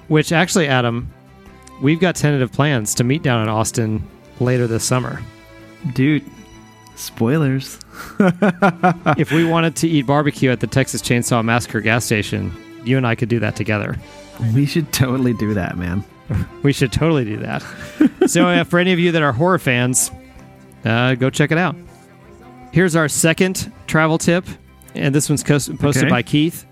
which 0.09 0.33
actually, 0.33 0.67
Adam, 0.67 1.09
we've 1.81 2.01
got 2.01 2.17
tentative 2.17 2.51
plans 2.51 2.95
to 2.97 3.05
meet 3.05 3.23
down 3.23 3.43
in 3.45 3.49
Austin 3.49 4.03
later 4.41 4.67
this 4.67 4.83
summer. 4.83 5.21
Dude, 5.95 6.25
spoilers. 6.97 7.79
if 9.17 9.31
we 9.31 9.45
wanted 9.49 9.77
to 9.77 9.89
eat 9.89 10.03
barbecue 10.07 10.51
at 10.51 10.59
the 10.59 10.67
Texas 10.67 11.01
Chainsaw 11.01 11.45
Massacre 11.45 11.81
gas 11.81 12.05
station, 12.05 12.53
you 12.85 12.97
and 12.97 13.07
I 13.07 13.15
could 13.15 13.29
do 13.29 13.39
that 13.39 13.55
together. 13.55 13.97
We 14.53 14.67
should 14.67 14.93
totally 14.93 15.33
do 15.35 15.55
that, 15.55 15.77
man. 15.79 16.03
We 16.63 16.73
should 16.73 16.93
totally 16.93 17.25
do 17.25 17.39
that. 17.39 17.63
so, 18.27 18.47
uh, 18.47 18.65
for 18.65 18.79
any 18.79 18.93
of 18.93 18.99
you 18.99 19.13
that 19.13 19.23
are 19.23 19.33
horror 19.33 19.59
fans, 19.59 20.11
uh, 20.85 21.15
go 21.15 21.31
check 21.31 21.51
it 21.53 21.59
out. 21.59 21.75
Here's 22.73 22.95
our 22.95 23.09
second 23.09 23.73
travel 23.87 24.19
tip, 24.19 24.45
and 24.95 25.15
this 25.15 25.29
one's 25.29 25.43
posted 25.43 25.79
Okay. 25.85 26.09
by 26.09 26.23
Keith. 26.23 26.67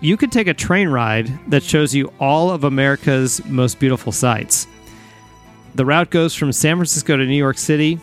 You 0.00 0.16
could 0.16 0.32
take 0.32 0.48
a 0.48 0.54
train 0.54 0.88
ride 0.88 1.30
that 1.50 1.62
shows 1.62 1.94
you 1.94 2.12
all 2.18 2.50
of 2.50 2.64
America's 2.64 3.44
most 3.44 3.78
beautiful 3.78 4.10
sights. 4.12 4.66
The 5.76 5.84
route 5.86 6.10
goes 6.10 6.34
from 6.34 6.52
San 6.52 6.76
Francisco 6.76 7.16
to 7.16 7.24
New 7.24 7.36
York 7.36 7.56
City. 7.58 8.00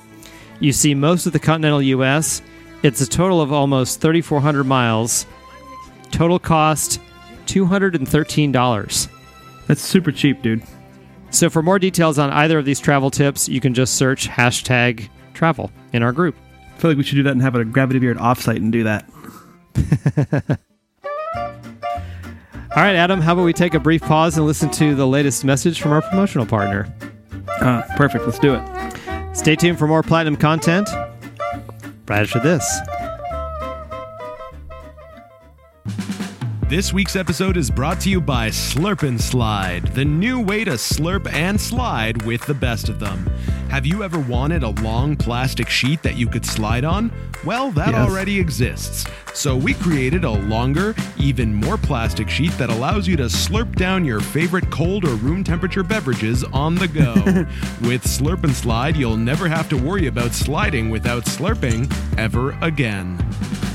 You 0.59 0.71
see 0.71 0.93
most 0.95 1.25
of 1.25 1.33
the 1.33 1.39
continental 1.39 1.81
U.S. 1.81 2.41
It's 2.83 3.01
a 3.01 3.07
total 3.09 3.41
of 3.41 3.51
almost 3.51 3.99
3,400 3.99 4.63
miles. 4.63 5.25
Total 6.11 6.39
cost 6.39 7.01
$213. 7.47 9.09
That's 9.69 9.81
super 9.81 10.11
cheap, 10.11 10.41
dude. 10.41 10.63
So, 11.29 11.47
for 11.47 11.61
more 11.61 11.77
details 11.77 12.17
on 12.17 12.31
either 12.31 12.57
of 12.57 12.65
these 12.65 12.79
travel 12.79 13.11
tips, 13.11 13.47
you 13.47 13.61
can 13.61 13.75
just 13.75 13.97
search 13.97 14.27
hashtag 14.27 15.07
travel 15.35 15.69
in 15.93 16.01
our 16.01 16.11
group. 16.11 16.35
I 16.75 16.79
feel 16.79 16.89
like 16.89 16.97
we 16.97 17.03
should 17.03 17.17
do 17.17 17.23
that 17.23 17.33
and 17.33 17.41
have 17.43 17.53
a 17.53 17.63
Gravity 17.63 17.99
Beard 17.99 18.17
offsite 18.17 18.55
and 18.55 18.71
do 18.71 18.83
that. 18.83 19.07
All 22.75 22.83
right, 22.83 22.95
Adam, 22.95 23.21
how 23.21 23.33
about 23.33 23.43
we 23.43 23.53
take 23.53 23.75
a 23.75 23.79
brief 23.79 24.01
pause 24.01 24.37
and 24.37 24.47
listen 24.47 24.71
to 24.71 24.95
the 24.95 25.05
latest 25.05 25.45
message 25.45 25.79
from 25.79 25.91
our 25.91 26.01
promotional 26.01 26.47
partner? 26.47 26.91
Uh, 27.61 27.83
perfect. 27.95 28.25
Let's 28.25 28.39
do 28.39 28.55
it. 28.55 29.35
Stay 29.37 29.55
tuned 29.55 29.77
for 29.77 29.85
more 29.85 30.01
platinum 30.01 30.35
content 30.35 30.89
right 32.07 32.23
after 32.23 32.39
this. 32.39 32.65
This 36.69 36.93
week's 36.93 37.15
episode 37.15 37.57
is 37.57 37.71
brought 37.71 37.99
to 38.01 38.11
you 38.11 38.21
by 38.21 38.49
Slurp 38.49 39.01
and 39.01 39.19
Slide, 39.19 39.87
the 39.95 40.05
new 40.05 40.39
way 40.39 40.63
to 40.63 40.73
slurp 40.73 41.27
and 41.33 41.59
slide 41.59 42.21
with 42.27 42.45
the 42.45 42.53
best 42.53 42.89
of 42.89 42.99
them. 42.99 43.25
Have 43.69 43.87
you 43.87 44.03
ever 44.03 44.19
wanted 44.19 44.61
a 44.61 44.69
long 44.83 45.15
plastic 45.15 45.67
sheet 45.67 46.03
that 46.03 46.15
you 46.15 46.27
could 46.27 46.45
slide 46.45 46.85
on? 46.85 47.11
Well, 47.43 47.71
that 47.71 47.93
Yes. 47.93 48.07
already 48.07 48.39
exists. 48.39 49.07
So 49.33 49.55
we 49.55 49.73
created 49.73 50.23
a 50.23 50.29
longer, 50.29 50.93
even 51.17 51.55
more 51.55 51.77
plastic 51.77 52.29
sheet 52.29 52.55
that 52.59 52.69
allows 52.69 53.07
you 53.07 53.17
to 53.17 53.23
slurp 53.29 53.75
down 53.75 54.05
your 54.05 54.19
favorite 54.19 54.69
cold 54.69 55.05
or 55.05 55.15
room 55.15 55.43
temperature 55.43 55.83
beverages 55.83 56.43
on 56.43 56.75
the 56.75 56.87
go. 56.87 57.13
with 57.87 58.03
Slurp 58.03 58.43
and 58.43 58.53
Slide, 58.53 58.95
you'll 58.95 59.17
never 59.17 59.47
have 59.47 59.69
to 59.69 59.77
worry 59.77 60.05
about 60.05 60.33
sliding 60.33 60.91
without 60.91 61.23
slurping 61.25 61.91
ever 62.15 62.55
again. 62.61 63.17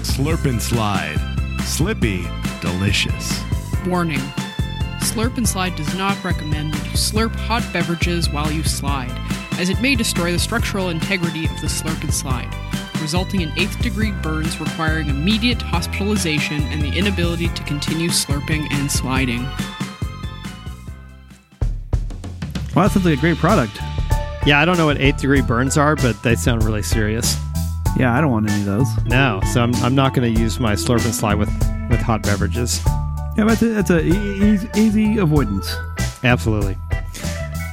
Slurp 0.05 0.45
and 0.45 0.63
Slide. 0.63 1.34
Slippy, 1.65 2.25
delicious. 2.61 3.43
Warning 3.87 4.21
Slurp 5.01 5.39
and 5.39 5.49
Slide 5.49 5.75
does 5.75 5.93
not 5.97 6.23
recommend 6.23 6.73
that 6.75 6.85
you 6.85 6.93
slurp 6.93 7.35
hot 7.35 7.65
beverages 7.73 8.31
while 8.31 8.53
you 8.53 8.63
slide, 8.63 9.11
as 9.59 9.71
it 9.71 9.81
may 9.81 9.97
destroy 9.97 10.31
the 10.31 10.39
structural 10.39 10.91
integrity 10.91 11.47
of 11.47 11.61
the 11.61 11.67
Slurp 11.67 12.01
and 12.03 12.15
Slide, 12.15 12.55
resulting 13.01 13.41
in 13.41 13.59
eighth 13.59 13.81
degree 13.83 14.13
burns 14.13 14.61
requiring 14.61 15.09
immediate 15.09 15.61
hospitalization 15.61 16.63
and 16.65 16.81
the 16.81 16.97
inability 16.97 17.49
to 17.49 17.65
continue 17.65 18.09
slurping 18.09 18.71
and 18.71 18.91
sliding. 18.93 19.43
Wow, 22.75 22.83
that 22.83 22.93
sounds 22.93 23.07
like 23.07 23.19
a 23.19 23.21
great 23.21 23.39
product. 23.39 23.77
Yeah, 24.47 24.61
I 24.61 24.65
don't 24.65 24.77
know 24.77 24.87
what 24.87 25.01
eighth 25.01 25.23
degree 25.23 25.43
burns 25.43 25.77
are, 25.77 25.97
but 25.97 26.23
they 26.23 26.37
sound 26.37 26.63
really 26.63 26.83
serious. 26.83 27.37
Yeah, 27.97 28.17
I 28.17 28.21
don't 28.21 28.31
want 28.31 28.51
any 28.51 28.61
of 28.61 28.67
those. 28.67 29.05
No, 29.05 29.41
so 29.53 29.63
I'm, 29.63 29.75
I'm 29.77 29.95
not 29.95 30.15
going 30.15 30.35
to 30.35 30.41
use 30.41 30.59
my 30.59 30.75
slurp 30.75 31.05
and 31.05 31.15
slide 31.15 31.37
with, 31.37 31.49
with 31.91 32.01
hot 32.01 32.23
beverages. 32.23 32.81
Yeah, 33.37 33.45
but 33.45 33.59
that's 33.61 33.91
a, 33.91 34.05
easy, 34.05 34.69
easy 34.77 35.19
avoidance. 35.19 35.75
Absolutely. 36.25 36.77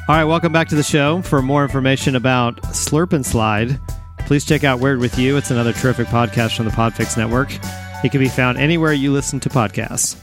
All 0.08 0.16
right, 0.16 0.26
welcome 0.26 0.52
back 0.52 0.68
to 0.70 0.76
the 0.76 0.84
show. 0.84 1.22
For 1.22 1.42
more 1.42 1.64
information 1.64 2.16
about 2.16 2.62
Slurp 2.64 3.14
and 3.14 3.26
Slide, 3.26 3.80
please 4.20 4.46
check 4.46 4.64
out 4.64 4.80
Weird 4.80 5.00
With 5.00 5.18
You. 5.18 5.38
It's 5.38 5.52
another 5.52 5.74
terrific 5.74 6.08
podcast 6.08 6.56
from 6.56 6.66
the 6.66 6.72
Podfix 6.72 7.18
Network. 7.18 7.52
It 8.04 8.12
can 8.12 8.20
be 8.20 8.28
found 8.30 8.58
anywhere 8.58 8.94
you 8.94 9.12
listen 9.12 9.40
to 9.42 9.50
podcasts. 9.50 10.18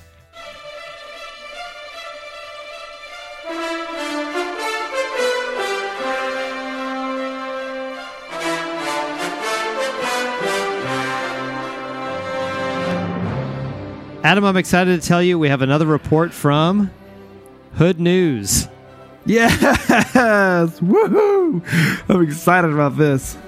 Adam, 14.28 14.44
I'm 14.44 14.58
excited 14.58 15.00
to 15.00 15.08
tell 15.08 15.22
you 15.22 15.38
we 15.38 15.48
have 15.48 15.62
another 15.62 15.86
report 15.86 16.34
from 16.34 16.90
Hood 17.76 17.98
News. 17.98 18.68
Yes! 19.24 19.58
Woohoo! 20.80 21.62
I'm 22.10 22.22
excited 22.22 22.70
about 22.70 22.98
this. 22.98 23.38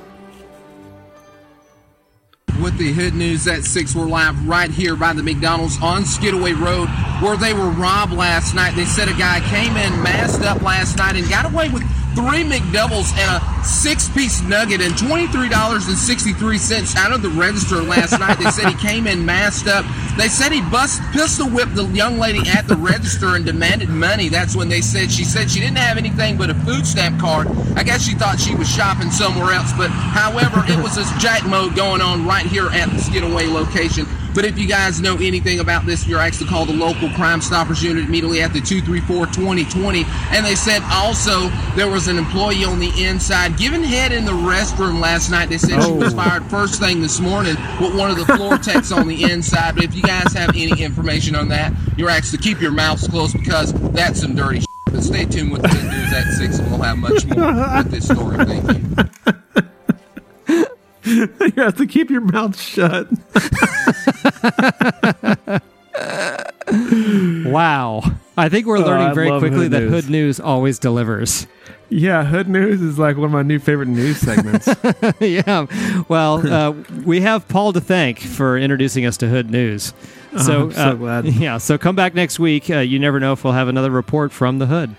With 2.62 2.78
the 2.78 2.92
Hood 2.92 3.12
News 3.12 3.46
at 3.46 3.64
6, 3.64 3.94
we're 3.94 4.06
live 4.06 4.48
right 4.48 4.70
here 4.70 4.96
by 4.96 5.12
the 5.12 5.22
McDonald's 5.22 5.76
on 5.82 6.06
Skidaway 6.06 6.54
Road 6.54 6.88
where 7.22 7.36
they 7.36 7.52
were 7.52 7.68
robbed 7.68 8.14
last 8.14 8.54
night. 8.54 8.74
They 8.74 8.86
said 8.86 9.08
a 9.08 9.12
guy 9.12 9.40
came 9.50 9.76
in 9.76 10.02
masked 10.02 10.46
up 10.46 10.62
last 10.62 10.96
night 10.96 11.14
and 11.14 11.28
got 11.28 11.44
away 11.44 11.68
with 11.68 11.82
three 12.14 12.44
McDoubles 12.44 13.16
and 13.16 13.30
a 13.30 13.64
six-piece 13.64 14.42
nugget 14.42 14.80
and 14.80 14.94
$23.63 14.94 16.96
out 16.96 17.12
of 17.12 17.22
the 17.22 17.28
register 17.30 17.82
last 17.82 18.18
night. 18.18 18.38
They 18.38 18.50
said 18.50 18.68
he 18.68 18.74
came 18.88 19.06
in 19.06 19.24
masked 19.24 19.68
up. 19.68 19.84
They 20.16 20.28
said 20.28 20.52
he 20.52 20.62
bust 20.62 21.00
pistol 21.12 21.48
whipped 21.48 21.74
the 21.74 21.86
young 21.86 22.18
lady 22.18 22.48
at 22.48 22.66
the 22.66 22.76
register 22.76 23.36
and 23.36 23.44
demanded 23.44 23.88
money. 23.88 24.28
That's 24.28 24.56
when 24.56 24.68
they 24.68 24.80
said 24.80 25.10
she 25.10 25.24
said 25.24 25.50
she 25.50 25.60
didn't 25.60 25.78
have 25.78 25.98
anything 25.98 26.36
but 26.36 26.50
a 26.50 26.54
food 26.54 26.86
stamp 26.86 27.20
card. 27.20 27.48
I 27.76 27.82
guess 27.82 28.02
she 28.02 28.14
thought 28.14 28.40
she 28.40 28.54
was 28.54 28.68
shopping 28.68 29.10
somewhere 29.10 29.52
else, 29.52 29.72
but 29.76 29.90
however, 29.90 30.64
it 30.66 30.82
was 30.82 30.96
this 30.96 31.10
jack 31.18 31.46
mode 31.46 31.76
going 31.76 32.00
on 32.00 32.26
right 32.26 32.46
here 32.46 32.68
at 32.68 32.90
the 32.90 32.98
Skidaway 32.98 33.46
location. 33.46 34.06
But 34.34 34.44
if 34.44 34.58
you 34.58 34.68
guys 34.68 35.00
know 35.00 35.16
anything 35.16 35.60
about 35.60 35.86
this, 35.86 36.06
you're 36.06 36.20
actually 36.20 36.48
call 36.48 36.64
the 36.64 36.72
local 36.72 37.10
Crime 37.10 37.40
Stoppers 37.40 37.82
unit 37.82 38.04
immediately 38.04 38.42
at 38.42 38.52
the 38.52 38.60
234-2020. 38.60 40.04
And 40.32 40.46
they 40.46 40.54
said 40.54 40.82
also 40.90 41.48
there 41.74 41.88
was 41.88 42.08
an 42.08 42.18
employee 42.18 42.64
on 42.64 42.78
the 42.78 42.90
inside 43.02 43.56
giving 43.56 43.82
head 43.82 44.12
in 44.12 44.24
the 44.24 44.32
restroom 44.32 45.00
last 45.00 45.30
night. 45.30 45.48
They 45.48 45.58
said 45.58 45.82
she 45.82 45.92
was 45.92 46.14
oh. 46.14 46.16
fired 46.16 46.44
first 46.44 46.80
thing 46.80 47.00
this 47.00 47.20
morning 47.20 47.56
with 47.80 47.96
one 47.96 48.10
of 48.10 48.16
the 48.16 48.26
floor 48.36 48.56
techs 48.58 48.92
on 48.92 49.08
the 49.08 49.24
inside. 49.24 49.74
But 49.74 49.84
if 49.84 49.94
you 49.94 50.02
guys 50.02 50.32
have 50.32 50.50
any 50.50 50.82
information 50.82 51.34
on 51.34 51.48
that, 51.48 51.72
you're 51.96 52.10
actually 52.10 52.38
keep 52.38 52.60
your 52.60 52.72
mouths 52.72 53.08
closed 53.08 53.34
because 53.34 53.72
that's 53.92 54.20
some 54.20 54.34
dirty 54.34 54.60
shit. 54.60 54.68
But 54.86 55.02
stay 55.02 55.24
tuned 55.24 55.52
with 55.52 55.62
the 55.62 55.68
news 55.68 56.12
at 56.12 56.32
6 56.34 56.58
and 56.58 56.70
we'll 56.70 56.82
have 56.82 56.98
much 56.98 57.26
more 57.26 57.52
with 57.52 57.90
this 57.90 58.06
story. 58.06 58.36
Thank 58.44 58.68
you. 58.68 58.90
you 61.40 61.52
have 61.56 61.76
to 61.76 61.86
keep 61.86 62.10
your 62.10 62.20
mouth 62.20 62.60
shut. 62.60 63.08
Wow. 67.44 68.02
I 68.36 68.48
think 68.48 68.66
we're 68.66 68.78
Oh, 68.78 68.82
learning 68.82 69.08
I 69.08 69.12
very 69.12 69.28
quickly 69.38 69.58
Hood 69.64 69.70
that 69.72 69.80
News. 69.80 69.90
Hood 69.90 70.10
News 70.10 70.40
always 70.40 70.78
delivers. 70.78 71.46
Yeah, 71.88 72.24
Hood 72.24 72.48
News 72.48 72.80
is 72.80 72.98
like 72.98 73.16
one 73.16 73.24
of 73.26 73.32
my 73.32 73.42
new 73.42 73.58
favorite 73.58 73.88
news 73.88 74.18
segments. 74.18 74.68
yeah. 75.20 75.66
Well, 76.08 76.46
uh, 76.46 76.70
we 77.04 77.20
have 77.22 77.48
Paul 77.48 77.72
to 77.72 77.80
thank 77.80 78.20
for 78.20 78.56
introducing 78.56 79.04
us 79.04 79.16
to 79.18 79.28
Hood 79.28 79.50
News. 79.50 79.92
So, 80.38 80.52
Oh, 80.54 80.64
I'm 80.66 80.72
so 80.72 80.80
uh, 80.80 80.94
glad. 80.94 81.24
Yeah. 81.34 81.58
So 81.58 81.76
come 81.76 81.96
back 81.96 82.14
next 82.14 82.38
week. 82.38 82.70
Uh, 82.70 82.78
you 82.78 83.00
never 83.00 83.18
know 83.18 83.32
if 83.32 83.42
we'll 83.42 83.52
have 83.54 83.66
another 83.68 83.90
report 83.90 84.30
from 84.30 84.58
the 84.60 84.66
Hood. 84.66 84.94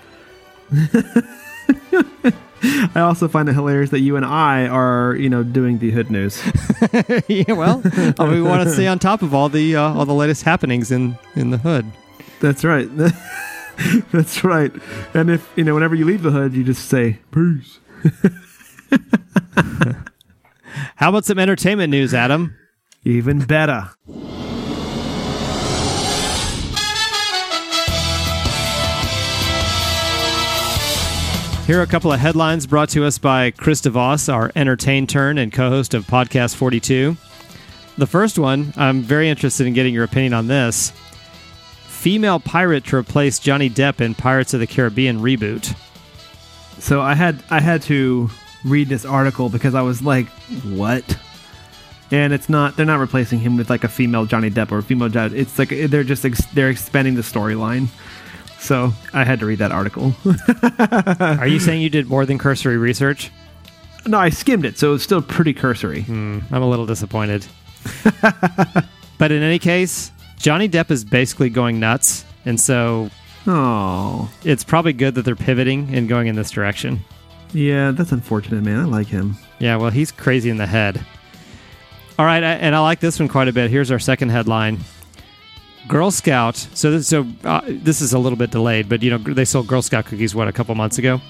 I 2.96 3.02
also 3.02 3.28
find 3.28 3.50
it 3.50 3.54
hilarious 3.54 3.90
that 3.90 4.02
you 4.02 4.16
and 4.16 4.26
I 4.26 4.68
are, 4.68 5.16
you 5.16 5.30
know, 5.30 5.44
doing 5.44 5.80
the 5.80 5.92
Hood 5.92 6.12
News. 6.12 6.42
yeah. 7.28 7.54
Well, 7.54 7.82
we 8.30 8.42
want 8.42 8.64
to 8.64 8.70
stay 8.72 8.88
on 8.88 9.00
top 9.00 9.22
of 9.22 9.34
all 9.34 9.50
the 9.50 9.76
uh, 9.76 9.94
all 9.94 10.06
the 10.06 10.14
latest 10.14 10.44
happenings 10.44 10.92
in 10.92 11.18
in 11.36 11.50
the 11.50 11.58
Hood. 11.58 11.86
That's 12.40 12.64
right. 12.64 12.90
That's 14.12 14.44
right. 14.44 14.72
And 15.14 15.30
if, 15.30 15.52
you 15.56 15.64
know, 15.64 15.74
whenever 15.74 15.96
you 15.96 16.06
leave 16.06 16.24
the 16.24 16.32
hood, 16.32 16.54
you 16.54 16.64
just 16.64 16.88
say, 16.90 17.20
peace. 17.32 17.80
How 20.96 21.10
about 21.10 21.26
some 21.26 21.40
entertainment 21.40 21.92
news, 21.92 22.14
Adam? 22.14 22.56
Even 23.04 23.40
better. 23.40 23.90
Here 31.72 31.80
are 31.80 31.84
a 31.84 31.88
couple 31.88 32.12
of 32.12 32.20
headlines 32.20 32.68
brought 32.68 32.90
to 32.90 33.06
us 33.06 33.18
by 33.18 33.52
Chris 33.52 33.80
DeVos, 33.80 34.28
our 34.28 34.52
entertain 34.58 35.08
turn 35.08 35.38
and 35.38 35.54
co 35.54 35.70
host 35.70 35.94
of 35.94 36.06
Podcast 36.06 36.56
42. 36.56 37.16
The 37.98 38.06
first 38.06 38.38
one, 38.38 38.74
I'm 38.76 39.02
very 39.02 39.30
interested 39.30 39.66
in 39.66 39.72
getting 39.72 39.94
your 39.94 40.04
opinion 40.04 40.34
on 40.34 40.48
this. 40.48 40.92
Female 41.86 42.42
pirate 42.42 42.84
to 42.88 42.98
replace 42.98 43.40
Johnny 43.40 43.70
Depp 43.70 44.02
in 44.02 44.16
Pirates 44.16 44.54
of 44.54 44.60
the 44.60 44.68
Caribbean 44.68 45.22
reboot. 45.22 45.74
So 46.80 47.00
I 47.00 47.14
had 47.14 47.42
I 47.50 47.62
had 47.62 47.82
to 47.84 48.30
read 48.66 48.90
this 48.90 49.06
article 49.06 49.48
because 49.48 49.74
I 49.74 49.82
was 49.82 50.02
like, 50.02 50.28
what? 50.66 51.18
And 52.12 52.34
it's 52.34 52.50
not 52.50 52.76
they're 52.76 52.86
not 52.86 53.00
replacing 53.00 53.40
him 53.40 53.56
with 53.56 53.70
like 53.70 53.86
a 53.86 53.88
female 53.88 54.26
Johnny 54.26 54.52
Depp 54.52 54.74
or 54.74 54.80
a 54.80 54.84
female 54.84 55.08
Johnny. 55.08 55.38
It's 55.38 55.58
like 55.58 55.70
they're 55.70 56.04
just 56.04 56.26
ex- 56.26 56.46
they're 56.48 56.70
expanding 56.70 57.16
the 57.16 57.22
storyline. 57.22 57.88
So 58.62 58.94
I 59.14 59.24
had 59.26 59.40
to 59.42 59.46
read 59.46 59.60
that 59.60 59.72
article. 59.72 60.14
Are 61.20 61.48
you 61.48 61.60
saying 61.60 61.82
you 61.82 61.90
did 61.90 62.08
more 62.08 62.26
than 62.26 62.38
cursory 62.38 62.78
research? 62.78 63.32
no, 64.08 64.18
I 64.18 64.30
skimmed 64.30 64.66
it, 64.66 64.80
so 64.80 64.94
it's 64.96 65.04
still 65.04 65.22
pretty 65.22 65.54
cursory. 65.54 66.02
Hmm, 66.04 66.40
I'm 66.52 66.64
a 66.64 66.70
little 66.70 66.86
disappointed. 66.88 67.46
but 69.18 69.32
in 69.32 69.44
any 69.44 69.60
case, 69.60 70.12
Johnny 70.38 70.68
Depp 70.70 70.90
is 70.90 71.04
basically 71.06 71.50
going 71.50 71.80
nuts, 71.80 72.26
and 72.46 72.60
so 72.60 73.10
Oh, 73.48 74.32
it's 74.44 74.64
probably 74.64 74.94
good 74.94 75.16
that 75.16 75.24
they're 75.26 75.36
pivoting 75.36 75.94
and 75.96 76.08
going 76.08 76.28
in 76.28 76.36
this 76.36 76.50
direction. 76.52 77.02
yeah, 77.54 77.92
that's 77.92 78.12
unfortunate, 78.12 78.64
man. 78.64 78.80
I 78.80 78.86
like 78.86 79.08
him. 79.08 79.36
Yeah, 79.60 79.78
well, 79.78 79.90
he's 79.92 80.12
crazy 80.12 80.50
in 80.50 80.58
the 80.58 80.68
head. 80.68 81.04
All 82.20 82.26
right, 82.26 82.44
and 82.44 82.76
I 82.76 82.80
like 82.80 83.00
this 83.00 83.20
one 83.20 83.28
quite 83.28 83.48
a 83.48 83.54
bit. 83.54 83.70
Here's 83.72 83.90
our 83.92 84.00
second 84.00 84.30
headline: 84.30 84.80
Girl 85.88 86.12
Scout. 86.12 86.56
So, 86.56 86.92
this, 86.92 87.08
so 87.08 87.26
uh, 87.44 87.62
this 87.68 88.02
is 88.02 88.14
a 88.14 88.20
little 88.20 88.38
bit 88.38 88.52
delayed, 88.52 88.88
but 88.90 89.02
you 89.02 89.12
know 89.12 89.18
they 89.18 89.46
sold 89.46 89.68
Girl 89.68 89.82
Scout 89.82 90.06
cookies 90.06 90.36
what 90.36 90.48
a 90.48 90.52
couple 90.52 90.76
months 90.76 90.98
ago. 90.98 91.22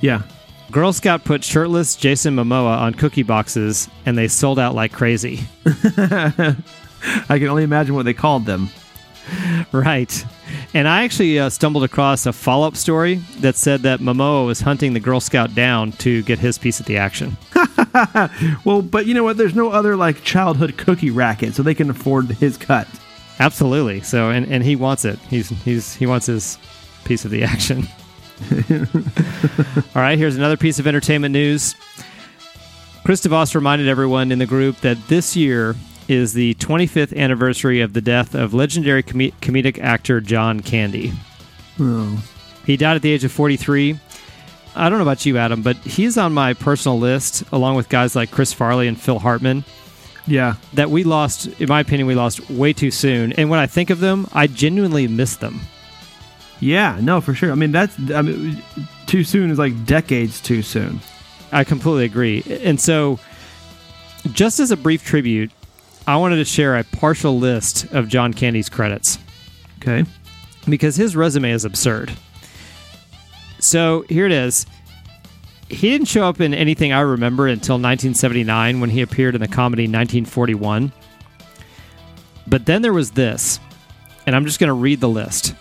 Yeah, 0.00 0.22
Girl 0.70 0.92
Scout 0.92 1.24
put 1.24 1.42
shirtless 1.42 1.96
Jason 1.96 2.36
Momoa 2.36 2.78
on 2.78 2.94
cookie 2.94 3.22
boxes, 3.22 3.88
and 4.06 4.16
they 4.16 4.28
sold 4.28 4.58
out 4.58 4.74
like 4.74 4.92
crazy. 4.92 5.40
I 5.66 6.54
can 7.28 7.48
only 7.48 7.64
imagine 7.64 7.94
what 7.94 8.04
they 8.04 8.14
called 8.14 8.46
them. 8.46 8.68
Right. 9.72 10.24
And 10.74 10.88
I 10.88 11.04
actually 11.04 11.38
uh, 11.38 11.50
stumbled 11.50 11.84
across 11.84 12.26
a 12.26 12.32
follow 12.32 12.66
up 12.66 12.76
story 12.76 13.16
that 13.38 13.56
said 13.56 13.82
that 13.82 14.00
Momoa 14.00 14.46
was 14.46 14.60
hunting 14.60 14.92
the 14.92 15.00
Girl 15.00 15.20
Scout 15.20 15.54
down 15.54 15.92
to 15.92 16.22
get 16.22 16.38
his 16.38 16.58
piece 16.58 16.80
of 16.80 16.86
the 16.86 16.96
action. 16.96 17.36
Well, 18.64 18.82
but 18.82 19.06
you 19.06 19.14
know 19.14 19.24
what? 19.24 19.36
There's 19.36 19.54
no 19.54 19.70
other 19.70 19.96
like 19.96 20.22
childhood 20.22 20.76
cookie 20.76 21.10
racket, 21.10 21.54
so 21.54 21.62
they 21.62 21.74
can 21.74 21.90
afford 21.90 22.26
his 22.26 22.56
cut. 22.56 22.86
Absolutely. 23.40 24.02
So, 24.02 24.30
and, 24.30 24.46
and 24.46 24.62
he 24.62 24.76
wants 24.76 25.04
it. 25.04 25.18
He's 25.28 25.48
he's 25.48 25.94
he 25.94 26.06
wants 26.06 26.26
his 26.26 26.58
piece 27.04 27.24
of 27.24 27.30
the 27.32 27.42
action. 27.42 27.88
All 29.94 30.02
right. 30.02 30.16
Here's 30.18 30.36
another 30.36 30.56
piece 30.56 30.78
of 30.78 30.86
entertainment 30.86 31.32
news. 31.32 31.74
Chris 33.04 33.22
DeVos 33.22 33.54
reminded 33.54 33.88
everyone 33.88 34.30
in 34.30 34.38
the 34.38 34.46
group 34.46 34.76
that 34.80 34.96
this 35.08 35.34
year 35.34 35.74
is 36.06 36.32
the 36.34 36.54
25th 36.54 37.16
anniversary 37.16 37.80
of 37.80 37.92
the 37.94 38.00
death 38.00 38.34
of 38.34 38.52
legendary 38.52 39.02
com- 39.02 39.20
comedic 39.40 39.78
actor 39.78 40.20
John 40.20 40.60
Candy. 40.60 41.12
Oh, 41.80 42.22
He 42.66 42.76
died 42.76 42.96
at 42.96 43.02
the 43.02 43.10
age 43.10 43.24
of 43.24 43.32
43. 43.32 43.98
I 44.76 44.88
don't 44.88 44.98
know 44.98 45.04
about 45.04 45.24
you, 45.24 45.38
Adam, 45.38 45.62
but 45.62 45.76
he's 45.78 46.18
on 46.18 46.32
my 46.34 46.52
personal 46.52 46.98
list, 46.98 47.42
along 47.52 47.76
with 47.76 47.88
guys 47.88 48.14
like 48.14 48.30
Chris 48.30 48.52
Farley 48.52 48.86
and 48.86 49.00
Phil 49.00 49.18
Hartman, 49.18 49.64
yeah. 50.30 50.54
that 50.74 50.90
we 50.90 51.04
lost, 51.04 51.46
in 51.60 51.68
my 51.68 51.80
opinion, 51.80 52.06
we 52.06 52.14
lost 52.14 52.48
way 52.48 52.72
too 52.72 52.90
soon. 52.90 53.32
And 53.32 53.50
when 53.50 53.58
I 53.60 53.66
think 53.66 53.90
of 53.90 54.00
them, 54.00 54.26
I 54.32 54.46
genuinely 54.46 55.06
miss 55.08 55.36
them. 55.36 55.60
Yeah, 56.60 56.98
no, 57.00 57.20
for 57.20 57.34
sure. 57.34 57.52
I 57.52 57.54
mean, 57.54 57.72
that's 57.72 57.96
I 58.12 58.22
mean, 58.22 58.62
too 59.06 59.24
soon 59.24 59.50
is 59.50 59.58
like 59.58 59.84
decades 59.86 60.40
too 60.40 60.62
soon. 60.62 61.00
I 61.52 61.64
completely 61.64 62.04
agree. 62.04 62.42
And 62.62 62.80
so, 62.80 63.18
just 64.32 64.60
as 64.60 64.70
a 64.70 64.76
brief 64.76 65.02
tribute, 65.04 65.50
I 66.06 66.16
wanted 66.16 66.36
to 66.36 66.44
share 66.44 66.76
a 66.76 66.84
partial 66.84 67.38
list 67.38 67.86
of 67.92 68.08
John 68.08 68.32
Candy's 68.34 68.68
credits. 68.68 69.18
Okay. 69.78 70.04
because 70.68 70.96
his 70.96 71.16
resume 71.16 71.50
is 71.50 71.64
absurd. 71.64 72.12
So 73.58 74.04
here 74.08 74.26
it 74.26 74.32
is. 74.32 74.66
He 75.70 75.88
didn't 75.90 76.08
show 76.08 76.24
up 76.24 76.40
in 76.40 76.52
anything 76.54 76.92
I 76.92 77.00
remember 77.00 77.46
until 77.46 77.74
1979 77.76 78.80
when 78.80 78.90
he 78.90 79.00
appeared 79.02 79.34
in 79.34 79.40
the 79.40 79.48
comedy 79.48 79.84
1941. 79.84 80.92
But 82.46 82.66
then 82.66 82.82
there 82.82 82.92
was 82.92 83.12
this, 83.12 83.60
and 84.26 84.34
I'm 84.34 84.44
just 84.44 84.58
going 84.58 84.68
to 84.68 84.74
read 84.74 85.00
the 85.00 85.08
list. 85.08 85.54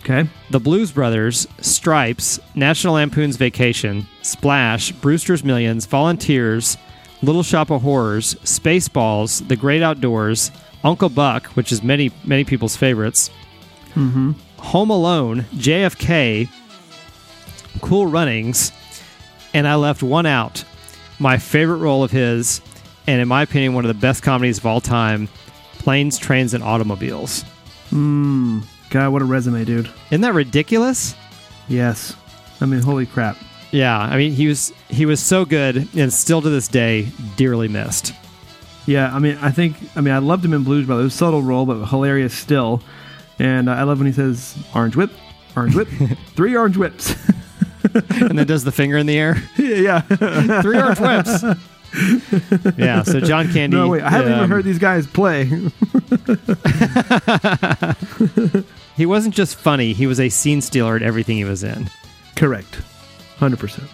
Okay. 0.00 0.28
The 0.50 0.60
Blues 0.60 0.92
Brothers, 0.92 1.46
Stripes, 1.60 2.38
National 2.54 2.94
Lampoon's 2.94 3.36
Vacation, 3.36 4.06
Splash, 4.22 4.92
Brewster's 4.92 5.42
Millions, 5.42 5.86
Volunteers, 5.86 6.76
Little 7.22 7.42
Shop 7.42 7.70
of 7.70 7.82
Horrors, 7.82 8.34
Spaceballs, 8.44 9.46
The 9.48 9.56
Great 9.56 9.82
Outdoors, 9.82 10.52
Uncle 10.84 11.08
Buck, 11.08 11.46
which 11.56 11.72
is 11.72 11.82
many 11.82 12.12
many 12.24 12.44
people's 12.44 12.76
favorites, 12.76 13.30
Hmm. 13.94 14.32
Home 14.58 14.90
Alone, 14.90 15.46
JFK, 15.54 16.48
Cool 17.80 18.06
Runnings, 18.06 18.70
and 19.56 19.66
I 19.66 19.76
left 19.76 20.02
one 20.02 20.26
out. 20.26 20.64
My 21.18 21.38
favorite 21.38 21.78
role 21.78 22.04
of 22.04 22.10
his, 22.10 22.60
and 23.06 23.22
in 23.22 23.26
my 23.26 23.40
opinion, 23.40 23.72
one 23.72 23.86
of 23.86 23.88
the 23.88 23.98
best 23.98 24.22
comedies 24.22 24.58
of 24.58 24.66
all 24.66 24.82
time, 24.82 25.28
Planes, 25.78 26.18
Trains, 26.18 26.52
and 26.52 26.62
Automobiles. 26.62 27.42
Mmm. 27.90 28.62
God, 28.90 29.12
what 29.12 29.22
a 29.22 29.24
resume, 29.24 29.64
dude. 29.64 29.90
Isn't 30.10 30.20
that 30.20 30.34
ridiculous? 30.34 31.14
Yes. 31.68 32.14
I 32.60 32.66
mean, 32.66 32.82
holy 32.82 33.06
crap. 33.06 33.38
Yeah, 33.70 33.98
I 33.98 34.16
mean 34.16 34.32
he 34.32 34.46
was 34.46 34.72
he 34.88 35.06
was 35.06 35.20
so 35.20 35.44
good 35.44 35.88
and 35.96 36.12
still 36.12 36.40
to 36.40 36.48
this 36.48 36.68
day 36.68 37.08
dearly 37.36 37.66
missed. 37.66 38.12
Yeah, 38.84 39.12
I 39.12 39.18
mean, 39.18 39.38
I 39.40 39.50
think, 39.50 39.76
I 39.96 40.00
mean, 40.00 40.14
I 40.14 40.18
loved 40.18 40.44
him 40.44 40.52
in 40.52 40.62
Blues 40.64 40.86
Brothers. 40.86 41.12
Subtle 41.14 41.42
role, 41.42 41.66
but 41.66 41.86
hilarious 41.86 42.32
still. 42.34 42.82
And 43.38 43.68
uh, 43.68 43.72
I 43.72 43.82
love 43.82 43.98
when 43.98 44.06
he 44.06 44.12
says, 44.12 44.56
orange 44.74 44.94
whip, 44.94 45.10
orange 45.56 45.74
whip, 45.74 45.88
three 46.36 46.54
orange 46.54 46.76
whips. 46.76 47.14
And 48.10 48.38
then 48.38 48.46
does 48.46 48.64
the 48.64 48.72
finger 48.72 48.96
in 48.96 49.06
the 49.06 49.18
air. 49.18 49.36
yeah. 49.58 50.00
Three 50.62 50.78
orange 50.78 51.00
whips. 51.00 51.44
yeah, 52.76 53.02
so 53.02 53.20
John 53.20 53.50
Candy. 53.52 53.76
No, 53.76 53.88
wait, 53.88 54.02
I 54.02 54.10
haven't 54.10 54.32
even 54.32 54.44
um, 54.44 54.50
heard 54.50 54.64
these 54.64 54.78
guys 54.78 55.06
play. 55.06 55.44
He 58.96 59.04
wasn't 59.04 59.34
just 59.34 59.56
funny; 59.56 59.92
he 59.92 60.06
was 60.06 60.18
a 60.18 60.30
scene 60.30 60.62
stealer 60.62 60.96
at 60.96 61.02
everything 61.02 61.36
he 61.36 61.44
was 61.44 61.62
in. 61.62 61.90
Correct. 62.34 62.80
100%. 63.38 63.84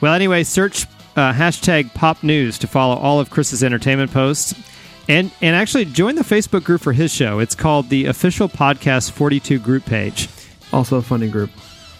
Well, 0.00 0.14
anyway, 0.14 0.44
search 0.44 0.86
uh, 1.16 1.32
hashtag 1.32 1.92
Pop 1.94 2.22
News 2.22 2.58
to 2.58 2.68
follow 2.68 2.94
all 2.94 3.18
of 3.18 3.30
Chris's 3.30 3.64
entertainment 3.64 4.12
posts, 4.12 4.54
and 5.08 5.32
and 5.40 5.56
actually 5.56 5.86
join 5.86 6.14
the 6.14 6.22
Facebook 6.22 6.62
group 6.62 6.80
for 6.80 6.92
his 6.92 7.12
show. 7.12 7.40
It's 7.40 7.56
called 7.56 7.88
the 7.88 8.06
Official 8.06 8.48
Podcast 8.48 9.10
Forty 9.10 9.40
Two 9.40 9.58
Group 9.58 9.84
Page. 9.84 10.28
Also 10.72 10.96
a 10.96 11.02
funny 11.02 11.28
group. 11.28 11.50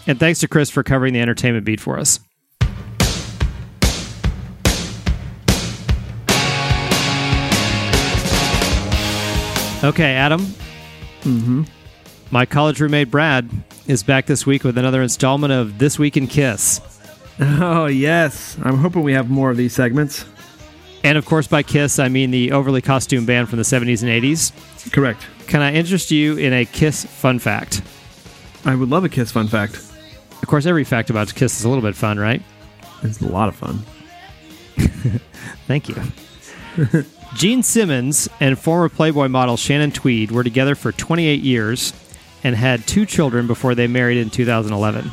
And 0.07 0.19
thanks 0.19 0.39
to 0.39 0.47
Chris 0.47 0.69
for 0.69 0.83
covering 0.83 1.13
the 1.13 1.19
entertainment 1.19 1.65
beat 1.65 1.81
for 1.81 1.99
us. 1.99 2.19
Okay, 9.83 10.15
Adam. 10.15 10.41
Mm-hmm. 11.21 11.63
My 12.31 12.45
college 12.45 12.79
roommate 12.79 13.11
Brad 13.11 13.49
is 13.85 14.01
back 14.01 14.25
this 14.25 14.45
week 14.45 14.63
with 14.63 14.77
another 14.77 15.01
installment 15.01 15.53
of 15.53 15.77
This 15.77 15.99
Week 15.99 16.17
in 16.17 16.27
Kiss. 16.27 16.81
Oh, 17.39 17.85
yes. 17.85 18.57
I'm 18.63 18.77
hoping 18.77 19.03
we 19.03 19.13
have 19.13 19.29
more 19.29 19.51
of 19.51 19.57
these 19.57 19.73
segments. 19.73 20.25
And 21.03 21.17
of 21.17 21.25
course, 21.25 21.47
by 21.47 21.63
Kiss, 21.63 21.99
I 21.99 22.07
mean 22.09 22.31
the 22.31 22.51
overly 22.53 22.81
costume 22.81 23.25
band 23.25 23.49
from 23.49 23.57
the 23.57 23.63
70s 23.63 24.01
and 24.01 24.11
80s. 24.11 24.91
Correct. 24.91 25.21
Can 25.45 25.61
I 25.61 25.73
interest 25.73 26.11
you 26.11 26.37
in 26.37 26.53
a 26.53 26.65
Kiss 26.65 27.05
fun 27.05 27.39
fact? 27.39 27.81
I 28.65 28.73
would 28.73 28.89
love 28.89 29.03
a 29.03 29.09
Kiss 29.09 29.31
fun 29.31 29.47
fact. 29.47 29.79
Of 30.41 30.47
course, 30.47 30.65
every 30.65 30.83
fact 30.83 31.09
about 31.09 31.33
Kiss 31.33 31.59
is 31.59 31.65
a 31.65 31.69
little 31.69 31.83
bit 31.83 31.95
fun, 31.95 32.19
right? 32.19 32.41
It's 33.03 33.21
a 33.21 33.27
lot 33.27 33.49
of 33.49 33.55
fun. 33.55 33.79
Thank 35.67 35.89
you. 35.89 35.95
Gene 37.35 37.63
Simmons 37.63 38.29
and 38.39 38.57
former 38.57 38.89
Playboy 38.89 39.27
model 39.27 39.57
Shannon 39.57 39.91
Tweed 39.91 40.31
were 40.31 40.43
together 40.43 40.75
for 40.75 40.91
28 40.91 41.41
years 41.41 41.93
and 42.43 42.55
had 42.55 42.85
two 42.87 43.05
children 43.05 43.47
before 43.47 43.75
they 43.75 43.87
married 43.87 44.17
in 44.17 44.29
2011. 44.29 45.11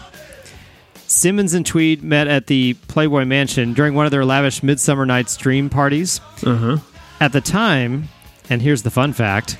Simmons 1.06 1.54
and 1.54 1.66
Tweed 1.66 2.02
met 2.02 2.28
at 2.28 2.46
the 2.46 2.74
Playboy 2.88 3.24
Mansion 3.24 3.72
during 3.72 3.94
one 3.94 4.04
of 4.06 4.10
their 4.10 4.24
lavish 4.24 4.62
Midsummer 4.62 5.06
Night's 5.06 5.36
Dream 5.36 5.68
parties. 5.68 6.20
Uh 6.44 6.56
huh. 6.56 6.78
At 7.20 7.32
the 7.32 7.40
time, 7.40 8.08
and 8.50 8.60
here's 8.60 8.82
the 8.82 8.90
fun 8.90 9.12
fact 9.12 9.58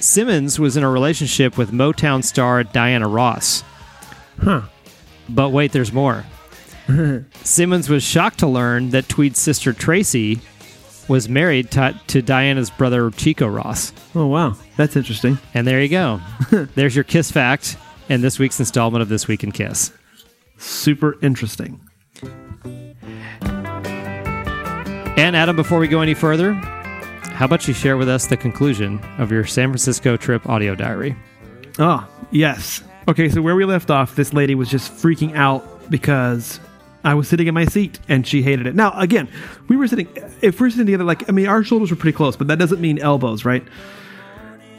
Simmons 0.00 0.58
was 0.58 0.76
in 0.76 0.82
a 0.82 0.90
relationship 0.90 1.58
with 1.58 1.70
Motown 1.70 2.24
star 2.24 2.64
Diana 2.64 3.08
Ross. 3.08 3.62
Huh. 4.42 4.62
But 5.34 5.50
wait, 5.50 5.72
there's 5.72 5.92
more. 5.92 6.24
Simmons 7.42 7.88
was 7.88 8.02
shocked 8.02 8.38
to 8.40 8.46
learn 8.46 8.90
that 8.90 9.08
Tweed's 9.08 9.38
sister 9.38 9.72
Tracy 9.72 10.40
was 11.08 11.28
married 11.28 11.70
to, 11.72 11.98
to 12.08 12.22
Diana's 12.22 12.70
brother 12.70 13.10
Chico 13.10 13.46
Ross. 13.46 13.92
Oh, 14.14 14.26
wow. 14.26 14.56
That's 14.76 14.96
interesting. 14.96 15.38
And 15.54 15.66
there 15.66 15.82
you 15.82 15.88
go. 15.88 16.20
There's 16.74 16.94
your 16.94 17.04
Kiss 17.04 17.30
fact 17.30 17.76
and 18.08 18.22
this 18.22 18.38
week's 18.38 18.58
installment 18.58 19.02
of 19.02 19.08
This 19.08 19.28
Week 19.28 19.42
in 19.44 19.52
Kiss. 19.52 19.92
Super 20.58 21.16
interesting. 21.22 21.80
And 25.16 25.36
Adam, 25.36 25.54
before 25.56 25.78
we 25.78 25.88
go 25.88 26.00
any 26.00 26.14
further, 26.14 26.54
how 26.54 27.44
about 27.44 27.66
you 27.68 27.74
share 27.74 27.96
with 27.96 28.08
us 28.08 28.26
the 28.26 28.36
conclusion 28.36 29.00
of 29.18 29.30
your 29.30 29.44
San 29.44 29.68
Francisco 29.68 30.16
trip 30.16 30.48
audio 30.48 30.74
diary? 30.74 31.16
Oh, 31.78 32.06
yes. 32.30 32.82
Okay, 33.10 33.28
so 33.28 33.42
where 33.42 33.56
we 33.56 33.64
left 33.64 33.90
off, 33.90 34.14
this 34.14 34.32
lady 34.32 34.54
was 34.54 34.70
just 34.70 34.92
freaking 34.92 35.34
out 35.34 35.90
because 35.90 36.60
I 37.02 37.14
was 37.14 37.26
sitting 37.26 37.48
in 37.48 37.54
my 37.54 37.64
seat 37.64 37.98
and 38.08 38.24
she 38.24 38.40
hated 38.40 38.68
it. 38.68 38.76
Now, 38.76 38.92
again, 38.92 39.28
we 39.66 39.76
were 39.76 39.88
sitting, 39.88 40.06
if 40.42 40.60
we're 40.60 40.70
sitting 40.70 40.86
together, 40.86 41.02
like, 41.02 41.28
I 41.28 41.32
mean, 41.32 41.48
our 41.48 41.64
shoulders 41.64 41.90
were 41.90 41.96
pretty 41.96 42.16
close, 42.16 42.36
but 42.36 42.46
that 42.46 42.60
doesn't 42.60 42.80
mean 42.80 43.00
elbows, 43.00 43.44
right? 43.44 43.64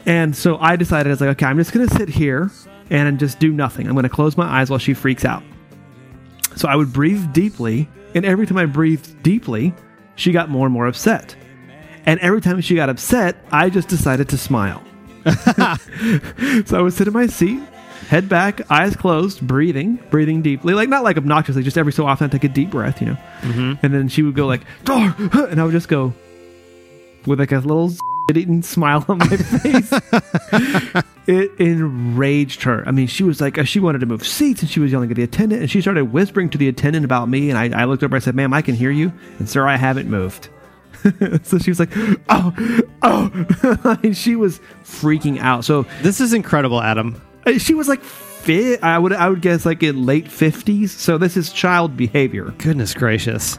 And 0.06 0.34
so 0.34 0.56
I 0.56 0.76
decided, 0.76 1.10
I 1.10 1.12
was 1.12 1.20
like, 1.20 1.28
okay, 1.32 1.44
I'm 1.44 1.58
just 1.58 1.74
going 1.74 1.86
to 1.86 1.94
sit 1.94 2.08
here 2.08 2.50
and 2.88 3.18
just 3.18 3.38
do 3.38 3.52
nothing. 3.52 3.86
I'm 3.86 3.92
going 3.92 4.04
to 4.04 4.08
close 4.08 4.34
my 4.34 4.46
eyes 4.46 4.70
while 4.70 4.78
she 4.78 4.94
freaks 4.94 5.26
out. 5.26 5.42
So 6.56 6.68
I 6.68 6.74
would 6.74 6.90
breathe 6.90 7.34
deeply, 7.34 7.86
and 8.14 8.24
every 8.24 8.46
time 8.46 8.56
I 8.56 8.64
breathed 8.64 9.22
deeply, 9.22 9.74
she 10.16 10.32
got 10.32 10.48
more 10.48 10.66
and 10.66 10.72
more 10.72 10.86
upset. 10.86 11.36
And 12.06 12.18
every 12.20 12.40
time 12.40 12.62
she 12.62 12.76
got 12.76 12.88
upset, 12.88 13.44
I 13.52 13.68
just 13.68 13.88
decided 13.88 14.30
to 14.30 14.38
smile. 14.38 14.82
so 15.26 16.78
I 16.78 16.80
would 16.80 16.94
sit 16.94 17.06
in 17.06 17.12
my 17.12 17.26
seat, 17.26 17.60
head 18.08 18.28
back, 18.28 18.70
eyes 18.70 18.96
closed, 18.96 19.46
breathing, 19.46 19.98
breathing 20.10 20.42
deeply, 20.42 20.74
like 20.74 20.88
not 20.88 21.04
like 21.04 21.16
obnoxiously, 21.16 21.62
just 21.62 21.78
every 21.78 21.92
so 21.92 22.06
often 22.06 22.26
I 22.26 22.28
take 22.28 22.44
a 22.44 22.48
deep 22.48 22.70
breath, 22.70 23.00
you 23.00 23.08
know. 23.08 23.76
And 23.82 23.92
then 23.94 24.08
she 24.08 24.22
would 24.22 24.34
go 24.34 24.46
like, 24.46 24.62
"Door," 24.84 25.14
and 25.18 25.60
I 25.60 25.64
would 25.64 25.72
just 25.72 25.88
go 25.88 26.12
with 27.26 27.38
like 27.38 27.52
a 27.52 27.58
little 27.58 27.92
eating 28.34 28.62
smile 28.62 29.04
on 29.08 29.18
my 29.18 29.26
face. 29.36 29.92
it 31.26 31.50
enraged 31.58 32.62
her. 32.62 32.86
I 32.86 32.90
mean, 32.90 33.06
she 33.06 33.22
was 33.24 33.40
like, 33.40 33.58
uh, 33.58 33.64
she 33.64 33.80
wanted 33.80 33.98
to 34.00 34.06
move 34.06 34.26
seats, 34.26 34.62
and 34.62 34.70
she 34.70 34.80
was 34.80 34.90
yelling 34.92 35.10
at 35.10 35.16
the 35.16 35.22
attendant, 35.22 35.60
and 35.62 35.70
she 35.70 35.80
started 35.80 36.12
whispering 36.12 36.48
to 36.50 36.58
the 36.58 36.68
attendant 36.68 37.04
about 37.04 37.28
me. 37.28 37.50
And 37.50 37.58
I, 37.58 37.82
I 37.82 37.84
looked 37.84 38.02
over, 38.02 38.16
I 38.16 38.20
said, 38.20 38.34
"Ma'am, 38.34 38.52
I 38.52 38.62
can 38.62 38.74
hear 38.74 38.90
you, 38.90 39.12
and 39.38 39.48
sir, 39.48 39.66
I 39.66 39.76
haven't 39.76 40.08
moved." 40.08 40.48
so 41.42 41.58
she 41.58 41.70
was 41.70 41.80
like, 41.80 41.90
"Oh, 42.28 42.80
oh!" 43.02 43.98
and 44.04 44.16
she 44.16 44.36
was 44.36 44.60
freaking 44.84 45.38
out. 45.40 45.64
So 45.64 45.84
This 46.02 46.20
is 46.20 46.32
incredible, 46.32 46.80
Adam. 46.80 47.20
Uh, 47.46 47.58
she 47.58 47.74
was 47.74 47.88
like, 47.88 48.02
fi- 48.02 48.78
I 48.78 48.98
would, 48.98 49.12
I 49.12 49.28
would 49.28 49.42
guess 49.42 49.64
like 49.66 49.82
in 49.82 50.06
late 50.06 50.28
fifties. 50.28 50.92
So 50.92 51.18
this 51.18 51.36
is 51.36 51.52
child 51.52 51.96
behavior. 51.96 52.54
Goodness 52.58 52.94
gracious. 52.94 53.58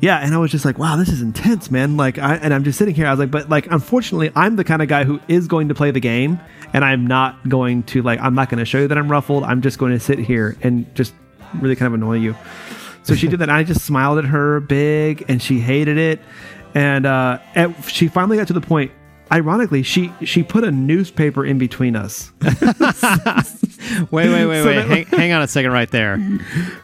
Yeah, 0.00 0.18
and 0.18 0.32
I 0.32 0.38
was 0.38 0.52
just 0.52 0.64
like, 0.64 0.78
wow, 0.78 0.94
this 0.94 1.08
is 1.08 1.22
intense, 1.22 1.72
man. 1.72 1.96
Like, 1.96 2.18
I, 2.18 2.36
and 2.36 2.54
I'm 2.54 2.62
just 2.62 2.78
sitting 2.78 2.94
here. 2.94 3.08
I 3.08 3.10
was 3.10 3.18
like, 3.18 3.32
but 3.32 3.48
like, 3.48 3.66
unfortunately, 3.68 4.30
I'm 4.36 4.54
the 4.54 4.62
kind 4.62 4.80
of 4.80 4.86
guy 4.86 5.02
who 5.02 5.18
is 5.26 5.48
going 5.48 5.68
to 5.70 5.74
play 5.74 5.90
the 5.90 5.98
game, 5.98 6.38
and 6.72 6.84
I'm 6.84 7.04
not 7.04 7.48
going 7.48 7.82
to 7.84 8.02
like, 8.02 8.20
I'm 8.20 8.34
not 8.34 8.48
going 8.48 8.60
to 8.60 8.64
show 8.64 8.78
you 8.78 8.86
that 8.86 8.96
I'm 8.96 9.10
ruffled. 9.10 9.42
I'm 9.42 9.60
just 9.60 9.78
going 9.78 9.90
to 9.92 9.98
sit 9.98 10.20
here 10.20 10.56
and 10.62 10.86
just 10.94 11.14
really 11.54 11.74
kind 11.74 11.88
of 11.88 11.94
annoy 11.94 12.18
you. 12.18 12.36
So 13.02 13.16
she 13.16 13.26
did 13.26 13.40
that. 13.40 13.48
And 13.48 13.58
I 13.58 13.64
just 13.64 13.84
smiled 13.84 14.18
at 14.18 14.26
her 14.26 14.60
big, 14.60 15.24
and 15.28 15.42
she 15.42 15.58
hated 15.58 15.98
it. 15.98 16.20
And 16.74 17.04
uh, 17.04 17.40
at, 17.56 17.82
she 17.86 18.06
finally 18.06 18.36
got 18.36 18.46
to 18.48 18.52
the 18.52 18.60
point. 18.60 18.92
Ironically, 19.30 19.82
she 19.82 20.12
she 20.24 20.42
put 20.42 20.64
a 20.64 20.70
newspaper 20.70 21.44
in 21.44 21.58
between 21.58 21.96
us. 21.96 22.32
Wait, 24.10 24.28
wait, 24.28 24.46
wait, 24.46 24.62
So 24.62 24.66
wait. 24.68 24.86
hang, 24.86 25.06
hang 25.06 25.32
on 25.32 25.42
a 25.42 25.48
second 25.48 25.70
right 25.72 25.90
there. 25.90 26.18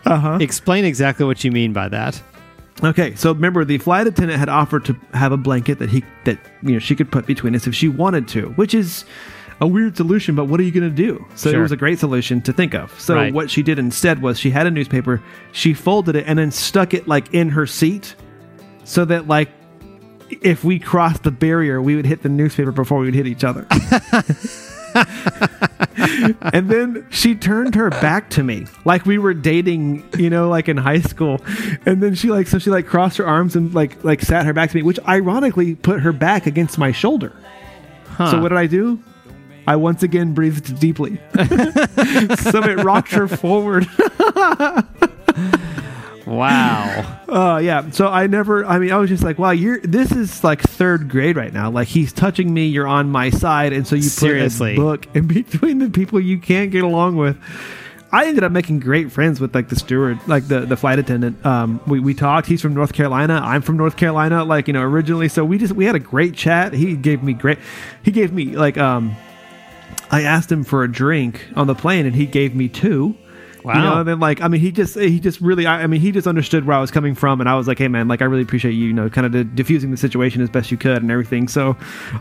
Uh-huh. 0.07 0.39
Explain 0.41 0.85
exactly 0.85 1.27
what 1.27 1.45
you 1.45 1.51
mean 1.53 1.73
by 1.73 1.89
that. 1.89 2.21
Okay, 2.83 3.15
so 3.15 3.33
remember 3.33 3.65
the 3.65 3.79
flight 3.79 4.07
attendant 4.07 4.39
had 4.39 4.49
offered 4.49 4.85
to 4.87 4.97
have 5.13 5.31
a 5.33 5.37
blanket 5.37 5.79
that 5.81 5.91
he 5.91 6.03
that 6.25 6.39
you 6.63 6.73
know 6.73 6.79
she 6.79 6.95
could 6.97 7.11
put 7.13 7.27
between 7.27 7.55
us 7.55 7.67
if 7.67 7.75
she 7.75 7.89
wanted 7.89 8.27
to, 8.29 8.49
which 8.51 8.75
is 8.75 9.05
a 9.61 9.67
weird 9.67 9.97
solution, 9.97 10.35
but 10.35 10.47
what 10.47 10.59
are 10.61 10.65
you 10.65 10.73
going 10.73 10.89
to 10.89 10.95
do? 10.95 11.25
So 11.37 11.51
it 11.51 11.59
was 11.59 11.73
a 11.73 11.77
great 11.77 11.99
solution 11.99 12.41
to 12.43 12.53
think 12.53 12.75
of. 12.75 12.99
So 13.01 13.15
Right. 13.15 13.33
what 13.33 13.51
she 13.51 13.63
did 13.63 13.79
instead 13.79 14.21
was 14.21 14.39
she 14.39 14.51
had 14.51 14.67
a 14.67 14.71
newspaper, 14.71 15.23
she 15.53 15.75
folded 15.75 16.17
it 16.17 16.25
and 16.27 16.39
then 16.39 16.51
stuck 16.51 16.93
it 16.95 17.07
like 17.07 17.33
in 17.33 17.51
her 17.51 17.67
seat 17.67 18.17
so 18.85 19.05
that 19.05 19.29
like 19.29 19.51
if 20.31 20.65
we 20.65 20.79
crossed 20.79 21.23
the 21.23 21.31
barrier, 21.31 21.81
we 21.81 21.97
would 21.97 22.07
hit 22.07 22.23
the 22.23 22.29
newspaper 22.29 22.73
before 22.73 22.99
we 22.99 23.07
would 23.07 23.15
hit 23.15 23.27
each 23.27 23.45
other. 23.45 23.67
and 26.53 26.71
then 26.71 27.07
she 27.11 27.35
turned 27.35 27.75
her 27.75 27.91
back 27.91 28.31
to 28.31 28.43
me 28.43 28.67
like 28.85 29.05
we 29.05 29.19
were 29.19 29.35
dating, 29.35 30.09
you 30.17 30.31
know, 30.31 30.49
like 30.49 30.69
in 30.69 30.77
high 30.77 31.01
school. 31.01 31.41
And 31.85 32.03
then 32.03 32.15
she 32.15 32.29
like 32.29 32.47
so 32.47 32.59
she 32.59 32.71
like 32.71 32.87
crossed 32.87 33.19
her 33.19 33.27
arms 33.27 33.57
and 33.57 33.75
like 33.75 34.03
like 34.05 34.21
sat 34.21 34.47
her 34.47 34.53
back 34.53 34.71
to 34.71 34.77
me, 34.77 34.83
which 34.83 35.01
ironically 35.07 35.75
put 35.75 36.01
her 36.01 36.13
back 36.13 36.47
against 36.47 36.79
my 36.79 36.93
shoulder. 36.93 37.33
So 38.17 38.41
what 38.41 38.51
did 38.51 38.59
I 38.59 38.67
do? 38.67 39.03
I 39.67 39.77
once 39.77 40.03
again 40.03 40.35
breathed 40.35 40.79
deeply. 40.79 41.21
so 41.35 42.63
it 42.63 42.85
rocked 42.85 43.11
her 43.13 43.27
forward. 43.27 43.89
Wow. 46.27 47.21
Oh 47.29 47.57
yeah. 47.59 47.91
So 47.91 48.09
I 48.09 48.27
never. 48.27 48.65
I 48.65 48.79
mean, 48.79 48.93
I 48.93 48.97
was 48.97 49.11
just 49.11 49.23
like, 49.23 49.39
wow, 49.39 49.51
you're. 49.51 49.81
This 49.81 50.13
is 50.13 50.43
like 50.43 50.63
third 50.63 51.09
grade 51.09 51.37
right 51.37 51.53
now. 51.53 51.71
Like 51.71 51.89
he's 51.89 52.13
touching 52.13 52.53
me. 52.53 52.67
You're 52.67 52.87
on 52.87 53.11
my 53.11 53.31
side, 53.31 53.73
and 53.73 53.87
so 53.87 53.95
you 53.97 54.03
put 54.03 54.11
Seriously. 54.11 54.73
a 54.75 54.77
book 54.77 55.07
in 55.15 55.27
between 55.27 55.79
the 55.79 55.91
people 55.91 56.21
you 56.21 56.39
can't 56.39 56.71
get 56.71 56.85
along 56.85 57.17
with. 57.17 57.37
I 58.13 58.27
ended 58.27 58.45
up 58.45 58.53
making 58.53 58.79
great 58.79 59.11
friends 59.11 59.41
with 59.41 59.55
like 59.57 59.69
the 59.69 59.77
steward, 59.77 60.19
like 60.29 60.47
the 60.47 60.61
the 60.61 60.77
flight 60.77 60.99
attendant. 60.99 61.45
Um, 61.45 61.81
we 61.87 62.01
we 62.01 62.15
talked. 62.15 62.47
He's 62.47 62.63
from 62.63 62.73
North 62.75 62.93
Carolina. 62.93 63.41
I'm 63.43 63.61
from 63.61 63.77
North 63.77 63.97
Carolina. 63.97 64.45
Like 64.45 64.69
you 64.69 64.73
know 64.73 64.83
originally. 64.83 65.29
So 65.29 65.45
we 65.45 65.59
just 65.59 65.73
we 65.73 65.85
had 65.85 65.97
a 65.97 66.01
great 66.01 66.35
chat. 66.35 66.73
He 66.73 66.97
gave 66.97 67.23
me 67.23 67.33
great. 67.33 67.59
He 68.03 68.11
gave 68.11 68.33
me 68.33 68.57
like 68.57 68.79
um. 68.79 69.17
I 70.11 70.23
asked 70.23 70.53
him 70.53 70.63
for 70.63 70.85
a 70.85 70.91
drink 70.93 71.45
on 71.57 71.67
the 71.67 71.75
plane, 71.75 72.07
and 72.07 72.15
he 72.15 72.27
gave 72.27 72.55
me 72.55 72.69
two. 72.69 73.17
You 73.65 73.73
know, 73.73 73.93
Wow. 73.93 73.99
and 74.01 74.09
then 74.09 74.21
like 74.21 74.43
I 74.43 74.49
mean, 74.49 74.61
he 74.61 74.71
just 74.71 74.95
he 74.99 75.19
just 75.19 75.41
really 75.41 75.65
I, 75.67 75.85
I 75.85 75.87
mean 75.87 76.01
he 76.03 76.13
just 76.13 76.27
understood 76.27 76.67
where 76.67 76.77
I 76.77 76.81
was 76.83 76.91
coming 76.91 77.15
from, 77.15 77.41
and 77.41 77.49
I 77.49 77.55
was 77.55 77.67
like, 77.67 77.79
hey 77.79 77.89
man, 77.89 78.09
like 78.09 78.21
I 78.21 78.27
really 78.27 78.43
appreciate 78.43 78.73
you, 78.73 78.89
you 78.89 78.93
know, 78.93 79.09
kind 79.09 79.27
of 79.27 79.33
di- 79.33 79.45
diffusing 79.57 79.91
the 79.91 79.97
situation 79.97 80.43
as 80.43 80.51
best 80.51 80.71
you 80.71 80.77
could 80.77 81.01
and 81.01 81.11
everything. 81.11 81.49
So 81.49 81.75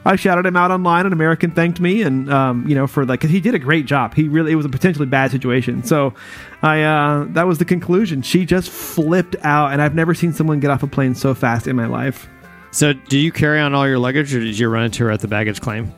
I 0.05 0.15
shouted 0.15 0.45
him 0.45 0.55
out 0.55 0.71
online, 0.71 1.05
and 1.05 1.11
American 1.11 1.51
thanked 1.51 1.81
me, 1.81 2.01
and 2.01 2.31
um, 2.31 2.65
you 2.67 2.75
know, 2.75 2.87
for 2.87 3.05
like 3.05 3.19
'cause 3.19 3.29
he 3.29 3.41
did 3.41 3.55
a 3.55 3.59
great 3.59 3.85
job. 3.85 4.13
He 4.15 4.29
really 4.29 4.53
it 4.53 4.55
was 4.55 4.65
a 4.65 4.69
potentially 4.69 5.05
bad 5.05 5.31
situation. 5.31 5.83
So 5.83 6.13
I 6.61 6.81
uh, 6.83 7.25
that 7.31 7.45
was 7.45 7.57
the 7.57 7.65
conclusion. 7.65 8.21
She 8.21 8.45
just 8.45 8.69
flipped 8.69 9.35
out, 9.43 9.73
and 9.73 9.81
I've 9.81 9.95
never 9.95 10.13
seen 10.13 10.31
someone 10.31 10.61
get 10.61 10.71
off 10.71 10.81
a 10.81 10.87
plane 10.87 11.13
so 11.13 11.33
fast 11.35 11.67
in 11.67 11.75
my 11.75 11.87
life. 11.87 12.29
So, 12.71 12.93
do 12.93 13.19
you 13.19 13.31
carry 13.31 13.59
on 13.59 13.75
all 13.75 13.87
your 13.87 13.99
luggage, 13.99 14.33
or 14.33 14.39
did 14.39 14.57
you 14.57 14.67
run 14.69 14.85
into 14.85 15.03
her 15.03 15.11
at 15.11 15.19
the 15.19 15.27
baggage 15.27 15.59
claim? 15.61 15.93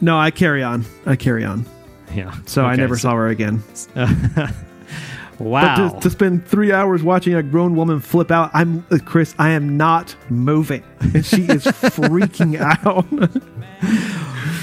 No, 0.00 0.18
I 0.18 0.30
carry 0.30 0.62
on. 0.62 0.84
I 1.04 1.14
carry 1.14 1.44
on. 1.44 1.64
Yeah. 2.14 2.34
So 2.46 2.64
I 2.64 2.72
Okay, 2.72 2.80
never 2.82 2.96
saw 2.96 3.14
her 3.14 3.28
again. 3.28 3.62
Wow. 5.38 5.90
But 5.90 5.96
to, 5.96 6.00
to 6.00 6.10
spend 6.10 6.46
three 6.46 6.72
hours 6.72 7.02
watching 7.02 7.34
a 7.34 7.42
grown 7.42 7.76
woman 7.76 8.00
flip 8.00 8.30
out, 8.30 8.50
I'm 8.54 8.86
uh, 8.90 8.96
Chris. 9.04 9.34
I 9.38 9.50
am 9.50 9.76
not 9.76 10.16
moving, 10.30 10.82
and 11.00 11.26
she 11.26 11.42
is 11.42 11.64
freaking 11.66 12.58
out. 12.58 13.04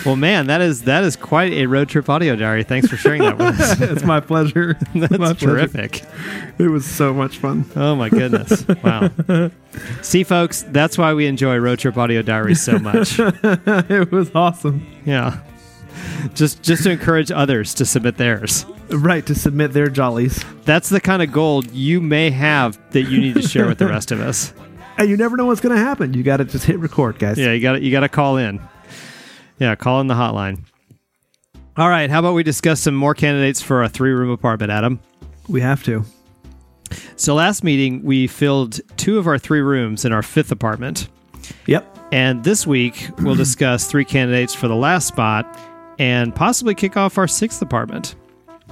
well, 0.06 0.16
man, 0.16 0.48
that 0.48 0.62
is 0.62 0.82
that 0.86 1.04
is 1.04 1.16
quite 1.16 1.54
a 1.54 1.68
road 1.68 1.90
trip 1.90 2.10
audio 2.10 2.36
diary. 2.36 2.64
Thanks 2.64 2.88
for 2.88 2.96
sharing 2.98 3.22
that 3.22 3.38
with 3.38 3.60
us. 3.60 3.80
it's 3.82 4.04
my 4.04 4.20
pleasure. 4.20 4.76
That's 4.96 5.12
my 5.12 5.34
pleasure. 5.34 5.46
terrific. 5.46 6.04
It 6.58 6.70
was 6.70 6.88
so 6.88 7.14
much 7.14 7.38
fun. 7.38 7.70
Oh 7.76 7.96
my 7.96 8.10
goodness! 8.10 8.66
Wow. 8.84 9.12
See, 10.02 10.24
folks, 10.24 10.64
that's 10.70 10.98
why 10.98 11.14
we 11.14 11.28
enjoy 11.28 11.58
road 11.58 11.78
trip 11.78 11.98
audio 11.98 12.24
diaries 12.24 12.64
so 12.64 12.80
much. 12.80 13.20
it 13.20 14.12
was 14.12 14.32
awesome. 14.34 14.88
Yeah. 15.06 15.40
Just 16.34 16.64
just 16.64 16.84
to 16.84 16.92
encourage 16.92 17.32
others 17.32 17.74
to 17.76 17.86
submit 17.86 18.18
theirs. 18.18 18.66
Right 18.90 19.26
to 19.26 19.36
submit 19.36 19.74
their 19.74 19.88
jollies, 19.90 20.44
That's 20.66 20.90
the 20.90 21.00
kind 21.02 21.22
of 21.22 21.32
gold 21.32 21.72
you 21.72 22.00
may 22.02 22.30
have 22.32 22.78
that 22.92 23.04
you 23.04 23.20
need 23.20 23.36
to 23.36 23.42
share 23.42 23.68
with 23.68 23.78
the 23.78 23.88
rest 23.88 24.12
of 24.12 24.20
us. 24.22 24.54
and 24.98 25.10
you 25.10 25.18
never 25.18 25.36
know 25.38 25.46
what's 25.46 25.62
going 25.62 25.76
to 25.76 25.82
happen. 25.82 26.14
You 26.14 26.24
got 26.24 26.38
to 26.38 26.46
just 26.46 26.66
hit 26.66 26.80
record, 26.80 27.20
guys. 27.20 27.38
Yeah, 27.38 27.52
you 27.52 27.62
got 27.62 27.82
you 27.82 27.92
got 27.92 28.02
to 28.02 28.10
call 28.10 28.38
in. 28.38 28.60
Yeah, 29.60 29.76
call 29.76 30.02
in 30.02 30.08
the 30.08 30.14
hotline. 30.16 30.64
All 31.78 31.90
right, 31.90 32.10
how 32.10 32.20
about 32.20 32.34
we 32.34 32.44
discuss 32.44 32.82
some 32.82 32.94
more 32.96 33.14
candidates 33.16 33.62
for 33.62 33.82
a 33.84 33.90
three-room 33.90 34.30
apartment, 34.30 34.72
Adam? 34.72 35.00
we 35.48 35.60
have 35.62 35.84
to. 35.84 36.06
So 37.16 37.34
last 37.36 37.64
meeting 37.64 38.04
we 38.04 38.28
filled 38.28 38.80
two 38.98 39.18
of 39.18 39.28
our 39.28 39.38
three 39.40 39.62
rooms 39.62 40.06
in 40.06 40.14
our 40.14 40.22
fifth 40.22 40.52
apartment, 40.52 41.10
Yep. 41.66 41.98
and 42.12 42.44
this 42.44 42.68
week 42.68 43.10
we'll 43.20 43.36
discuss 43.36 43.88
three 43.88 44.06
candidates 44.06 44.54
for 44.54 44.68
the 44.68 44.76
last 44.76 45.08
spot 45.08 45.60
and 46.00 46.36
possibly 46.36 46.76
kick 46.76 46.98
off 46.98 47.18
our 47.18 47.28
sixth 47.28 47.62
apartment. 47.62 48.16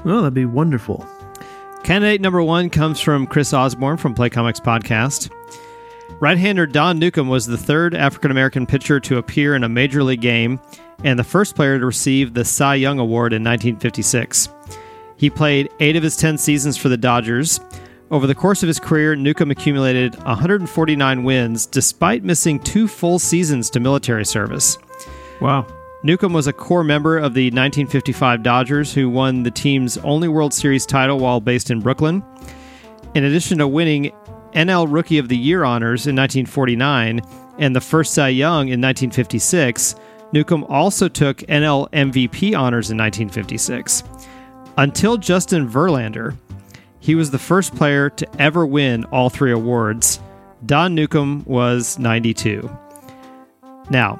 Well, 0.04 0.22
that'd 0.22 0.34
be 0.34 0.46
wonderful. 0.46 1.06
Candidate 1.84 2.22
number 2.22 2.44
one 2.44 2.70
comes 2.70 3.00
from 3.00 3.26
Chris 3.26 3.54
Osborne 3.54 3.98
from 3.98 4.14
Play 4.14 4.30
Comics 4.30 4.60
Podcast. 4.60 5.32
Right-hander 6.20 6.68
Don 6.68 7.00
Newcombe 7.00 7.30
was 7.30 7.48
the 7.48 7.58
third 7.58 7.96
African 7.96 8.32
American 8.32 8.68
pitcher 8.68 9.00
to 9.00 9.18
appear 9.18 9.56
in 9.56 9.64
a 9.64 9.70
major 9.70 10.04
league 10.04 10.22
game 10.22 10.60
and 11.04 11.18
the 11.18 11.24
first 11.24 11.56
player 11.56 11.80
to 11.80 11.86
receive 11.86 12.34
the 12.34 12.46
Cy 12.46 12.76
Young 12.76 13.00
Award 13.00 13.34
in 13.34 13.44
1956. 13.44 14.50
He 15.18 15.30
played 15.30 15.70
eight 15.80 15.96
of 15.96 16.04
his 16.04 16.18
10 16.18 16.38
seasons 16.38 16.78
for 16.78 16.90
the 16.90 16.98
Dodgers. 16.98 17.60
Over 18.12 18.28
the 18.28 18.36
course 18.36 18.62
of 18.62 18.68
his 18.68 18.80
career, 18.80 19.16
Newcombe 19.16 19.52
accumulated 19.52 20.16
149 20.24 21.24
wins 21.24 21.66
despite 21.66 22.24
missing 22.24 22.60
two 22.60 22.88
full 22.88 23.18
seasons 23.20 23.70
to 23.72 23.80
military 23.80 24.26
service. 24.26 24.78
Wow. 25.40 25.66
Newcombe 26.04 26.34
was 26.34 26.48
a 26.48 26.54
core 26.54 26.84
member 26.84 27.18
of 27.18 27.36
the 27.36 27.46
1955 27.46 28.42
Dodgers, 28.42 28.92
who 28.92 29.08
won 29.08 29.44
the 29.44 29.52
team's 29.52 29.98
only 30.00 30.28
World 30.28 30.52
Series 30.52 30.86
title 30.86 31.20
while 31.20 31.40
based 31.40 31.70
in 31.70 31.80
Brooklyn. 31.80 32.24
In 33.14 33.24
addition 33.24 33.60
to 33.60 33.68
winning 33.68 34.12
NL 34.54 34.88
Rookie 34.92 35.20
of 35.20 35.28
the 35.28 35.38
Year 35.38 35.64
honors 35.64 36.08
in 36.08 36.16
1949 36.16 37.22
and 37.60 37.76
the 37.76 37.82
first 37.82 38.16
Cy 38.16 38.30
Young 38.30 38.70
in 38.70 38.82
1956, 38.82 39.96
Newcombe 40.32 40.66
also 40.70 41.08
took 41.08 41.38
NL 41.40 41.88
MVP 41.92 42.58
honors 42.58 42.90
in 42.90 42.98
1956. 42.98 44.04
Until 44.78 45.18
Justin 45.18 45.70
Verlander, 45.70 46.36
he 47.00 47.14
was 47.14 47.30
the 47.30 47.38
first 47.38 47.76
player 47.76 48.10
to 48.10 48.28
ever 48.42 48.66
win 48.66 49.04
all 49.06 49.30
three 49.30 49.52
awards. 49.52 50.20
Don 50.66 50.96
Newcombe 50.96 51.44
was 51.46 52.00
92. 52.00 52.68
Now, 53.92 54.20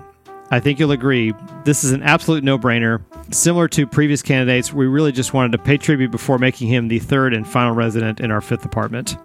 I 0.52 0.60
think 0.60 0.80
you'll 0.80 0.92
agree 0.92 1.34
this 1.64 1.86
is 1.86 1.94
an 1.94 2.04
absolute 2.04 2.44
no 2.44 2.60
brainer. 2.60 3.02
Similar 3.34 3.70
to 3.70 3.88
previous 3.88 4.22
candidates, 4.22 4.74
we 4.74 4.86
really 4.86 5.14
just 5.14 5.34
wanted 5.34 5.54
to 5.54 5.58
pay 5.58 5.78
tribute 5.78 6.12
before 6.12 6.38
making 6.38 6.68
him 6.68 6.90
the 6.90 7.00
third 7.00 7.34
and 7.34 7.48
final 7.48 7.74
resident 7.74 8.20
in 8.20 8.32
our 8.32 8.42
fifth 8.42 8.66
apartment. 8.66 9.16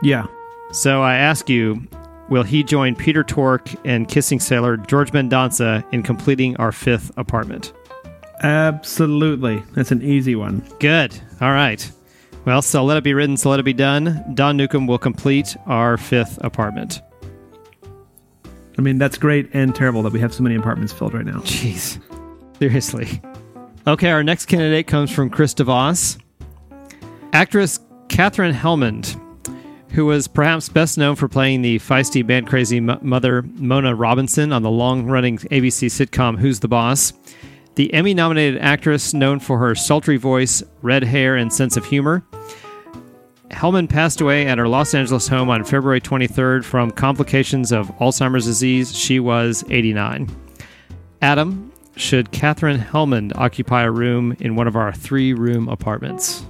Yeah. 0.00 0.26
So 0.70 1.02
I 1.02 1.16
ask 1.16 1.50
you, 1.50 1.86
will 2.28 2.44
he 2.44 2.62
join 2.62 2.94
Peter 2.94 3.24
Tork 3.24 3.68
and 3.84 4.08
kissing 4.08 4.38
sailor 4.38 4.76
George 4.76 5.10
Mendonça 5.10 5.84
in 5.92 6.04
completing 6.04 6.56
our 6.58 6.70
fifth 6.70 7.10
apartment? 7.16 7.72
Absolutely. 8.42 9.62
That's 9.72 9.90
an 9.90 10.02
easy 10.02 10.36
one. 10.36 10.64
Good. 10.78 11.18
All 11.40 11.52
right. 11.52 11.90
Well, 12.44 12.62
so 12.62 12.84
let 12.84 12.96
it 12.96 13.04
be 13.04 13.14
written, 13.14 13.36
so 13.36 13.50
let 13.50 13.58
it 13.58 13.64
be 13.64 13.72
done. 13.72 14.22
Don 14.34 14.56
Newcombe 14.56 14.86
will 14.86 14.98
complete 14.98 15.56
our 15.66 15.96
fifth 15.96 16.38
apartment. 16.44 17.00
I 18.76 18.82
mean, 18.82 18.98
that's 18.98 19.18
great 19.18 19.48
and 19.52 19.74
terrible 19.74 20.02
that 20.02 20.12
we 20.12 20.20
have 20.20 20.34
so 20.34 20.42
many 20.42 20.56
apartments 20.56 20.92
filled 20.92 21.14
right 21.14 21.24
now. 21.24 21.38
Jeez. 21.40 22.00
Seriously. 22.58 23.22
Okay, 23.86 24.10
our 24.10 24.24
next 24.24 24.46
candidate 24.46 24.86
comes 24.86 25.10
from 25.10 25.30
Chris 25.30 25.54
DeVos. 25.54 26.18
Actress 27.32 27.80
Katherine 28.08 28.54
Helmond, 28.54 29.20
who 29.90 30.06
was 30.06 30.26
perhaps 30.26 30.68
best 30.68 30.96
known 30.98 31.16
for 31.16 31.28
playing 31.28 31.62
the 31.62 31.78
feisty 31.80 32.26
band 32.26 32.46
crazy 32.46 32.78
m- 32.78 32.98
mother 33.02 33.42
Mona 33.42 33.94
Robinson 33.94 34.52
on 34.52 34.62
the 34.62 34.70
long 34.70 35.06
running 35.06 35.38
ABC 35.38 35.86
sitcom 35.88 36.38
Who's 36.38 36.60
the 36.60 36.68
Boss. 36.68 37.12
The 37.74 37.92
Emmy 37.92 38.14
nominated 38.14 38.60
actress, 38.60 39.12
known 39.12 39.40
for 39.40 39.58
her 39.58 39.74
sultry 39.74 40.16
voice, 40.16 40.62
red 40.80 41.02
hair, 41.02 41.36
and 41.36 41.52
sense 41.52 41.76
of 41.76 41.84
humor. 41.84 42.24
Helmond 43.50 43.88
passed 43.90 44.20
away 44.20 44.46
at 44.46 44.58
her 44.58 44.66
Los 44.68 44.94
Angeles 44.94 45.28
home 45.28 45.50
on 45.50 45.64
February 45.64 46.00
23rd 46.00 46.64
from 46.64 46.90
complications 46.90 47.72
of 47.72 47.88
Alzheimer's 47.98 48.46
disease. 48.46 48.96
She 48.96 49.20
was 49.20 49.64
89. 49.70 50.28
Adam, 51.22 51.72
should 51.96 52.32
Katherine 52.32 52.78
Helmond 52.80 53.32
occupy 53.36 53.82
a 53.84 53.90
room 53.90 54.36
in 54.40 54.56
one 54.56 54.66
of 54.66 54.76
our 54.76 54.92
three 54.92 55.32
room 55.32 55.68
apartments? 55.68 56.44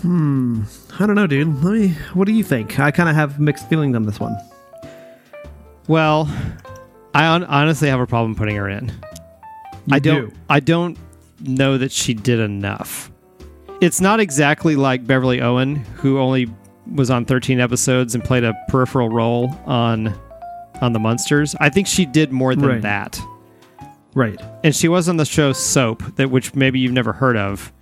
Hmm. 0.00 0.62
I 0.98 1.06
don't 1.06 1.14
know, 1.16 1.26
dude. 1.26 1.62
Let 1.62 1.72
me. 1.74 1.88
What 2.14 2.26
do 2.26 2.32
you 2.32 2.42
think? 2.42 2.78
I 2.80 2.90
kind 2.90 3.08
of 3.08 3.14
have 3.14 3.38
mixed 3.38 3.68
feelings 3.68 3.94
on 3.94 4.04
this 4.06 4.18
one. 4.18 4.36
Well, 5.86 6.28
I 7.14 7.24
hon- 7.24 7.44
honestly 7.44 7.88
have 7.88 8.00
a 8.00 8.06
problem 8.06 8.34
putting 8.34 8.56
her 8.56 8.68
in. 8.68 8.88
You 9.86 9.96
I 9.96 9.98
don't. 9.98 10.30
do. 10.30 10.36
I 10.48 10.60
don't 10.60 10.98
know 11.40 11.78
that 11.78 11.92
she 11.92 12.14
did 12.14 12.40
enough. 12.40 13.10
It's 13.84 14.00
not 14.00 14.18
exactly 14.18 14.76
like 14.76 15.06
Beverly 15.06 15.42
Owen, 15.42 15.76
who 15.96 16.18
only 16.18 16.48
was 16.94 17.10
on 17.10 17.24
13 17.26 17.60
episodes 17.60 18.14
and 18.14 18.24
played 18.24 18.44
a 18.44 18.54
peripheral 18.68 19.10
role 19.10 19.54
on 19.66 20.18
on 20.80 20.92
the 20.92 20.98
Munsters. 20.98 21.54
I 21.60 21.68
think 21.68 21.86
she 21.86 22.04
did 22.06 22.32
more 22.32 22.54
than 22.54 22.66
Right. 22.68 22.82
that. 22.82 23.20
Right. 24.14 24.40
and 24.62 24.74
she 24.74 24.88
was 24.88 25.08
on 25.08 25.16
the 25.18 25.24
show 25.24 25.52
Soap, 25.52 26.02
that 26.16 26.30
which 26.30 26.54
maybe 26.54 26.78
you've 26.78 26.92
never 26.92 27.12
heard 27.12 27.36
of, 27.36 27.72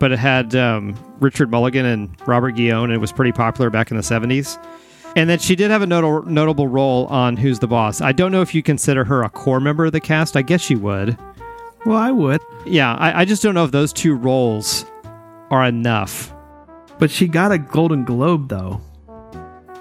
but 0.00 0.10
it 0.12 0.18
had 0.18 0.54
um, 0.56 0.94
Richard 1.20 1.50
Mulligan 1.50 1.86
and 1.86 2.10
Robert 2.26 2.52
Guillaume, 2.52 2.84
and 2.84 2.92
it 2.92 2.98
was 2.98 3.12
pretty 3.12 3.32
popular 3.32 3.70
back 3.70 3.90
in 3.90 3.96
the 3.96 4.02
seventies. 4.02 4.58
And 5.16 5.30
then 5.30 5.38
she 5.38 5.56
did 5.56 5.70
have 5.70 5.80
a 5.82 5.86
notable 5.86 6.22
notable 6.30 6.68
role 6.68 7.06
on 7.06 7.36
Who's 7.38 7.58
the 7.60 7.66
Boss. 7.68 8.00
I 8.02 8.12
don't 8.12 8.32
know 8.32 8.42
if 8.42 8.54
you 8.54 8.62
consider 8.62 9.04
her 9.04 9.22
a 9.22 9.30
core 9.30 9.60
member 9.60 9.86
of 9.86 9.92
the 9.92 10.00
cast. 10.00 10.36
I 10.36 10.42
guess 10.42 10.60
she 10.60 10.76
would, 10.76 11.16
Well, 11.86 11.96
I 11.96 12.10
would, 12.10 12.40
Yeah, 12.66 12.94
I, 12.94 13.20
I 13.20 13.24
just 13.24 13.42
don't 13.42 13.54
know 13.54 13.64
if 13.64 13.70
those 13.70 13.92
two 13.94 14.14
roles 14.14 14.84
are 15.50 15.64
enough. 15.64 16.32
but 16.98 17.10
she 17.10 17.28
got 17.28 17.52
a 17.52 17.58
Golden 17.58 18.04
Globe 18.04 18.48
though. 18.48 18.80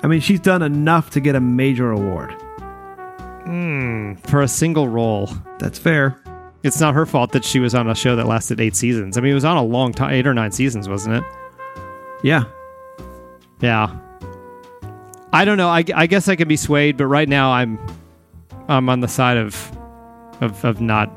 I 0.03 0.07
mean, 0.07 0.19
she's 0.21 0.39
done 0.39 0.61
enough 0.61 1.09
to 1.11 1.19
get 1.19 1.35
a 1.35 1.39
major 1.39 1.91
award. 1.91 2.31
Hmm, 3.45 4.13
for 4.27 4.41
a 4.41 4.47
single 4.47 4.87
role. 4.87 5.29
That's 5.59 5.79
fair. 5.79 6.21
It's 6.63 6.79
not 6.79 6.93
her 6.93 7.05
fault 7.05 7.31
that 7.31 7.43
she 7.45 7.59
was 7.59 7.73
on 7.73 7.89
a 7.89 7.95
show 7.95 8.15
that 8.15 8.27
lasted 8.27 8.59
eight 8.59 8.75
seasons. 8.75 9.17
I 9.17 9.21
mean, 9.21 9.31
it 9.31 9.35
was 9.35 9.45
on 9.45 9.57
a 9.57 9.63
long 9.63 9.93
time, 9.93 10.11
eight 10.13 10.27
or 10.27 10.33
nine 10.33 10.51
seasons, 10.51 10.87
wasn't 10.89 11.15
it? 11.15 11.23
Yeah. 12.23 12.43
Yeah. 13.61 13.97
I 15.33 15.45
don't 15.45 15.57
know. 15.57 15.69
I, 15.69 15.83
I 15.95 16.07
guess 16.07 16.27
I 16.27 16.35
could 16.35 16.47
be 16.47 16.57
swayed, 16.57 16.97
but 16.97 17.05
right 17.07 17.27
now 17.29 17.51
I'm 17.51 17.79
I'm 18.67 18.89
on 18.89 18.99
the 19.01 19.07
side 19.07 19.37
of 19.37 19.71
of, 20.41 20.63
of 20.65 20.81
not 20.81 21.09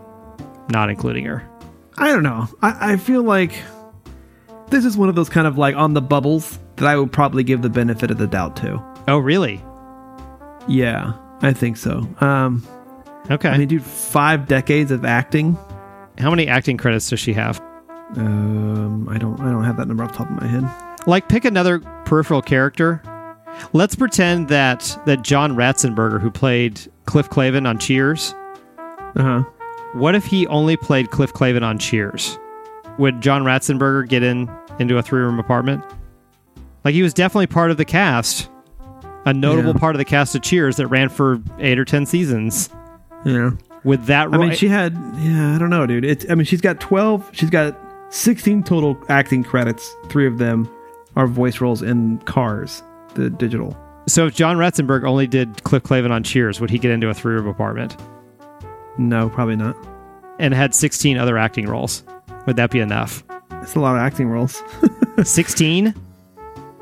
not 0.70 0.88
including 0.90 1.24
her. 1.26 1.46
I 1.98 2.08
don't 2.08 2.22
know. 2.22 2.46
I, 2.62 2.92
I 2.92 2.96
feel 2.96 3.22
like 3.22 3.52
this 4.70 4.84
is 4.84 4.96
one 4.96 5.08
of 5.08 5.14
those 5.14 5.28
kind 5.28 5.46
of 5.46 5.58
like 5.58 5.74
on 5.76 5.94
the 5.94 6.00
bubbles 6.02 6.58
that 6.76 6.86
I 6.86 6.96
would 6.96 7.12
probably 7.12 7.44
give 7.44 7.62
the 7.62 7.68
benefit 7.70 8.10
of 8.10 8.18
the 8.18 8.26
doubt 8.26 8.56
to. 8.56 8.82
Oh, 9.08 9.18
really? 9.18 9.62
Yeah, 10.68 11.12
I 11.42 11.52
think 11.52 11.76
so. 11.76 12.06
Um, 12.20 12.66
Okay. 13.30 13.48
I 13.48 13.58
mean, 13.58 13.68
dude, 13.68 13.82
five 13.84 14.46
decades 14.48 14.90
of 14.90 15.04
acting. 15.04 15.56
How 16.18 16.30
many 16.30 16.48
acting 16.48 16.76
credits 16.76 17.08
does 17.10 17.20
she 17.20 17.32
have? 17.34 17.60
Um, 18.16 19.08
I 19.08 19.18
don't, 19.18 19.38
I 19.40 19.50
don't 19.52 19.62
have 19.62 19.76
that 19.76 19.86
number 19.86 20.02
off 20.02 20.12
the 20.12 20.18
top 20.18 20.30
of 20.30 20.40
my 20.40 20.46
head. 20.48 20.64
Like, 21.06 21.28
pick 21.28 21.44
another 21.44 21.78
peripheral 22.06 22.42
character. 22.42 23.00
Let's 23.72 23.94
pretend 23.94 24.48
that 24.48 24.98
that 25.06 25.22
John 25.22 25.54
Ratzenberger, 25.54 26.20
who 26.20 26.30
played 26.30 26.80
Cliff 27.06 27.28
Clavin 27.30 27.68
on 27.68 27.78
Cheers, 27.78 28.34
Uh 29.14 29.22
huh. 29.22 29.42
what 29.92 30.14
if 30.14 30.24
he 30.24 30.46
only 30.48 30.76
played 30.76 31.10
Cliff 31.10 31.32
Clavin 31.32 31.62
on 31.62 31.78
Cheers? 31.78 32.38
Would 33.00 33.20
John 33.20 33.42
Ratzenberger 33.42 34.08
get 34.08 34.22
in 34.22 34.48
into 34.78 34.96
a 34.98 35.02
three 35.02 35.20
room 35.20 35.38
apartment? 35.38 35.82
Like 36.84 36.94
he 36.94 37.02
was 37.02 37.12
definitely 37.12 37.48
part 37.48 37.70
of 37.70 37.76
the 37.76 37.84
cast, 37.84 38.48
a 39.26 39.32
notable 39.34 39.72
Yeah. 39.72 39.78
part 39.80 39.94
of 39.96 39.98
the 39.98 40.04
cast 40.04 40.34
of 40.34 40.42
Cheers 40.42 40.76
that 40.76 40.86
ran 40.86 41.08
for 41.08 41.40
eight 41.58 41.78
or 41.78 41.84
ten 41.84 42.06
seasons. 42.06 42.70
Yeah. 43.24 43.50
With 43.84 44.06
that, 44.06 44.28
I 44.28 44.36
role, 44.36 44.46
mean, 44.46 44.54
she 44.54 44.68
had. 44.68 44.92
Yeah, 45.18 45.54
I 45.54 45.58
don't 45.58 45.70
know, 45.70 45.86
dude. 45.86 46.04
It's. 46.04 46.26
I 46.30 46.34
mean, 46.34 46.44
she's 46.44 46.60
got 46.60 46.78
twelve. 46.80 47.28
She's 47.32 47.50
got 47.50 47.76
sixteen 48.10 48.62
total 48.62 48.96
acting 49.08 49.42
credits. 49.42 49.94
Three 50.08 50.26
of 50.26 50.36
them 50.38 50.68
are 51.16 51.26
voice 51.26 51.60
roles 51.60 51.82
in 51.82 52.18
Cars, 52.26 52.82
the 53.14 53.30
digital. 53.30 53.76
so 54.06 54.26
if 54.26 54.34
John 54.34 54.56
Ratzenberger 54.58 55.04
only 55.08 55.26
did 55.26 55.64
Cliff 55.64 55.82
Clavin 55.82 56.10
on 56.10 56.22
Cheers, 56.22 56.60
would 56.60 56.68
he 56.70 56.78
get 56.78 56.90
into 56.90 57.08
a 57.08 57.14
three 57.14 57.34
room 57.34 57.46
apartment 57.46 57.96
No, 58.98 59.28
probably 59.30 59.56
not. 59.56 59.76
and 60.38 60.52
had 60.54 60.74
sixteen 60.74 61.16
other 61.16 61.36
acting 61.38 61.66
roles? 61.66 62.02
Would 62.50 62.56
that 62.56 62.72
be 62.72 62.80
enough? 62.80 63.22
It's 63.62 63.76
a 63.76 63.78
lot 63.80 63.94
of 63.94 64.02
acting 64.02 64.26
roles. 64.28 64.60
Sixteen, 65.22 65.94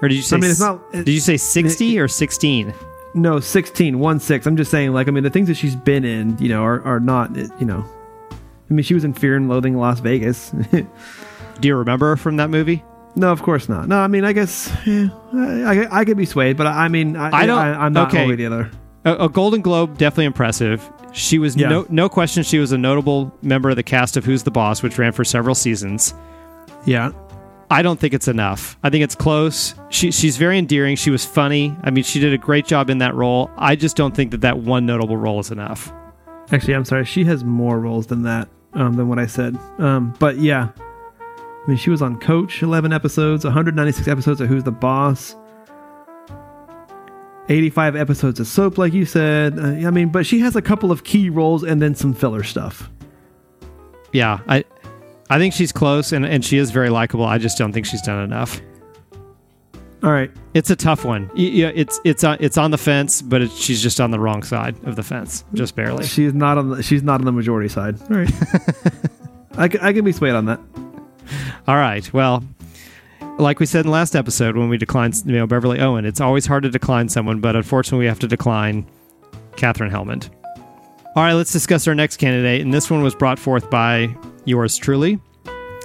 or 0.01 0.09
did 0.09 0.15
you 0.15 0.23
say? 0.23 0.37
I 0.37 0.41
mean, 0.41 0.51
it's 0.51 0.61
not- 0.61 0.81
it- 0.95 1.05
did 1.05 1.13
you 1.13 1.21
say 1.21 1.37
sixty 1.37 1.99
or 1.99 2.09
sixteen? 2.09 2.73
No, 3.15 3.39
16, 3.39 3.99
1 3.99 4.21
6. 4.21 4.47
I'm 4.47 4.57
just 4.57 4.71
saying, 4.71 4.93
like, 4.93 5.09
I 5.09 5.11
mean, 5.11 5.25
the 5.25 5.31
things 5.31 5.49
that 5.49 5.57
she's 5.57 5.75
been 5.77 6.05
in, 6.07 6.39
you 6.39 6.49
know, 6.49 6.63
are, 6.63 6.83
are 6.85 7.01
not, 7.01 7.35
you 7.37 7.67
know. 7.67 7.85
I 8.31 8.73
mean, 8.73 8.83
she 8.85 8.95
was 8.95 9.05
in 9.05 9.13
Fear 9.13 9.37
and 9.37 9.49
Loathing 9.49 9.75
in 9.75 9.79
Las 9.79 10.01
Vegas. 10.01 10.51
Do 10.73 10.87
you 11.69 11.75
remember 11.77 12.17
from 12.17 12.37
that 12.37 12.49
movie? 12.49 12.83
no, 13.15 13.31
of 13.31 13.43
course 13.43 13.69
not. 13.69 13.89
No, 13.89 13.99
I 13.99 14.07
mean, 14.07 14.25
I 14.25 14.33
guess 14.33 14.73
yeah, 14.87 15.09
I, 15.35 15.65
I, 15.85 16.01
I 16.01 16.05
could 16.07 16.17
be 16.17 16.25
swayed, 16.27 16.57
but 16.57 16.67
I, 16.67 16.85
I 16.85 16.89
mean, 16.89 17.15
I, 17.15 17.31
I 17.31 17.47
don't- 17.47 17.59
I, 17.59 17.85
am 17.87 17.93
not 17.93 18.09
okay. 18.09 18.21
one 18.21 18.29
way 18.29 18.35
or 18.35 18.37
the 18.39 18.47
other. 18.47 18.71
a, 19.05 19.25
a 19.25 19.29
Golden 19.29 19.61
Globe 19.61 19.99
definitely 19.99 20.25
impressive. 20.27 20.89
She 21.13 21.39
was 21.39 21.57
Yeah. 21.57 21.69
no 21.69 21.87
no 21.89 22.09
question 22.09 22.43
she 22.43 22.59
was 22.59 22.73
a 22.73 22.79
notable 22.79 23.33
member 23.43 23.71
of 23.71 23.77
the 23.77 23.83
cast 23.83 24.17
of 24.17 24.25
Who's 24.25 24.43
the 24.43 24.51
Boss, 24.51 24.83
which 24.83 24.99
ran 24.99 25.13
for 25.13 25.25
several 25.25 25.55
seasons. 25.55 26.15
Yeah. 26.85 27.11
I 27.71 27.83
don't 27.83 28.01
think 28.01 28.15
it's 28.15 28.29
enough. 28.29 28.79
I 28.83 28.89
think 28.91 29.05
it's 29.05 29.15
close. 29.15 29.75
She 29.91 30.11
she's 30.11 30.37
very 30.39 30.59
endearing. 30.59 30.97
She 30.97 31.11
was 31.11 31.25
funny. 31.25 31.77
I 31.83 31.91
mean, 31.91 32.05
she 32.05 32.19
did 32.19 32.33
a 32.33 32.39
great 32.39 32.67
job 32.67 32.89
in 32.89 32.99
that 32.99 33.15
role. 33.15 33.51
I 33.59 33.77
just 33.77 33.97
don't 33.97 34.15
think 34.15 34.31
that 34.31 34.41
that 34.41 34.59
one 34.59 34.87
notable 34.87 35.17
role 35.19 35.39
is 35.41 35.51
enough. 35.51 35.93
Actually, 36.51 36.75
I'm 36.75 36.85
sorry. 36.87 37.05
She 37.05 37.25
has 37.25 37.45
more 37.45 37.79
roles 37.79 38.07
than 38.07 38.23
that, 38.23 38.49
um, 38.73 38.95
than 38.95 39.09
what 39.09 39.19
I 39.19 39.27
said. 39.27 39.59
Um, 39.79 40.15
but 40.19 40.39
yeah. 40.39 40.69
I 40.79 41.69
mean, 41.69 41.77
she 41.77 41.91
was 41.91 42.01
on 42.01 42.19
Coach, 42.19 42.63
11 42.63 42.95
episodes, 42.95 43.45
196 43.45 44.09
episodes 44.09 44.41
of 44.41 44.49
Who's 44.49 44.65
the 44.65 44.73
Boss, 44.73 45.37
85 47.49 47.97
episodes 47.97 48.41
of 48.41 48.47
Soap, 48.47 48.79
like 48.79 48.93
you 48.93 49.05
said. 49.05 49.59
Uh, 49.59 49.87
I 49.87 49.91
mean, 49.91 50.11
but 50.11 50.27
she 50.27 50.41
has 50.41 50.57
a 50.57 50.63
couple 50.63 50.93
of 50.93 51.05
key 51.05 51.31
roles 51.31 51.63
and 51.63 51.81
then 51.81 51.95
some 51.95 52.13
filler 52.13 52.43
stuff. 52.43 52.91
Yeah, 54.13 54.41
I 54.49 54.65
I 55.31 55.39
think 55.39 55.55
she's 55.55 55.73
close 55.73 56.13
and, 56.13 56.25
and 56.25 56.45
she 56.45 56.59
is 56.59 56.71
very 56.71 56.89
likable. 56.91 57.25
I 57.25 57.39
just 57.39 57.59
don't 57.59 57.73
think 57.73 57.87
she's 57.87 58.03
done 58.03 58.23
enough. 58.23 58.61
All 60.03 60.13
right. 60.13 60.31
It's 60.55 60.71
a 60.71 60.77
tough 60.77 61.05
one. 61.05 61.31
Yeah, 61.35 61.73
it's 61.75 62.01
it's 62.05 62.23
on 62.25 62.39
it's 62.41 62.57
on 62.57 62.71
the 62.71 62.79
fence, 62.79 63.21
but 63.21 63.43
it, 63.43 63.51
she's 63.51 63.83
just 63.83 64.01
on 64.01 64.11
the 64.11 64.21
wrong 64.21 64.43
side 64.43 64.77
of 64.85 64.97
the 64.97 65.03
fence, 65.03 65.45
just 65.55 65.75
barely. 65.75 66.07
She's 66.07 66.35
not 66.35 66.57
on 66.57 66.71
the, 66.71 66.83
she's 66.83 67.03
not 67.03 67.21
on 67.21 67.27
the 67.27 67.33
majority 67.33 67.69
side. 67.69 68.01
All 68.11 68.17
right, 68.17 68.33
I 69.83 69.93
can 69.93 70.05
be 70.05 70.13
swayed 70.13 70.35
on 70.35 70.47
that. 70.47 70.61
All 71.67 71.77
right. 71.77 72.11
Well, 72.13 72.45
like 73.39 73.61
we 73.61 73.67
said 73.67 73.81
in 73.81 73.87
the 73.87 73.93
last 73.93 74.17
episode 74.17 74.57
when 74.57 74.69
we 74.69 74.77
declined, 74.77 75.23
you 75.25 75.33
know, 75.33 75.47
Beverly 75.47 75.81
Owen, 75.81 76.05
it's 76.05 76.21
always 76.21 76.47
hard 76.47 76.65
to 76.65 76.71
decline 76.71 77.09
someone, 77.09 77.41
but 77.41 77.57
unfortunately, 77.57 78.01
we 78.05 78.07
have 78.07 78.19
to 78.21 78.29
decline 78.29 78.87
Katherine 79.57 79.91
Helmond. 79.91 80.29
All 81.17 81.23
right, 81.23 81.35
let's 81.35 81.53
discuss 81.53 81.89
our 81.89 81.95
next 81.95 82.19
candidate, 82.19 82.61
and 82.61 82.73
this 82.73 82.91
one 82.91 83.03
was 83.03 83.15
brought 83.15 83.39
forth 83.39 83.71
by 83.71 84.15
yours 84.45 84.77
truly, 84.77 85.21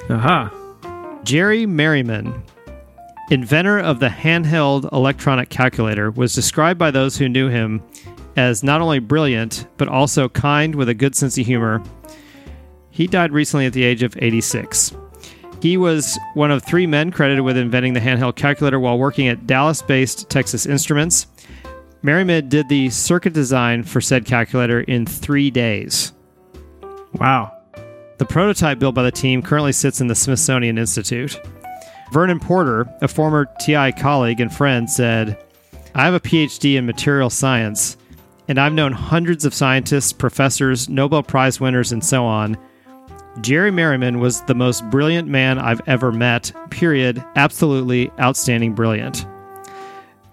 Aha. 0.09 0.51
Jerry 1.23 1.65
Merryman. 1.65 2.43
Inventor 3.31 3.79
of 3.79 3.99
the 3.99 4.09
handheld 4.09 4.91
electronic 4.91 5.49
calculator, 5.49 6.11
was 6.11 6.35
described 6.35 6.77
by 6.77 6.91
those 6.91 7.17
who 7.17 7.29
knew 7.29 7.47
him 7.47 7.81
as 8.35 8.63
not 8.63 8.81
only 8.81 8.99
brilliant, 8.99 9.65
but 9.77 9.87
also 9.87 10.27
kind 10.29 10.75
with 10.75 10.89
a 10.89 10.93
good 10.93 11.15
sense 11.15 11.37
of 11.37 11.45
humor. 11.45 11.81
He 12.89 13.07
died 13.07 13.31
recently 13.31 13.65
at 13.65 13.73
the 13.73 13.83
age 13.83 14.03
of 14.03 14.15
86. 14.21 14.93
He 15.63 15.77
was 15.77 16.19
one 16.33 16.51
of 16.51 16.61
three 16.61 16.85
men 16.85 17.09
credited 17.09 17.45
with 17.45 17.55
inventing 17.55 17.93
the 17.93 18.01
handheld 18.01 18.35
calculator 18.35 18.81
while 18.81 18.99
working 18.99 19.29
at 19.29 19.47
Dallas 19.47 19.81
based 19.81 20.29
Texas 20.29 20.65
Instruments. 20.65 21.25
Merryman 22.01 22.49
did 22.49 22.67
the 22.67 22.89
circuit 22.89 23.31
design 23.31 23.83
for 23.83 24.01
said 24.01 24.25
calculator 24.25 24.81
in 24.81 25.05
three 25.05 25.49
days. 25.49 26.11
Wow. 27.13 27.57
The 28.17 28.25
prototype 28.25 28.77
built 28.77 28.93
by 28.93 29.03
the 29.03 29.11
team 29.11 29.41
currently 29.41 29.71
sits 29.71 30.01
in 30.01 30.07
the 30.07 30.15
Smithsonian 30.15 30.77
Institute. 30.77 31.39
Vernon 32.11 32.41
Porter, 32.41 32.85
a 33.01 33.07
former 33.07 33.47
TI 33.61 33.93
colleague 33.93 34.41
and 34.41 34.53
friend, 34.53 34.89
said, 34.89 35.41
I 35.95 36.03
have 36.03 36.13
a 36.13 36.19
PhD 36.19 36.75
in 36.75 36.85
material 36.85 37.29
science, 37.29 37.95
and 38.49 38.59
I've 38.59 38.73
known 38.73 38.91
hundreds 38.91 39.45
of 39.45 39.53
scientists, 39.53 40.11
professors, 40.11 40.89
Nobel 40.89 41.23
Prize 41.23 41.61
winners, 41.61 41.93
and 41.93 42.03
so 42.03 42.25
on. 42.25 42.57
Jerry 43.41 43.71
Merryman 43.71 44.19
was 44.19 44.41
the 44.43 44.55
most 44.55 44.87
brilliant 44.89 45.27
man 45.27 45.57
I've 45.57 45.81
ever 45.87 46.11
met, 46.11 46.51
period. 46.69 47.23
Absolutely 47.35 48.11
outstanding 48.19 48.73
brilliant. 48.73 49.25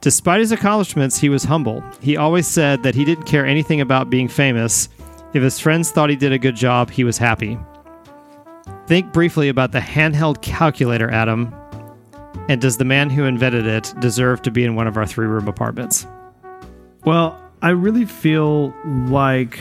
Despite 0.01 0.41
his 0.41 0.53
accomplishments, 0.53 1.19
he 1.19 1.29
was 1.29 1.45
humble. 1.45 1.83
He 2.01 2.17
always 2.17 2.47
said 2.47 2.83
that 2.83 2.95
he 2.95 3.05
didn't 3.05 3.25
care 3.25 3.45
anything 3.45 3.81
about 3.81 4.11
being 4.11 4.29
famous. 4.29 4.89
If 5.35 5.43
his 5.43 5.59
friends 5.59 5.91
thought 5.91 6.11
he 6.11 6.17
did 6.17 6.33
a 6.33 6.39
good 6.39 6.57
job, 6.57 6.91
he 6.91 7.05
was 7.05 7.19
happy. 7.19 7.59
Think 8.87 9.13
briefly 9.13 9.49
about 9.49 9.73
the 9.73 9.79
handheld 9.79 10.43
calculator, 10.43 11.11
Adam. 11.11 11.55
And 12.49 12.61
does 12.61 12.79
the 12.79 12.85
man 12.85 13.11
who 13.11 13.25
invented 13.25 13.67
it 13.67 13.95
deserve 14.01 14.43
to 14.43 14.51
be 14.51 14.65
in 14.65 14.75
one 14.75 14.87
of 14.87 14.97
our 14.97 15.07
three 15.07 15.27
room 15.27 15.49
apartments? 15.49 16.07
Well, 17.05 17.41
I 17.63 17.71
really 17.71 18.05
feel 18.05 18.75
like, 19.09 19.61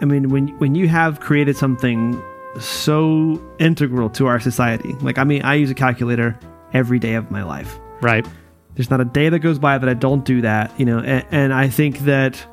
I 0.00 0.04
mean, 0.04 0.28
when 0.30 0.48
when 0.58 0.74
you 0.74 0.88
have 0.88 1.20
created 1.20 1.56
something 1.56 2.20
so 2.60 3.42
integral 3.58 4.10
to 4.10 4.26
our 4.26 4.40
society, 4.40 4.92
like 5.00 5.18
I 5.18 5.24
mean, 5.24 5.42
I 5.42 5.54
use 5.54 5.70
a 5.70 5.74
calculator 5.74 6.38
every 6.72 6.98
day 6.98 7.14
of 7.14 7.30
my 7.30 7.42
life. 7.42 7.78
Right. 8.00 8.26
There's 8.74 8.90
not 8.90 9.00
a 9.00 9.04
day 9.04 9.28
that 9.28 9.40
goes 9.40 9.58
by 9.58 9.76
that 9.78 9.88
I 9.88 9.94
don't 9.94 10.24
do 10.24 10.42
that, 10.42 10.78
you 10.78 10.86
know. 10.86 11.00
And, 11.00 11.26
and 11.30 11.52
I 11.52 11.68
think 11.68 12.00
that 12.00 12.46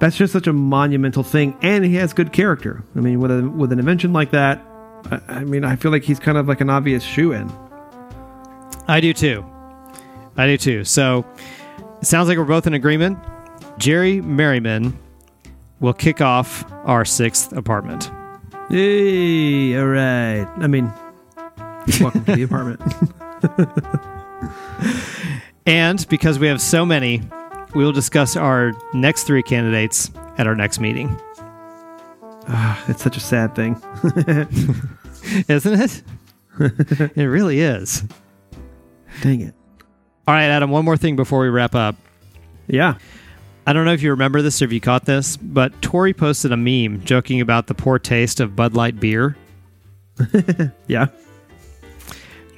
that's 0.00 0.16
just 0.16 0.32
such 0.32 0.46
a 0.46 0.52
monumental 0.52 1.22
thing. 1.22 1.56
And 1.62 1.84
he 1.84 1.94
has 1.94 2.12
good 2.12 2.32
character. 2.32 2.82
I 2.96 3.00
mean, 3.00 3.20
with 3.20 3.30
a 3.30 3.48
with 3.48 3.72
an 3.72 3.78
invention 3.78 4.12
like 4.12 4.30
that, 4.32 4.60
I, 5.10 5.20
I 5.28 5.44
mean, 5.44 5.64
I 5.64 5.76
feel 5.76 5.90
like 5.90 6.02
he's 6.02 6.18
kind 6.18 6.36
of 6.36 6.48
like 6.48 6.60
an 6.60 6.70
obvious 6.70 7.02
shoe 7.02 7.32
in. 7.32 7.52
I 8.88 9.00
do 9.00 9.12
too. 9.12 9.44
I 10.36 10.46
do 10.46 10.56
too. 10.56 10.84
So 10.84 11.24
it 12.00 12.06
sounds 12.06 12.28
like 12.28 12.38
we're 12.38 12.44
both 12.44 12.66
in 12.66 12.74
agreement. 12.74 13.18
Jerry 13.78 14.20
Merryman 14.20 14.98
will 15.80 15.94
kick 15.94 16.20
off 16.20 16.64
our 16.84 17.04
sixth 17.04 17.52
apartment. 17.52 18.10
Yay! 18.70 19.78
All 19.78 19.86
right. 19.86 20.46
I 20.58 20.66
mean, 20.66 20.92
welcome 22.00 22.24
to 22.24 22.34
the 22.34 22.42
apartment. 22.42 22.80
And 25.68 26.08
because 26.08 26.38
we 26.38 26.46
have 26.46 26.62
so 26.62 26.86
many, 26.86 27.20
we 27.74 27.84
will 27.84 27.92
discuss 27.92 28.36
our 28.36 28.72
next 28.94 29.24
three 29.24 29.42
candidates 29.42 30.10
at 30.38 30.46
our 30.46 30.54
next 30.54 30.80
meeting. 30.80 31.14
Ah, 32.48 32.82
it's 32.88 33.02
such 33.02 33.18
a 33.18 33.20
sad 33.20 33.54
thing. 33.54 33.74
Isn't 35.46 35.80
it? 35.82 36.02
it 37.18 37.24
really 37.24 37.60
is. 37.60 38.02
Dang 39.20 39.42
it. 39.42 39.54
All 40.26 40.34
right, 40.34 40.46
Adam, 40.46 40.70
one 40.70 40.86
more 40.86 40.96
thing 40.96 41.16
before 41.16 41.40
we 41.40 41.50
wrap 41.50 41.74
up. 41.74 41.96
Yeah. 42.66 42.94
I 43.68 43.74
don't 43.74 43.84
know 43.84 43.92
if 43.92 44.00
you 44.00 44.12
remember 44.12 44.40
this 44.40 44.62
or 44.62 44.64
if 44.64 44.72
you 44.72 44.80
caught 44.80 45.04
this, 45.04 45.36
but 45.36 45.82
Tori 45.82 46.14
posted 46.14 46.52
a 46.52 46.56
meme 46.56 47.04
joking 47.04 47.42
about 47.42 47.66
the 47.66 47.74
poor 47.74 47.98
taste 47.98 48.40
of 48.40 48.56
Bud 48.56 48.72
Light 48.72 48.98
beer. 48.98 49.36
Yeah. 50.86 51.08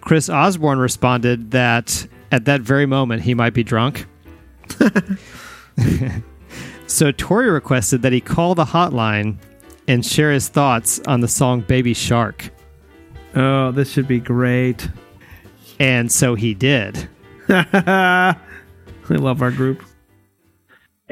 Chris 0.02 0.30
Osborne 0.30 0.78
responded 0.78 1.50
that 1.50 2.06
at 2.30 2.44
that 2.44 2.60
very 2.60 2.86
moment 2.86 3.22
he 3.22 3.34
might 3.34 3.54
be 3.54 3.64
drunk. 3.64 4.06
so 6.86 7.10
Tori 7.10 7.50
requested 7.50 8.02
that 8.02 8.12
he 8.12 8.20
call 8.20 8.54
the 8.54 8.66
hotline 8.66 9.38
and 9.88 10.06
share 10.06 10.30
his 10.30 10.46
thoughts 10.46 11.00
on 11.08 11.22
the 11.22 11.28
song 11.28 11.62
Baby 11.62 11.92
Shark. 11.92 12.50
Oh, 13.34 13.72
this 13.72 13.90
should 13.90 14.06
be 14.06 14.20
great. 14.20 14.88
And 15.80 16.12
so 16.12 16.36
he 16.36 16.54
did. 16.54 17.08
I 17.48 18.36
love 19.08 19.42
our 19.42 19.50
group. 19.50 19.82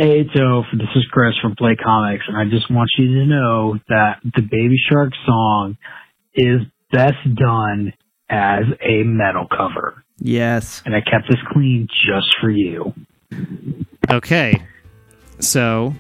Hey, 0.01 0.23
Toph, 0.23 0.71
this 0.75 0.87
is 0.95 1.05
Chris 1.11 1.35
from 1.43 1.57
Play 1.57 1.75
Comics, 1.75 2.23
and 2.29 2.37
I 2.37 2.45
just 2.45 2.71
want 2.71 2.89
you 2.97 3.19
to 3.19 3.27
know 3.27 3.79
that 3.89 4.21
the 4.23 4.43
Baby 4.43 4.77
Shark 4.89 5.11
song 5.27 5.77
is 6.35 6.61
best 6.93 7.17
done 7.35 7.93
as 8.31 8.63
a 8.81 9.03
metal 9.03 9.49
cover. 9.51 10.05
Yes. 10.21 10.85
And 10.87 10.95
I 10.95 11.01
kept 11.01 11.29
this 11.29 11.41
clean 11.53 11.89
just 12.07 12.29
for 12.41 12.49
you. 12.49 12.95
Okay. 14.09 14.63
So 15.41 15.97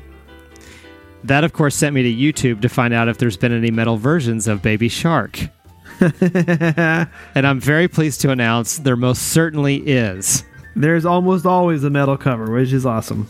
that 1.25 1.43
of 1.43 1.53
course 1.53 1.75
sent 1.75 1.93
me 1.93 2.05
to 2.05 2.33
YouTube 2.33 2.63
to 2.63 2.69
find 2.69 2.95
out 2.95 3.09
if 3.09 3.19
there's 3.19 3.37
been 3.37 3.51
any 3.51 3.73
metal 3.73 3.97
versions 3.97 4.47
of 4.47 4.63
Baby 4.63 4.89
Shark. 4.89 5.41
and 6.01 7.09
I'm 7.35 7.59
very 7.59 7.89
pleased 7.89 8.21
to 8.21 8.31
announce 8.31 8.79
there 8.79 8.95
most 8.95 9.23
certainly 9.23 9.79
is. 9.79 10.45
There's 10.77 11.05
almost 11.05 11.47
always 11.47 11.83
a 11.83 11.91
metal 11.91 12.17
cover, 12.17 12.53
which 12.53 12.73
is 12.73 12.87
awesome. 12.87 13.29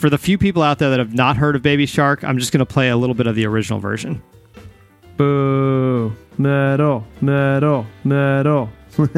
For 0.00 0.08
the 0.08 0.16
few 0.16 0.38
people 0.38 0.62
out 0.62 0.78
there 0.78 0.88
that 0.88 0.98
have 0.98 1.12
not 1.12 1.36
heard 1.36 1.56
of 1.56 1.60
Baby 1.60 1.84
Shark, 1.84 2.24
I'm 2.24 2.38
just 2.38 2.52
going 2.52 2.60
to 2.60 2.64
play 2.64 2.88
a 2.88 2.96
little 2.96 3.14
bit 3.14 3.26
of 3.26 3.36
the 3.36 3.44
original 3.44 3.80
version. 3.80 4.22
Boo. 5.18 6.10
Metal, 6.38 7.06
metal, 7.20 7.84
metal. 8.02 8.70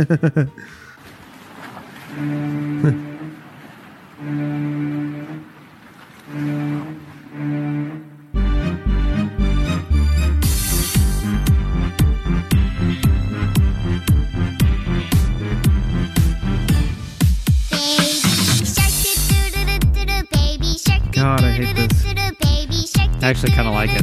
God, 21.22 21.44
I 21.44 21.52
hate 21.52 21.76
this. 21.76 22.04
I 23.22 23.28
actually 23.28 23.52
kind 23.52 23.68
of 23.68 23.74
like 23.74 23.90
it. 23.92 24.02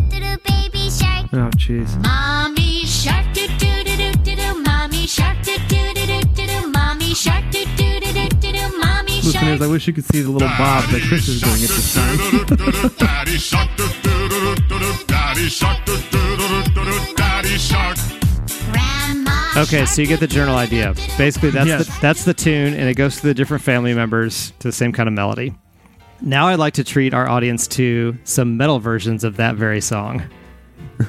Oh, 1.34 1.50
jeez. 1.60 2.02
Mommy 2.02 2.86
shark 2.86 3.26
doo 3.34 3.46
doo 3.60 3.84
doo 3.84 3.98
doo 3.98 4.12
doo 4.24 4.36
doo. 4.38 4.64
Mommy 4.64 5.06
shark 5.06 5.36
doo 5.44 5.58
doo 5.68 5.94
doo 5.94 6.06
doo 6.08 6.22
doo 6.34 6.48
doo. 6.48 6.72
Mommy 6.72 7.14
shark 7.14 7.44
doo 7.52 7.66
doo 7.76 8.00
doo 8.00 8.14
doo 8.14 8.30
doo 8.40 8.52
doo. 8.54 8.78
Mommy 8.80 9.16
Listeners. 9.22 9.62
I 9.62 9.68
wish 9.68 9.86
you 9.88 9.92
could 9.94 10.06
see 10.06 10.22
the 10.22 10.30
little 10.32 10.48
bob 10.48 10.90
that 10.92 11.02
Chris 11.10 11.28
is 11.28 11.42
doing 11.42 11.62
at 11.62 11.68
this 11.68 11.94
time. 11.94 12.96
Daddy 12.98 13.38
shark, 13.38 13.70
do 13.76 13.86
do 14.02 14.30
do 14.30 14.56
do 14.56 14.80
do. 14.80 14.94
Daddy 15.06 15.50
shark, 15.50 15.86
do 15.86 15.98
do 16.10 16.38
do 16.38 16.64
do 16.74 16.86
do. 16.86 17.16
Daddy 17.16 17.58
shark. 17.58 17.98
Okay, 19.58 19.86
so 19.86 20.02
you 20.02 20.08
get 20.08 20.22
the 20.22 20.28
general 20.28 20.56
idea. 20.56 20.94
Basically, 21.18 21.50
that's 21.50 21.68
Yes. 21.68 21.86
the, 21.88 21.98
that's 22.02 22.24
the 22.24 22.34
tune, 22.34 22.74
and 22.76 22.88
it 22.88 22.94
goes 22.94 23.18
to 23.18 23.24
the 23.28 23.34
different 23.34 23.62
family 23.62 23.94
members 23.94 24.54
to 24.60 24.70
the 24.70 24.72
same 24.72 24.94
kind 24.94 25.10
of 25.10 25.14
melody. 25.14 25.54
Now, 26.22 26.48
I'd 26.48 26.60
like 26.60 26.74
to 26.74 26.84
treat 26.84 27.14
our 27.14 27.30
audience 27.30 27.68
to 27.70 28.18
some 28.24 28.58
metal 28.58 28.80
versions 28.80 29.24
of 29.24 29.38
that 29.38 29.56
very 29.56 29.82
song. 29.82 30.24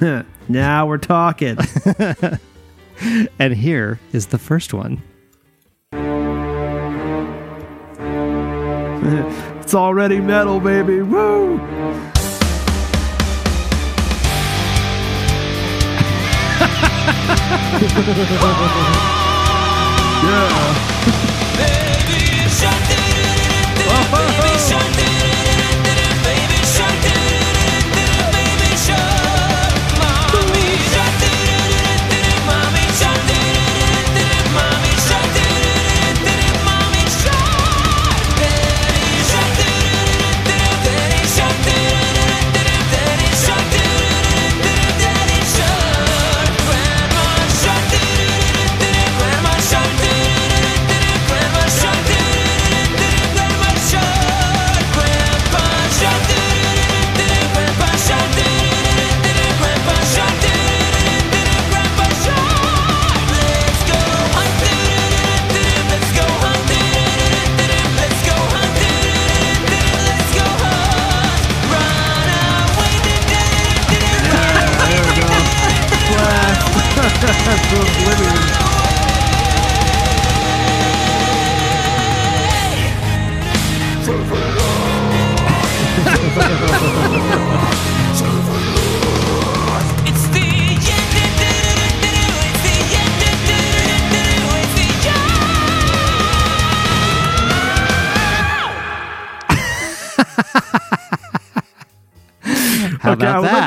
now 0.48 0.86
we're 0.86 0.98
talking. 0.98 1.58
And 3.38 3.54
here 3.54 3.98
is 4.12 4.26
the 4.26 4.38
first 4.38 4.74
one. 4.74 5.02
it's 9.60 9.74
already 9.74 10.20
metal, 10.20 10.60
baby. 10.60 11.00
Woo! 11.00 11.56
yeah. 20.26 20.80
How 24.70 24.99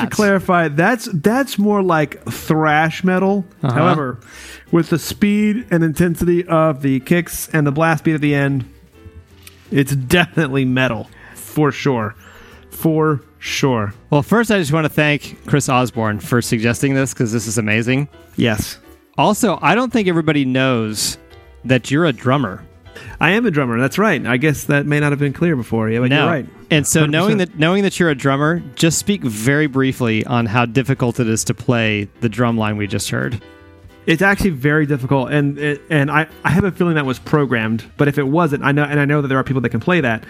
to 0.09 0.15
clarify. 0.15 0.67
That's 0.67 1.05
that's 1.13 1.57
more 1.57 1.81
like 1.81 2.23
thrash 2.25 3.03
metal. 3.03 3.45
Uh-huh. 3.61 3.73
However, 3.73 4.19
with 4.71 4.89
the 4.89 4.99
speed 4.99 5.65
and 5.71 5.83
intensity 5.83 6.45
of 6.45 6.81
the 6.81 6.99
kicks 7.01 7.49
and 7.49 7.65
the 7.67 7.71
blast 7.71 8.03
beat 8.03 8.15
at 8.15 8.21
the 8.21 8.35
end, 8.35 8.71
it's 9.71 9.95
definitely 9.95 10.65
metal 10.65 11.09
for 11.35 11.71
sure. 11.71 12.15
For 12.71 13.21
sure. 13.39 13.93
Well, 14.09 14.23
first, 14.23 14.51
I 14.51 14.57
just 14.59 14.73
want 14.73 14.85
to 14.85 14.89
thank 14.89 15.45
Chris 15.45 15.69
Osborne 15.69 16.19
for 16.19 16.41
suggesting 16.41 16.93
this 16.95 17.13
because 17.13 17.31
this 17.31 17.47
is 17.47 17.57
amazing. 17.57 18.09
Yes, 18.35 18.79
Also, 19.17 19.59
I 19.61 19.75
don't 19.75 19.93
think 19.93 20.07
everybody 20.07 20.43
knows 20.43 21.17
that 21.65 21.91
you're 21.91 22.05
a 22.05 22.13
drummer. 22.13 22.65
I 23.19 23.31
am 23.31 23.45
a 23.45 23.51
drummer. 23.51 23.79
That's 23.79 23.97
right. 23.97 24.25
I 24.25 24.37
guess 24.37 24.65
that 24.65 24.85
may 24.85 24.99
not 24.99 25.11
have 25.11 25.19
been 25.19 25.33
clear 25.33 25.55
before. 25.55 25.89
Yeah, 25.89 25.99
but 25.99 26.09
no. 26.09 26.23
you're 26.23 26.31
right. 26.31 26.45
And 26.73 26.87
so 26.87 27.05
100%. 27.05 27.09
knowing 27.11 27.37
that 27.37 27.59
knowing 27.59 27.83
that 27.83 27.99
you're 27.99 28.09
a 28.09 28.15
drummer, 28.15 28.59
just 28.73 28.97
speak 28.97 29.21
very 29.21 29.67
briefly 29.67 30.25
on 30.25 30.47
how 30.47 30.65
difficult 30.65 31.19
it 31.19 31.27
is 31.27 31.43
to 31.43 31.53
play 31.53 32.05
the 32.21 32.29
drum 32.29 32.57
line 32.57 32.77
we 32.77 32.87
just 32.87 33.11
heard. 33.11 33.39
It's 34.07 34.23
actually 34.23 34.49
very 34.49 34.87
difficult, 34.87 35.31
and 35.31 35.59
and 35.91 36.09
I, 36.09 36.27
I 36.43 36.49
have 36.49 36.63
a 36.63 36.71
feeling 36.71 36.95
that 36.95 37.05
was 37.05 37.19
programmed. 37.19 37.85
But 37.95 38.07
if 38.07 38.17
it 38.17 38.23
wasn't, 38.23 38.63
I 38.63 38.71
know 38.71 38.83
and 38.83 38.99
I 38.99 39.05
know 39.05 39.21
that 39.21 39.27
there 39.27 39.37
are 39.37 39.43
people 39.43 39.61
that 39.61 39.69
can 39.69 39.81
play 39.81 40.01
that. 40.01 40.23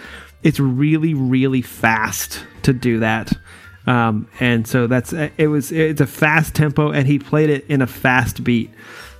It's 0.44 0.60
really 0.60 1.14
really 1.14 1.62
fast 1.62 2.46
to 2.64 2.74
do 2.74 3.00
that, 3.00 3.32
um, 3.88 4.28
and 4.42 4.68
so 4.68 4.86
that's 4.86 5.14
it 5.14 5.48
was 5.48 5.72
it's 5.72 6.02
a 6.02 6.08
fast 6.08 6.56
tempo, 6.56 6.92
and 6.92 7.08
he 7.08 7.20
played 7.20 7.50
it 7.50 7.66
in 7.70 7.82
a 7.82 7.88
fast 7.88 8.44
beat. 8.44 8.70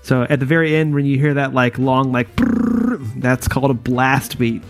So 0.02 0.24
at 0.24 0.42
the 0.42 0.46
very 0.46 0.76
end, 0.76 0.94
when 0.94 1.06
you 1.06 1.18
hear 1.18 1.34
that 1.36 1.54
like 1.54 1.80
long 1.80 2.12
like 2.12 2.36
brrrr, 2.36 3.22
that's 3.22 3.48
called 3.48 3.72
a 3.72 3.74
blast 3.74 4.38
beat, 4.38 4.62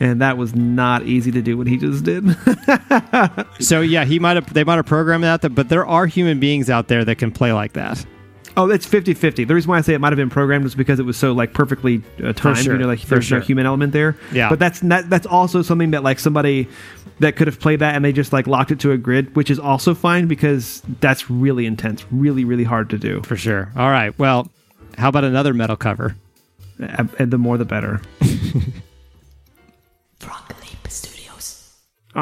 and 0.00 0.20
that 0.20 0.36
was 0.38 0.54
not 0.54 1.04
easy 1.04 1.30
to 1.30 1.42
do 1.42 1.56
what 1.56 1.66
he 1.66 1.76
just 1.76 2.02
did. 2.04 2.24
So 3.60 3.82
yeah, 3.82 4.04
he 4.06 4.18
might 4.18 4.36
have 4.36 4.52
they 4.52 4.64
might 4.64 4.76
have 4.76 4.86
programmed 4.86 5.24
that, 5.24 5.54
but 5.54 5.68
there 5.68 5.86
are 5.86 6.06
human 6.06 6.40
beings 6.40 6.70
out 6.70 6.88
there 6.88 7.04
that 7.04 7.16
can 7.18 7.30
play 7.30 7.52
like 7.52 7.74
that. 7.74 8.04
oh, 8.56 8.68
it's 8.70 8.86
50-50. 8.86 9.46
The 9.46 9.54
reason 9.54 9.68
why 9.70 9.78
I 9.78 9.80
say 9.82 9.94
it 9.94 10.00
might 10.00 10.12
have 10.12 10.16
been 10.16 10.30
programmed 10.30 10.64
was 10.64 10.74
because 10.74 10.98
it 10.98 11.04
was 11.04 11.16
so 11.16 11.32
like 11.32 11.52
perfectly 11.52 12.02
uh, 12.24 12.32
timed. 12.32 12.58
sure, 12.58 12.74
You 12.74 12.80
know, 12.80 12.86
like 12.88 13.00
there's 13.02 13.26
sure. 13.26 13.38
no 13.38 13.44
human 13.44 13.66
element 13.66 13.92
there. 13.92 14.16
Yeah. 14.32 14.48
but 14.48 14.58
that's 14.58 14.82
not, 14.82 15.08
that's 15.10 15.26
also 15.26 15.62
something 15.62 15.90
that 15.92 16.02
like 16.02 16.18
somebody 16.18 16.68
that 17.20 17.36
could 17.36 17.46
have 17.46 17.60
played 17.60 17.78
that 17.80 17.94
and 17.94 18.04
they 18.04 18.12
just 18.12 18.32
like 18.32 18.46
locked 18.46 18.70
it 18.72 18.80
to 18.80 18.90
a 18.92 18.96
grid, 18.98 19.36
which 19.36 19.50
is 19.50 19.58
also 19.60 19.94
fine 19.94 20.26
because 20.26 20.82
that's 21.00 21.30
really 21.30 21.64
intense, 21.66 22.04
really 22.10 22.44
really 22.44 22.64
hard 22.64 22.88
to 22.90 22.98
do. 22.98 23.22
For 23.22 23.36
sure. 23.36 23.70
All 23.76 23.90
right. 23.90 24.18
Well, 24.18 24.50
how 24.98 25.10
about 25.10 25.24
another 25.24 25.52
metal 25.54 25.76
cover? 25.76 26.16
Uh, 26.82 27.04
And 27.18 27.30
the 27.30 27.38
more 27.38 27.56
the 27.58 27.64
better. 27.66 28.00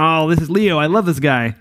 Oh, 0.01 0.31
this 0.31 0.41
is 0.41 0.49
Leo. 0.49 0.79
I 0.79 0.87
love 0.87 1.07
this 1.07 1.19
guy. 1.19 1.57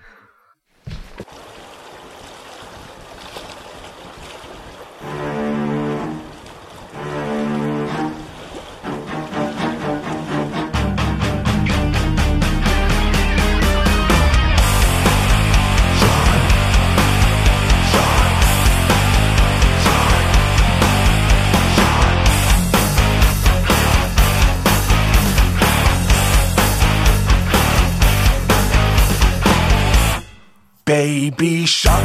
Baby 30.88 31.66
shark, 31.66 32.00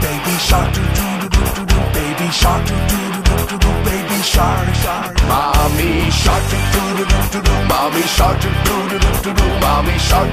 baby 0.00 0.34
shark, 0.48 0.72
baby 1.92 2.28
shark, 2.32 2.64
baby 3.84 4.22
shark. 4.22 4.64
Mommy 5.28 6.10
shark, 6.10 6.42
mommy 7.68 8.02
shark, 8.16 8.40
mommy 9.60 9.98
shark, 9.98 10.32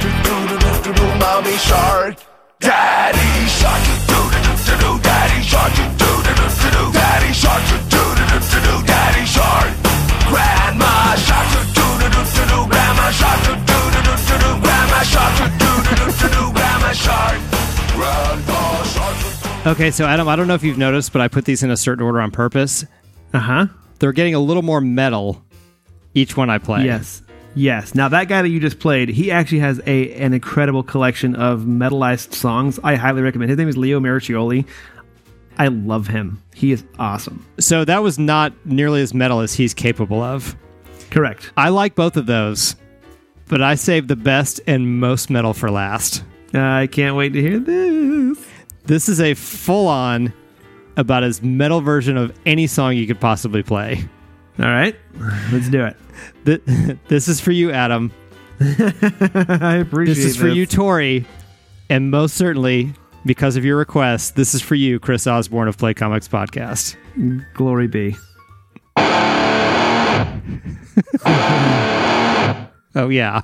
mommy 1.20 1.58
shark. 1.58 2.16
Daddy 2.62 3.48
shark, 3.60 3.84
daddy 5.04 5.44
shark, 5.44 5.74
daddy 6.94 7.34
shark, 7.34 7.64
daddy 8.88 9.26
shark. 9.26 9.76
Grandma 10.30 11.16
shark, 11.18 11.52
grandma 12.70 13.12
shark, 13.12 13.68
grandma 14.64 15.04
shark, 15.04 15.57
Okay, 19.68 19.92
so 19.92 20.06
Adam, 20.06 20.30
I 20.30 20.38
don't 20.38 20.48
know 20.48 20.54
if 20.54 20.64
you've 20.64 20.78
noticed, 20.78 21.12
but 21.12 21.22
I 21.22 21.28
put 21.28 21.44
these 21.44 21.62
in 21.62 21.72
a 21.72 21.76
certain 21.76 22.06
order 22.06 22.22
on 22.22 22.32
purpose. 22.32 22.86
Uh 23.34 23.40
huh. 23.40 23.66
They're 24.00 24.14
getting 24.14 24.34
a 24.34 24.40
little 24.40 24.64
more 24.64 24.80
metal 24.80 25.44
each 26.14 26.38
one 26.38 26.50
I 26.50 26.58
play. 26.58 26.86
Yes. 26.86 27.22
Yes. 27.54 27.94
Now 27.94 28.08
that 28.10 28.30
guy 28.30 28.42
that 28.42 28.48
you 28.50 28.62
just 28.62 28.80
played, 28.80 29.10
he 29.10 29.30
actually 29.30 29.60
has 29.60 29.82
a 29.86 30.14
an 30.14 30.34
incredible 30.34 30.84
collection 30.84 31.36
of 31.36 31.62
metalized 31.62 32.34
songs. 32.34 32.80
I 32.82 32.96
highly 32.96 33.22
recommend. 33.22 33.50
His 33.50 33.58
name 33.58 33.68
is 33.68 33.76
Leo 33.76 34.00
Moracchioli. 34.00 34.66
I 35.58 35.68
love 35.68 36.08
him. 36.08 36.42
He 36.54 36.72
is 36.72 36.86
awesome. 36.98 37.46
So 37.60 37.84
that 37.84 38.02
was 38.04 38.18
not 38.18 38.54
nearly 38.64 39.02
as 39.02 39.14
metal 39.14 39.42
as 39.42 39.54
he's 39.54 39.74
capable 39.74 40.22
of. 40.22 40.56
Correct. 41.10 41.52
I 41.58 41.70
like 41.70 41.94
both 41.94 42.16
of 42.16 42.26
those, 42.26 42.76
but 43.48 43.62
I 43.62 43.76
saved 43.76 44.08
the 44.08 44.16
best 44.16 44.62
and 44.66 45.00
most 45.00 45.30
metal 45.30 45.54
for 45.54 45.70
last. 45.72 46.24
I 46.54 46.88
can't 46.88 47.16
wait 47.16 47.34
to 47.34 47.42
hear 47.42 47.60
this. 47.60 48.46
This 48.86 49.10
is 49.10 49.20
a 49.20 49.34
full 49.34 49.88
on, 49.88 50.32
about 50.96 51.24
as 51.24 51.42
metal 51.42 51.82
version 51.82 52.16
of 52.18 52.38
any 52.46 52.68
song 52.68 52.96
you 52.96 53.06
could 53.08 53.20
possibly 53.20 53.64
play. 53.64 54.04
All 54.60 54.66
right, 54.66 54.96
let's 55.52 55.70
do 55.70 55.86
it. 55.86 55.98
Th- 56.46 56.98
This 57.08 57.28
is 57.28 57.40
for 57.40 57.52
you, 57.52 57.72
Adam. 57.72 58.12
I 58.60 59.78
appreciate 59.82 60.14
it. 60.14 60.16
This 60.16 60.26
is 60.26 60.38
for 60.38 60.48
you, 60.48 60.66
Tori. 60.66 61.26
And 61.90 62.10
most 62.10 62.36
certainly, 62.36 62.94
because 63.26 63.56
of 63.56 63.64
your 63.64 63.78
request, 63.78 64.36
this 64.36 64.56
is 64.56 64.62
for 64.62 64.76
you, 64.76 65.00
Chris 65.00 65.28
Osborne 65.28 65.68
of 65.68 65.78
Play 65.78 65.94
Comics 65.94 66.28
Podcast. 66.28 66.96
Glory 67.54 67.88
be. 67.88 68.16
Oh, 72.96 73.10
yeah. 73.10 73.42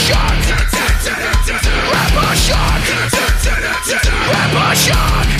Shot! 0.00 0.59
Emotion! 2.50 2.90
Emotion! 4.50 5.39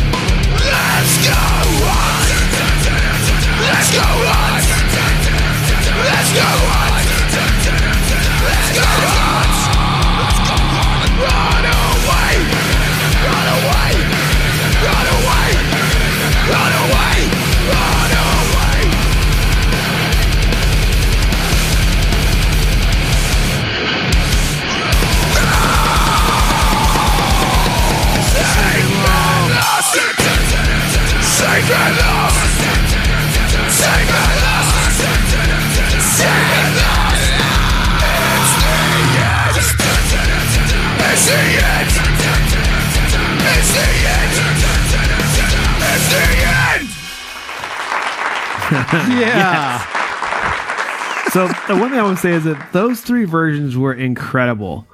Yeah. 49.08 49.82
So 51.30 51.46
the 51.68 51.76
one 51.76 51.90
thing 51.90 51.98
I 51.98 52.02
want 52.02 52.16
to 52.16 52.22
say 52.22 52.32
is 52.32 52.44
that 52.44 52.72
those 52.72 53.00
three 53.00 53.24
versions 53.24 53.76
were 53.76 53.94
incredible. 53.94 54.86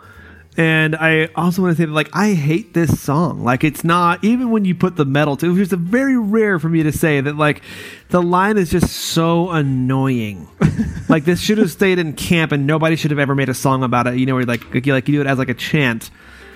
And 0.57 0.97
I 0.97 1.29
also 1.37 1.61
want 1.61 1.77
to 1.77 1.83
say 1.83 1.87
that, 1.87 1.93
like, 1.93 2.09
I 2.15 2.33
hate 2.33 2.73
this 2.73 3.01
song. 3.01 3.45
Like, 3.45 3.63
it's 3.63 3.85
not 3.85 4.25
even 4.25 4.51
when 4.51 4.65
you 4.65 4.75
put 4.75 4.97
the 4.97 5.05
metal 5.05 5.37
to. 5.39 5.55
It, 5.55 5.61
it's 5.61 5.73
very 5.73 6.17
rare 6.17 6.59
for 6.59 6.71
me 6.71 6.83
to 6.83 6.93
say 6.93 7.21
that, 7.21 7.37
like, 7.37 7.63
the 8.09 8.23
line 8.23 8.57
is 8.57 8.71
just 8.71 8.91
so 8.91 9.51
annoying. 9.51 10.49
like, 11.11 11.25
this 11.25 11.41
should 11.41 11.59
have 11.59 11.71
stayed 11.71 11.99
in 11.99 12.15
camp, 12.15 12.53
and 12.53 12.67
nobody 12.67 12.97
should 12.97 13.11
have 13.11 13.21
ever 13.21 13.35
made 13.35 13.51
a 13.51 13.55
song 13.55 13.83
about 13.83 14.07
it. 14.07 14.17
You 14.17 14.25
know, 14.25 14.35
where 14.35 14.45
like, 14.45 14.73
like 14.73 14.87
you 14.87 14.95
like 14.95 15.07
you 15.09 15.17
do 15.17 15.21
it 15.21 15.27
as 15.27 15.39
like 15.39 15.51
a 15.51 15.55
chant. 15.55 16.11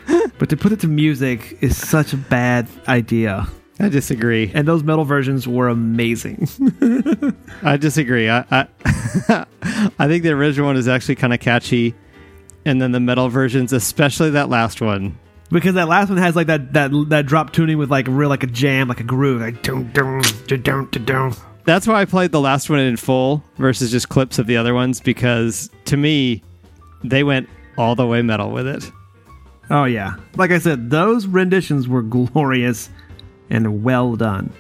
But 0.39 0.49
to 0.49 0.57
put 0.57 0.73
it 0.73 0.81
to 0.81 0.89
music 0.89 1.59
is 1.61 1.77
such 1.77 2.15
a 2.15 2.17
bad 2.17 2.67
idea. 2.89 3.47
I 3.79 3.89
disagree. 3.89 4.51
And 4.55 4.67
those 4.67 4.83
metal 4.83 5.05
versions 5.05 5.47
were 5.47 5.69
amazing. 5.69 6.49
I 7.63 7.77
disagree. 7.77 8.29
I 8.29 8.45
I, 8.51 8.67
I 9.99 10.09
think 10.09 10.23
the 10.23 10.31
original 10.31 10.67
one 10.67 10.77
is 10.77 10.89
actually 10.89 11.17
kind 11.17 11.33
of 11.33 11.41
catchy, 11.41 11.95
and 12.65 12.81
then 12.81 12.93
the 12.93 13.01
metal 13.01 13.29
versions, 13.29 13.73
especially 13.73 14.31
that 14.31 14.49
last 14.49 14.81
one. 14.81 15.19
because 15.51 15.75
that 15.75 15.89
last 15.89 16.09
one 16.09 16.19
has 16.19 16.37
like 16.37 16.47
that 16.49 16.73
that 16.75 16.91
that 17.09 17.27
drop 17.27 17.53
tuning 17.53 17.79
with 17.79 17.91
like 17.91 18.07
real 18.09 18.29
like 18.29 18.43
a 18.43 18.47
jam, 18.49 18.89
like 18.89 19.01
a 19.01 19.05
groove, 19.05 19.41
like 19.41 19.63
dum 19.63 19.91
dum 19.93 20.23
dum 20.47 20.89
dum. 20.91 21.35
That's 21.65 21.87
why 21.87 22.01
I 22.01 22.05
played 22.05 22.33
the 22.33 22.41
last 22.41 22.71
one 22.71 22.79
in 22.81 22.97
full 22.97 23.43
versus 23.59 23.91
just 23.91 24.09
clips 24.09 24.39
of 24.39 24.47
the 24.47 24.57
other 24.57 24.75
ones 24.75 25.01
because 25.01 25.71
to 25.87 25.97
me, 25.97 26.43
they 27.05 27.23
went 27.23 27.49
all 27.79 27.95
the 27.95 28.07
way 28.07 28.23
metal 28.23 28.51
with 28.51 28.67
it. 28.67 28.91
Oh 29.71 29.85
yeah, 29.85 30.17
like 30.37 30.51
I 30.51 30.59
said, 30.59 30.91
those 30.91 31.27
renditions 31.27 31.87
were 31.87 32.03
glorious 32.03 32.91
and 33.51 33.83
well 33.85 34.17
done. 34.17 34.53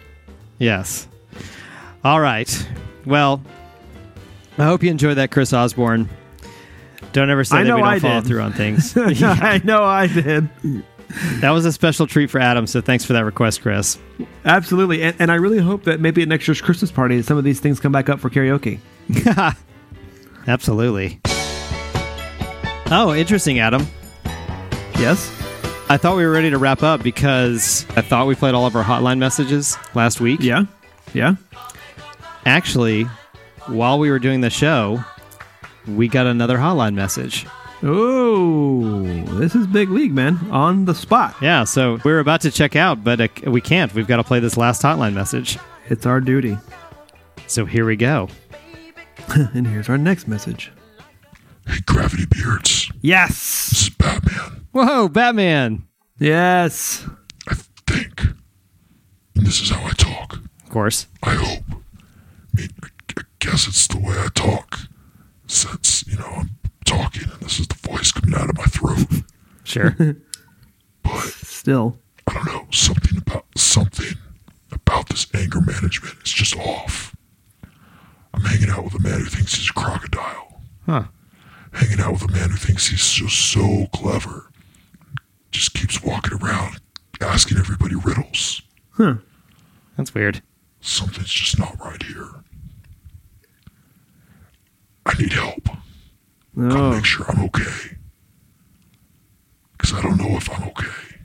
Yes. 0.59 1.09
All 2.05 2.21
right. 2.21 2.69
Well, 3.07 3.43
I 4.59 4.65
hope 4.65 4.83
you 4.83 4.91
enjoyed 4.91 5.17
that, 5.17 5.31
Chris 5.31 5.53
Osborne. 5.53 6.09
Don't 7.13 7.31
ever 7.31 7.45
say 7.45 7.59
I 7.59 7.63
that 7.63 7.69
know 7.69 7.77
we 7.77 7.83
don't 7.83 7.89
I 7.91 7.99
follow 7.99 8.21
did. 8.21 8.27
through 8.29 8.41
on 8.43 8.53
things. 8.53 8.97
I 8.97 9.61
know 9.65 9.83
I 9.83 10.07
did. 10.07 10.49
that 11.41 11.51
was 11.51 11.65
a 11.67 11.73
special 11.73 12.07
treat 12.07 12.31
for 12.31 12.39
Adam, 12.41 12.67
so 12.67 12.81
thanks 12.81 13.05
for 13.05 13.15
that 13.15 13.25
request, 13.25 13.63
Chris. 13.63 13.99
Absolutely, 14.45 15.03
and, 15.03 15.17
and 15.19 15.31
I 15.33 15.35
really 15.37 15.59
hope 15.59 15.85
that 15.85 16.01
maybe 16.01 16.23
at 16.23 16.29
next 16.29 16.47
year's 16.47 16.61
Christmas 16.61 16.93
party, 16.93 17.21
some 17.23 17.37
of 17.37 17.45
these 17.45 17.59
things 17.61 17.81
come 17.81 17.93
back 17.93 18.09
up 18.09 18.21
for 18.21 18.31
karaoke. 18.31 18.79
Absolutely. 20.47 21.21
Oh, 22.93 23.15
interesting, 23.17 23.59
Adam. 23.61 23.87
Yes. 24.99 25.31
I 25.89 25.97
thought 25.97 26.17
we 26.17 26.25
were 26.25 26.31
ready 26.33 26.51
to 26.51 26.59
wrap 26.59 26.83
up 26.83 27.03
because 27.03 27.85
I 27.97 28.01
thought 28.01 28.27
we 28.27 28.35
played 28.35 28.55
all 28.55 28.67
of 28.67 28.77
our 28.77 28.85
hotline 28.85 29.19
messages 29.19 29.77
last 29.95 30.21
week. 30.21 30.41
Yeah. 30.41 30.65
Yeah. 31.13 31.35
Actually, 32.47 33.05
while 33.67 33.99
we 33.99 34.11
were 34.11 34.19
doing 34.19 34.41
the 34.41 34.51
show, 34.51 35.03
we 35.87 36.09
got 36.09 36.27
another 36.27 36.59
hotline 36.59 36.95
message. 36.95 37.47
Oh, 37.83 39.03
this 39.39 39.55
is 39.55 39.67
big 39.67 39.89
league, 39.89 40.13
man. 40.13 40.37
On 40.51 40.85
the 40.85 40.95
spot. 40.95 41.35
Yeah, 41.41 41.65
so 41.65 41.99
we 42.05 42.13
are 42.13 42.19
about 42.19 42.43
to 42.43 42.51
check 42.51 42.77
out, 42.77 43.03
but 43.03 43.21
uh, 43.21 43.29
we 43.47 43.63
can't. 43.63 43.93
We've 43.95 44.07
got 44.07 44.19
to 44.19 44.25
play 44.25 44.39
this 44.39 44.59
last 44.59 44.83
hotline 44.83 45.15
message. 45.15 45.59
It's 45.89 46.05
our 46.05 46.21
duty. 46.21 46.59
So 47.47 47.65
here 47.65 47.87
we 47.87 47.97
go. 47.97 48.29
and 49.35 49.67
here's 49.67 49.89
our 49.89 49.97
next 49.97 50.29
message. 50.29 50.71
Hey, 51.67 51.79
Gravity 51.87 52.27
Beards. 52.27 52.91
Yes. 53.01 53.31
This 53.71 53.83
is 53.83 53.91
Batman. 53.91 54.67
Whoa, 54.73 55.09
Batman. 55.09 55.85
Yes. 56.19 57.07
I 57.49 57.55
think. 57.87 58.21
And 59.37 59.47
this 59.47 59.61
is 59.63 59.71
how 59.71 59.83
I 59.87 59.93
talk. 59.93 60.35
Of 60.63 60.69
course. 60.71 61.07
I 61.23 61.35
hope. 61.35 61.65
I 61.71 61.77
mean, 62.53 62.69
I, 62.83 62.89
I 63.19 63.23
guess 63.39 63.67
it's 63.67 63.87
the 63.87 63.99
way 63.99 64.17
I 64.19 64.29
talk. 64.35 64.81
Since, 65.51 66.07
you 66.07 66.17
know, 66.17 66.27
I'm 66.37 66.51
talking 66.85 67.25
and 67.29 67.41
this 67.41 67.59
is 67.59 67.67
the 67.67 67.75
voice 67.75 68.13
coming 68.13 68.39
out 68.39 68.51
of 68.51 68.57
my 68.57 68.65
throat. 68.67 69.25
Sure. 69.65 69.97
but 71.03 71.23
Still. 71.25 71.99
I 72.29 72.35
don't 72.35 72.47
know, 72.47 72.67
something 72.71 73.19
about 73.19 73.47
something 73.57 74.15
about 74.71 75.09
this 75.09 75.27
anger 75.35 75.61
management 75.61 76.15
is 76.25 76.33
just 76.33 76.57
off. 76.57 77.17
I'm 78.33 78.43
hanging 78.43 78.71
out 78.71 78.85
with 78.85 78.95
a 78.95 79.01
man 79.01 79.19
who 79.19 79.25
thinks 79.27 79.57
he's 79.57 79.71
a 79.71 79.73
crocodile. 79.73 80.63
Huh. 80.87 81.05
Hanging 81.73 81.99
out 82.01 82.13
with 82.13 82.31
a 82.31 82.33
man 82.33 82.51
who 82.51 82.57
thinks 82.57 82.87
he's 82.87 83.11
just 83.11 83.51
so 83.51 83.87
clever. 83.93 84.53
Just 85.51 85.75
keeps 85.75 86.01
walking 86.01 86.39
around 86.41 86.81
asking 87.21 87.59
everybody 87.59 87.97
riddles. 87.97 88.63
Huh. 88.93 89.17
That's 89.97 90.15
weird. 90.15 90.43
Something's 90.81 91.29
just 91.29 91.59
not 91.59 91.77
right 91.85 92.03
here. 92.05 92.29
I 95.07 95.15
need 95.21 95.33
help. 95.33 95.65
Gotta 96.57 96.79
Oh. 96.79 96.91
make 96.93 97.05
sure 97.05 97.27
I'm 97.31 97.43
okay. 97.45 97.97
Because 99.73 99.95
I 99.95 100.03
don't 100.03 100.19
know 100.19 100.37
if 100.37 100.51
I'm 100.51 100.63
okay. 100.69 101.17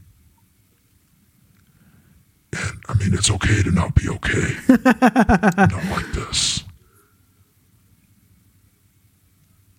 And 2.54 2.80
I 2.88 2.94
mean, 2.94 3.14
it's 3.14 3.30
okay 3.30 3.64
to 3.64 3.72
not 3.72 3.96
be 3.96 4.08
okay. 4.08 4.56
not 4.70 5.86
like 5.92 6.12
this. 6.14 6.64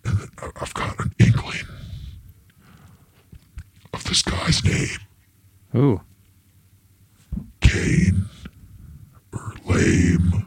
And 0.05 0.29
I've 0.61 0.73
got 0.73 0.99
an 0.99 1.11
inkling 1.19 1.65
of 3.93 4.03
this 4.03 4.21
guy's 4.21 4.63
name 4.63 4.99
Who? 5.71 6.01
Kane 7.61 8.25
or 9.33 9.53
lame 9.65 10.45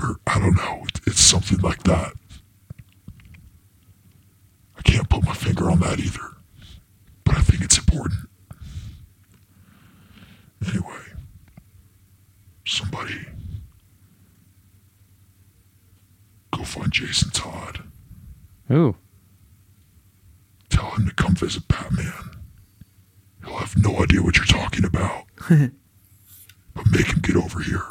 or 0.00 0.16
I 0.26 0.38
don't 0.38 0.56
know. 0.56 0.84
It's 1.06 1.20
something 1.20 1.58
like 1.58 1.82
that. 1.84 2.12
I 4.76 4.82
can't 4.82 5.08
put 5.08 5.24
my 5.24 5.32
finger 5.34 5.70
on 5.70 5.80
that 5.80 5.98
either, 5.98 6.36
but 7.24 7.36
I 7.36 7.40
think 7.40 7.62
it's 7.62 7.78
important. 7.78 8.28
Anyway, 10.66 11.02
somebody 12.66 13.26
go 16.50 16.64
find 16.64 16.92
Jason 16.92 17.30
Todd. 17.30 17.82
Who? 18.68 18.96
Tell 20.70 20.90
him 20.92 21.06
to 21.08 21.14
come 21.14 21.34
visit 21.34 21.66
Batman. 21.68 22.12
He'll 23.44 23.56
have 23.56 23.76
no 23.76 24.02
idea 24.02 24.22
what 24.22 24.36
you're 24.36 24.44
talking 24.46 24.84
about. 24.84 25.24
but 25.48 26.86
make 26.90 27.06
him 27.06 27.20
get 27.20 27.36
over 27.36 27.60
here. 27.60 27.84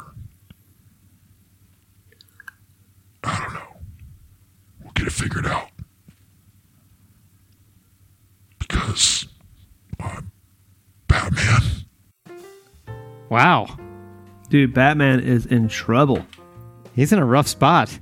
I 3.26 3.40
don't 3.40 3.54
know. 3.54 3.76
We'll 4.82 4.92
get 4.92 5.06
it 5.08 5.12
figured 5.12 5.46
out. 5.46 5.68
Because 8.58 9.26
I'm 10.00 10.30
Batman. 11.08 11.62
Wow. 13.28 13.76
Dude, 14.48 14.72
Batman 14.72 15.20
is 15.20 15.46
in 15.46 15.68
trouble. 15.68 16.24
He's 16.94 17.12
in 17.12 17.18
a 17.18 17.24
rough 17.26 17.48
spot. 17.48 17.98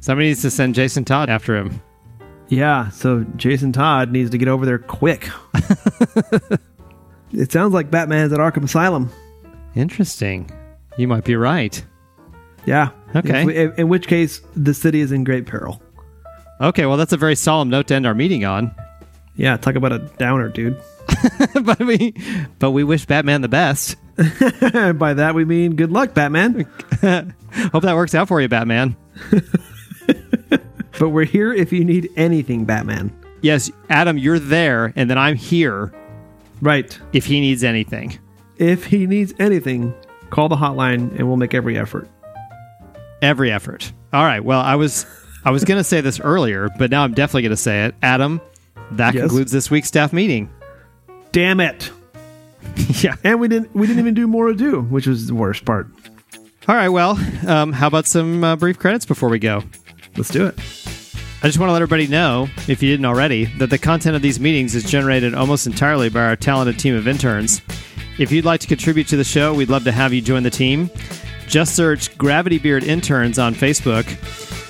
Somebody 0.00 0.28
needs 0.28 0.42
to 0.42 0.50
send 0.50 0.74
Jason 0.74 1.04
Todd 1.04 1.30
after 1.30 1.56
him. 1.56 1.80
Yeah, 2.48 2.90
so 2.90 3.24
Jason 3.36 3.72
Todd 3.72 4.12
needs 4.12 4.30
to 4.30 4.38
get 4.38 4.48
over 4.48 4.64
there 4.66 4.78
quick. 4.78 5.28
it 7.32 7.50
sounds 7.50 7.74
like 7.74 7.90
Batman's 7.90 8.32
at 8.32 8.38
Arkham 8.38 8.64
Asylum. 8.64 9.10
Interesting. 9.74 10.50
You 10.96 11.08
might 11.08 11.24
be 11.24 11.34
right. 11.36 11.84
Yeah. 12.66 12.90
Okay. 13.16 13.44
We- 13.44 13.56
in, 13.56 13.72
in 13.76 13.88
which 13.88 14.06
case, 14.06 14.40
the 14.54 14.74
city 14.74 15.00
is 15.00 15.12
in 15.12 15.24
great 15.24 15.46
peril. 15.46 15.82
Okay, 16.60 16.86
well, 16.86 16.96
that's 16.96 17.12
a 17.12 17.16
very 17.16 17.34
solemn 17.36 17.68
note 17.70 17.86
to 17.88 17.94
end 17.94 18.06
our 18.06 18.14
meeting 18.14 18.44
on. 18.44 18.74
Yeah, 19.36 19.56
talk 19.58 19.74
about 19.74 19.92
a 19.92 19.98
downer, 20.18 20.48
dude. 20.48 20.80
but 21.62 21.78
we, 21.78 22.14
but 22.58 22.70
we 22.70 22.82
wish 22.84 23.04
Batman 23.06 23.42
the 23.42 23.48
best. 23.48 23.96
By 24.16 25.12
that 25.14 25.34
we 25.34 25.44
mean 25.44 25.76
good 25.76 25.92
luck, 25.92 26.14
Batman. 26.14 26.60
Hope 27.72 27.82
that 27.82 27.94
works 27.94 28.14
out 28.14 28.28
for 28.28 28.40
you, 28.40 28.48
Batman. 28.48 28.96
But 30.98 31.10
we're 31.10 31.24
here 31.26 31.52
if 31.52 31.72
you 31.72 31.84
need 31.84 32.08
anything, 32.16 32.64
Batman. 32.64 33.12
Yes, 33.42 33.70
Adam, 33.90 34.16
you're 34.16 34.38
there, 34.38 34.94
and 34.96 35.10
then 35.10 35.18
I'm 35.18 35.36
here 35.36 35.92
Right. 36.62 36.98
if 37.12 37.26
he 37.26 37.40
needs 37.40 37.62
anything. 37.62 38.18
If 38.56 38.86
he 38.86 39.06
needs 39.06 39.34
anything, 39.38 39.92
call 40.30 40.48
the 40.48 40.56
hotline 40.56 41.10
and 41.18 41.28
we'll 41.28 41.36
make 41.36 41.52
every 41.52 41.78
effort. 41.78 42.08
Every 43.22 43.50
effort. 43.50 43.92
All 44.12 44.24
right. 44.24 44.40
Well, 44.44 44.60
I 44.60 44.76
was, 44.76 45.06
I 45.44 45.50
was 45.50 45.64
going 45.64 45.78
to 45.78 45.84
say 45.84 46.00
this 46.00 46.20
earlier, 46.20 46.68
but 46.78 46.90
now 46.90 47.02
I'm 47.04 47.14
definitely 47.14 47.42
going 47.42 47.50
to 47.50 47.56
say 47.56 47.86
it. 47.86 47.94
Adam, 48.02 48.40
that 48.92 49.14
Yes? 49.14 49.22
concludes 49.22 49.52
this 49.52 49.70
week's 49.70 49.88
staff 49.88 50.12
meeting. 50.12 50.50
Damn 51.32 51.60
it. 51.60 51.90
yeah. 53.02 53.14
And 53.24 53.40
we 53.40 53.48
didn't 53.48 53.74
we 53.74 53.86
didn't 53.86 54.00
even 54.00 54.14
do 54.14 54.26
more 54.26 54.48
ado, 54.48 54.82
which 54.82 55.06
was 55.06 55.26
the 55.28 55.34
worst 55.34 55.64
part. 55.64 55.88
All 56.68 56.74
right. 56.74 56.88
Well, 56.88 57.18
um, 57.46 57.72
how 57.72 57.86
about 57.86 58.06
some 58.06 58.42
uh, 58.42 58.56
brief 58.56 58.78
credits 58.78 59.06
before 59.06 59.28
we 59.28 59.38
go? 59.38 59.62
Let's 60.16 60.30
do 60.30 60.46
it. 60.46 60.58
I 60.58 61.48
just 61.48 61.58
want 61.58 61.68
to 61.68 61.72
let 61.74 61.82
everybody 61.82 62.06
know, 62.08 62.48
if 62.66 62.82
you 62.82 62.90
didn't 62.90 63.04
already, 63.06 63.44
that 63.58 63.70
the 63.70 63.78
content 63.78 64.16
of 64.16 64.22
these 64.22 64.40
meetings 64.40 64.74
is 64.74 64.82
generated 64.84 65.34
almost 65.34 65.66
entirely 65.66 66.08
by 66.08 66.24
our 66.24 66.34
talented 66.36 66.78
team 66.78 66.94
of 66.96 67.06
interns. 67.06 67.60
If 68.18 68.32
you'd 68.32 68.46
like 68.46 68.60
to 68.62 68.66
contribute 68.66 69.06
to 69.08 69.16
the 69.16 69.22
show, 69.24 69.52
we'd 69.54 69.68
love 69.68 69.84
to 69.84 69.92
have 69.92 70.12
you 70.14 70.22
join 70.22 70.42
the 70.42 70.50
team. 70.50 70.90
Just 71.46 71.74
search 71.76 72.16
Gravity 72.18 72.58
Beard 72.58 72.84
Interns 72.84 73.38
on 73.38 73.54
Facebook. 73.54 74.06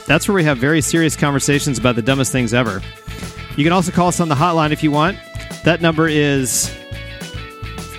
That's 0.07 0.29
where 0.29 0.35
we 0.35 0.45
have 0.45 0.59
very 0.59 0.81
serious 0.81 1.17
conversations 1.17 1.79
about 1.79 1.97
the 1.97 2.03
dumbest 2.03 2.33
things 2.33 2.55
ever. 2.55 2.81
You 3.57 3.65
can 3.65 3.73
also 3.73 3.91
call 3.91 4.09
us 4.09 4.21
on 4.21 4.29
the 4.29 4.35
hotline 4.35 4.71
if 4.73 4.83
you 4.83 4.91
want. 4.91 5.19
That 5.65 5.81
number 5.81 6.07
is 6.09 6.69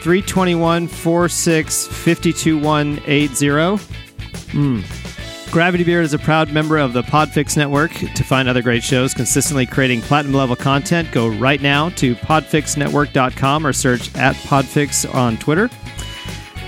321 0.01 0.87
46 0.87 1.87
52180. 1.87 3.83
Hmm. 4.51 4.81
Gravity 5.51 5.83
Beard 5.83 6.05
is 6.05 6.13
a 6.13 6.19
proud 6.19 6.51
member 6.51 6.77
of 6.77 6.93
the 6.93 7.01
Podfix 7.01 7.57
Network. 7.57 7.91
To 7.91 8.23
find 8.23 8.47
other 8.47 8.61
great 8.61 8.83
shows 8.83 9.13
consistently 9.13 9.65
creating 9.65 10.01
platinum 10.01 10.35
level 10.35 10.55
content, 10.55 11.11
go 11.11 11.27
right 11.27 11.61
now 11.61 11.89
to 11.91 12.15
podfixnetwork.com 12.15 13.65
or 13.65 13.73
search 13.73 14.13
at 14.15 14.35
Podfix 14.35 15.11
on 15.13 15.37
Twitter. 15.37 15.69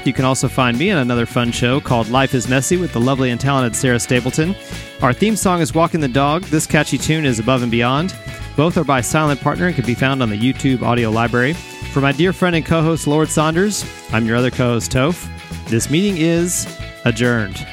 You 0.05 0.13
can 0.13 0.25
also 0.25 0.47
find 0.47 0.77
me 0.77 0.91
on 0.91 0.99
another 0.99 1.25
fun 1.25 1.51
show 1.51 1.79
called 1.79 2.09
Life 2.09 2.33
is 2.33 2.47
Messy 2.47 2.77
with 2.77 2.93
the 2.93 2.99
lovely 2.99 3.31
and 3.31 3.39
talented 3.39 3.75
Sarah 3.75 3.99
Stapleton. 3.99 4.55
Our 5.01 5.13
theme 5.13 5.35
song 5.35 5.61
is 5.61 5.73
Walking 5.73 5.99
the 5.99 6.07
Dog. 6.07 6.43
This 6.43 6.65
catchy 6.65 6.97
tune 6.97 7.25
is 7.25 7.39
Above 7.39 7.61
and 7.61 7.71
Beyond. 7.71 8.15
Both 8.55 8.77
are 8.77 8.83
by 8.83 9.01
Silent 9.01 9.41
Partner 9.41 9.67
and 9.67 9.75
can 9.75 9.85
be 9.85 9.93
found 9.93 10.21
on 10.21 10.29
the 10.29 10.37
YouTube 10.37 10.81
audio 10.81 11.09
library. 11.09 11.53
For 11.53 12.01
my 12.01 12.11
dear 12.11 12.33
friend 12.33 12.55
and 12.55 12.65
co 12.65 12.81
host 12.81 13.07
Lord 13.07 13.29
Saunders, 13.29 13.85
I'm 14.11 14.25
your 14.25 14.37
other 14.37 14.51
co 14.51 14.73
host 14.73 14.91
Toph. 14.91 15.27
This 15.69 15.89
meeting 15.89 16.17
is 16.17 16.67
adjourned. 17.05 17.65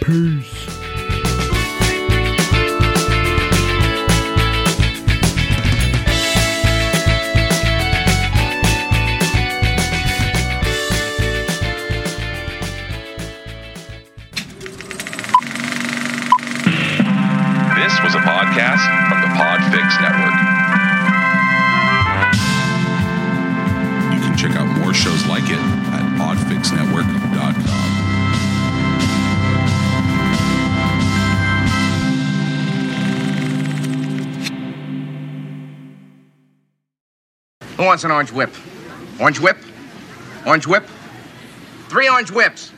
Peace. 0.00 0.75
The 19.86 20.02
Network. 20.02 20.34
You 24.12 24.20
can 24.20 24.36
check 24.36 24.56
out 24.56 24.66
more 24.78 24.92
shows 24.92 25.24
like 25.26 25.44
it 25.44 25.58
at 25.58 26.18
podfixnetwork.com. 26.18 28.16
Who 37.76 37.84
wants 37.84 38.04
an 38.04 38.10
orange 38.10 38.32
whip? 38.32 38.50
Orange 39.20 39.38
whip? 39.38 39.58
Orange 40.46 40.66
whip? 40.66 40.84
Three 41.88 42.08
orange 42.08 42.30
whips. 42.32 42.72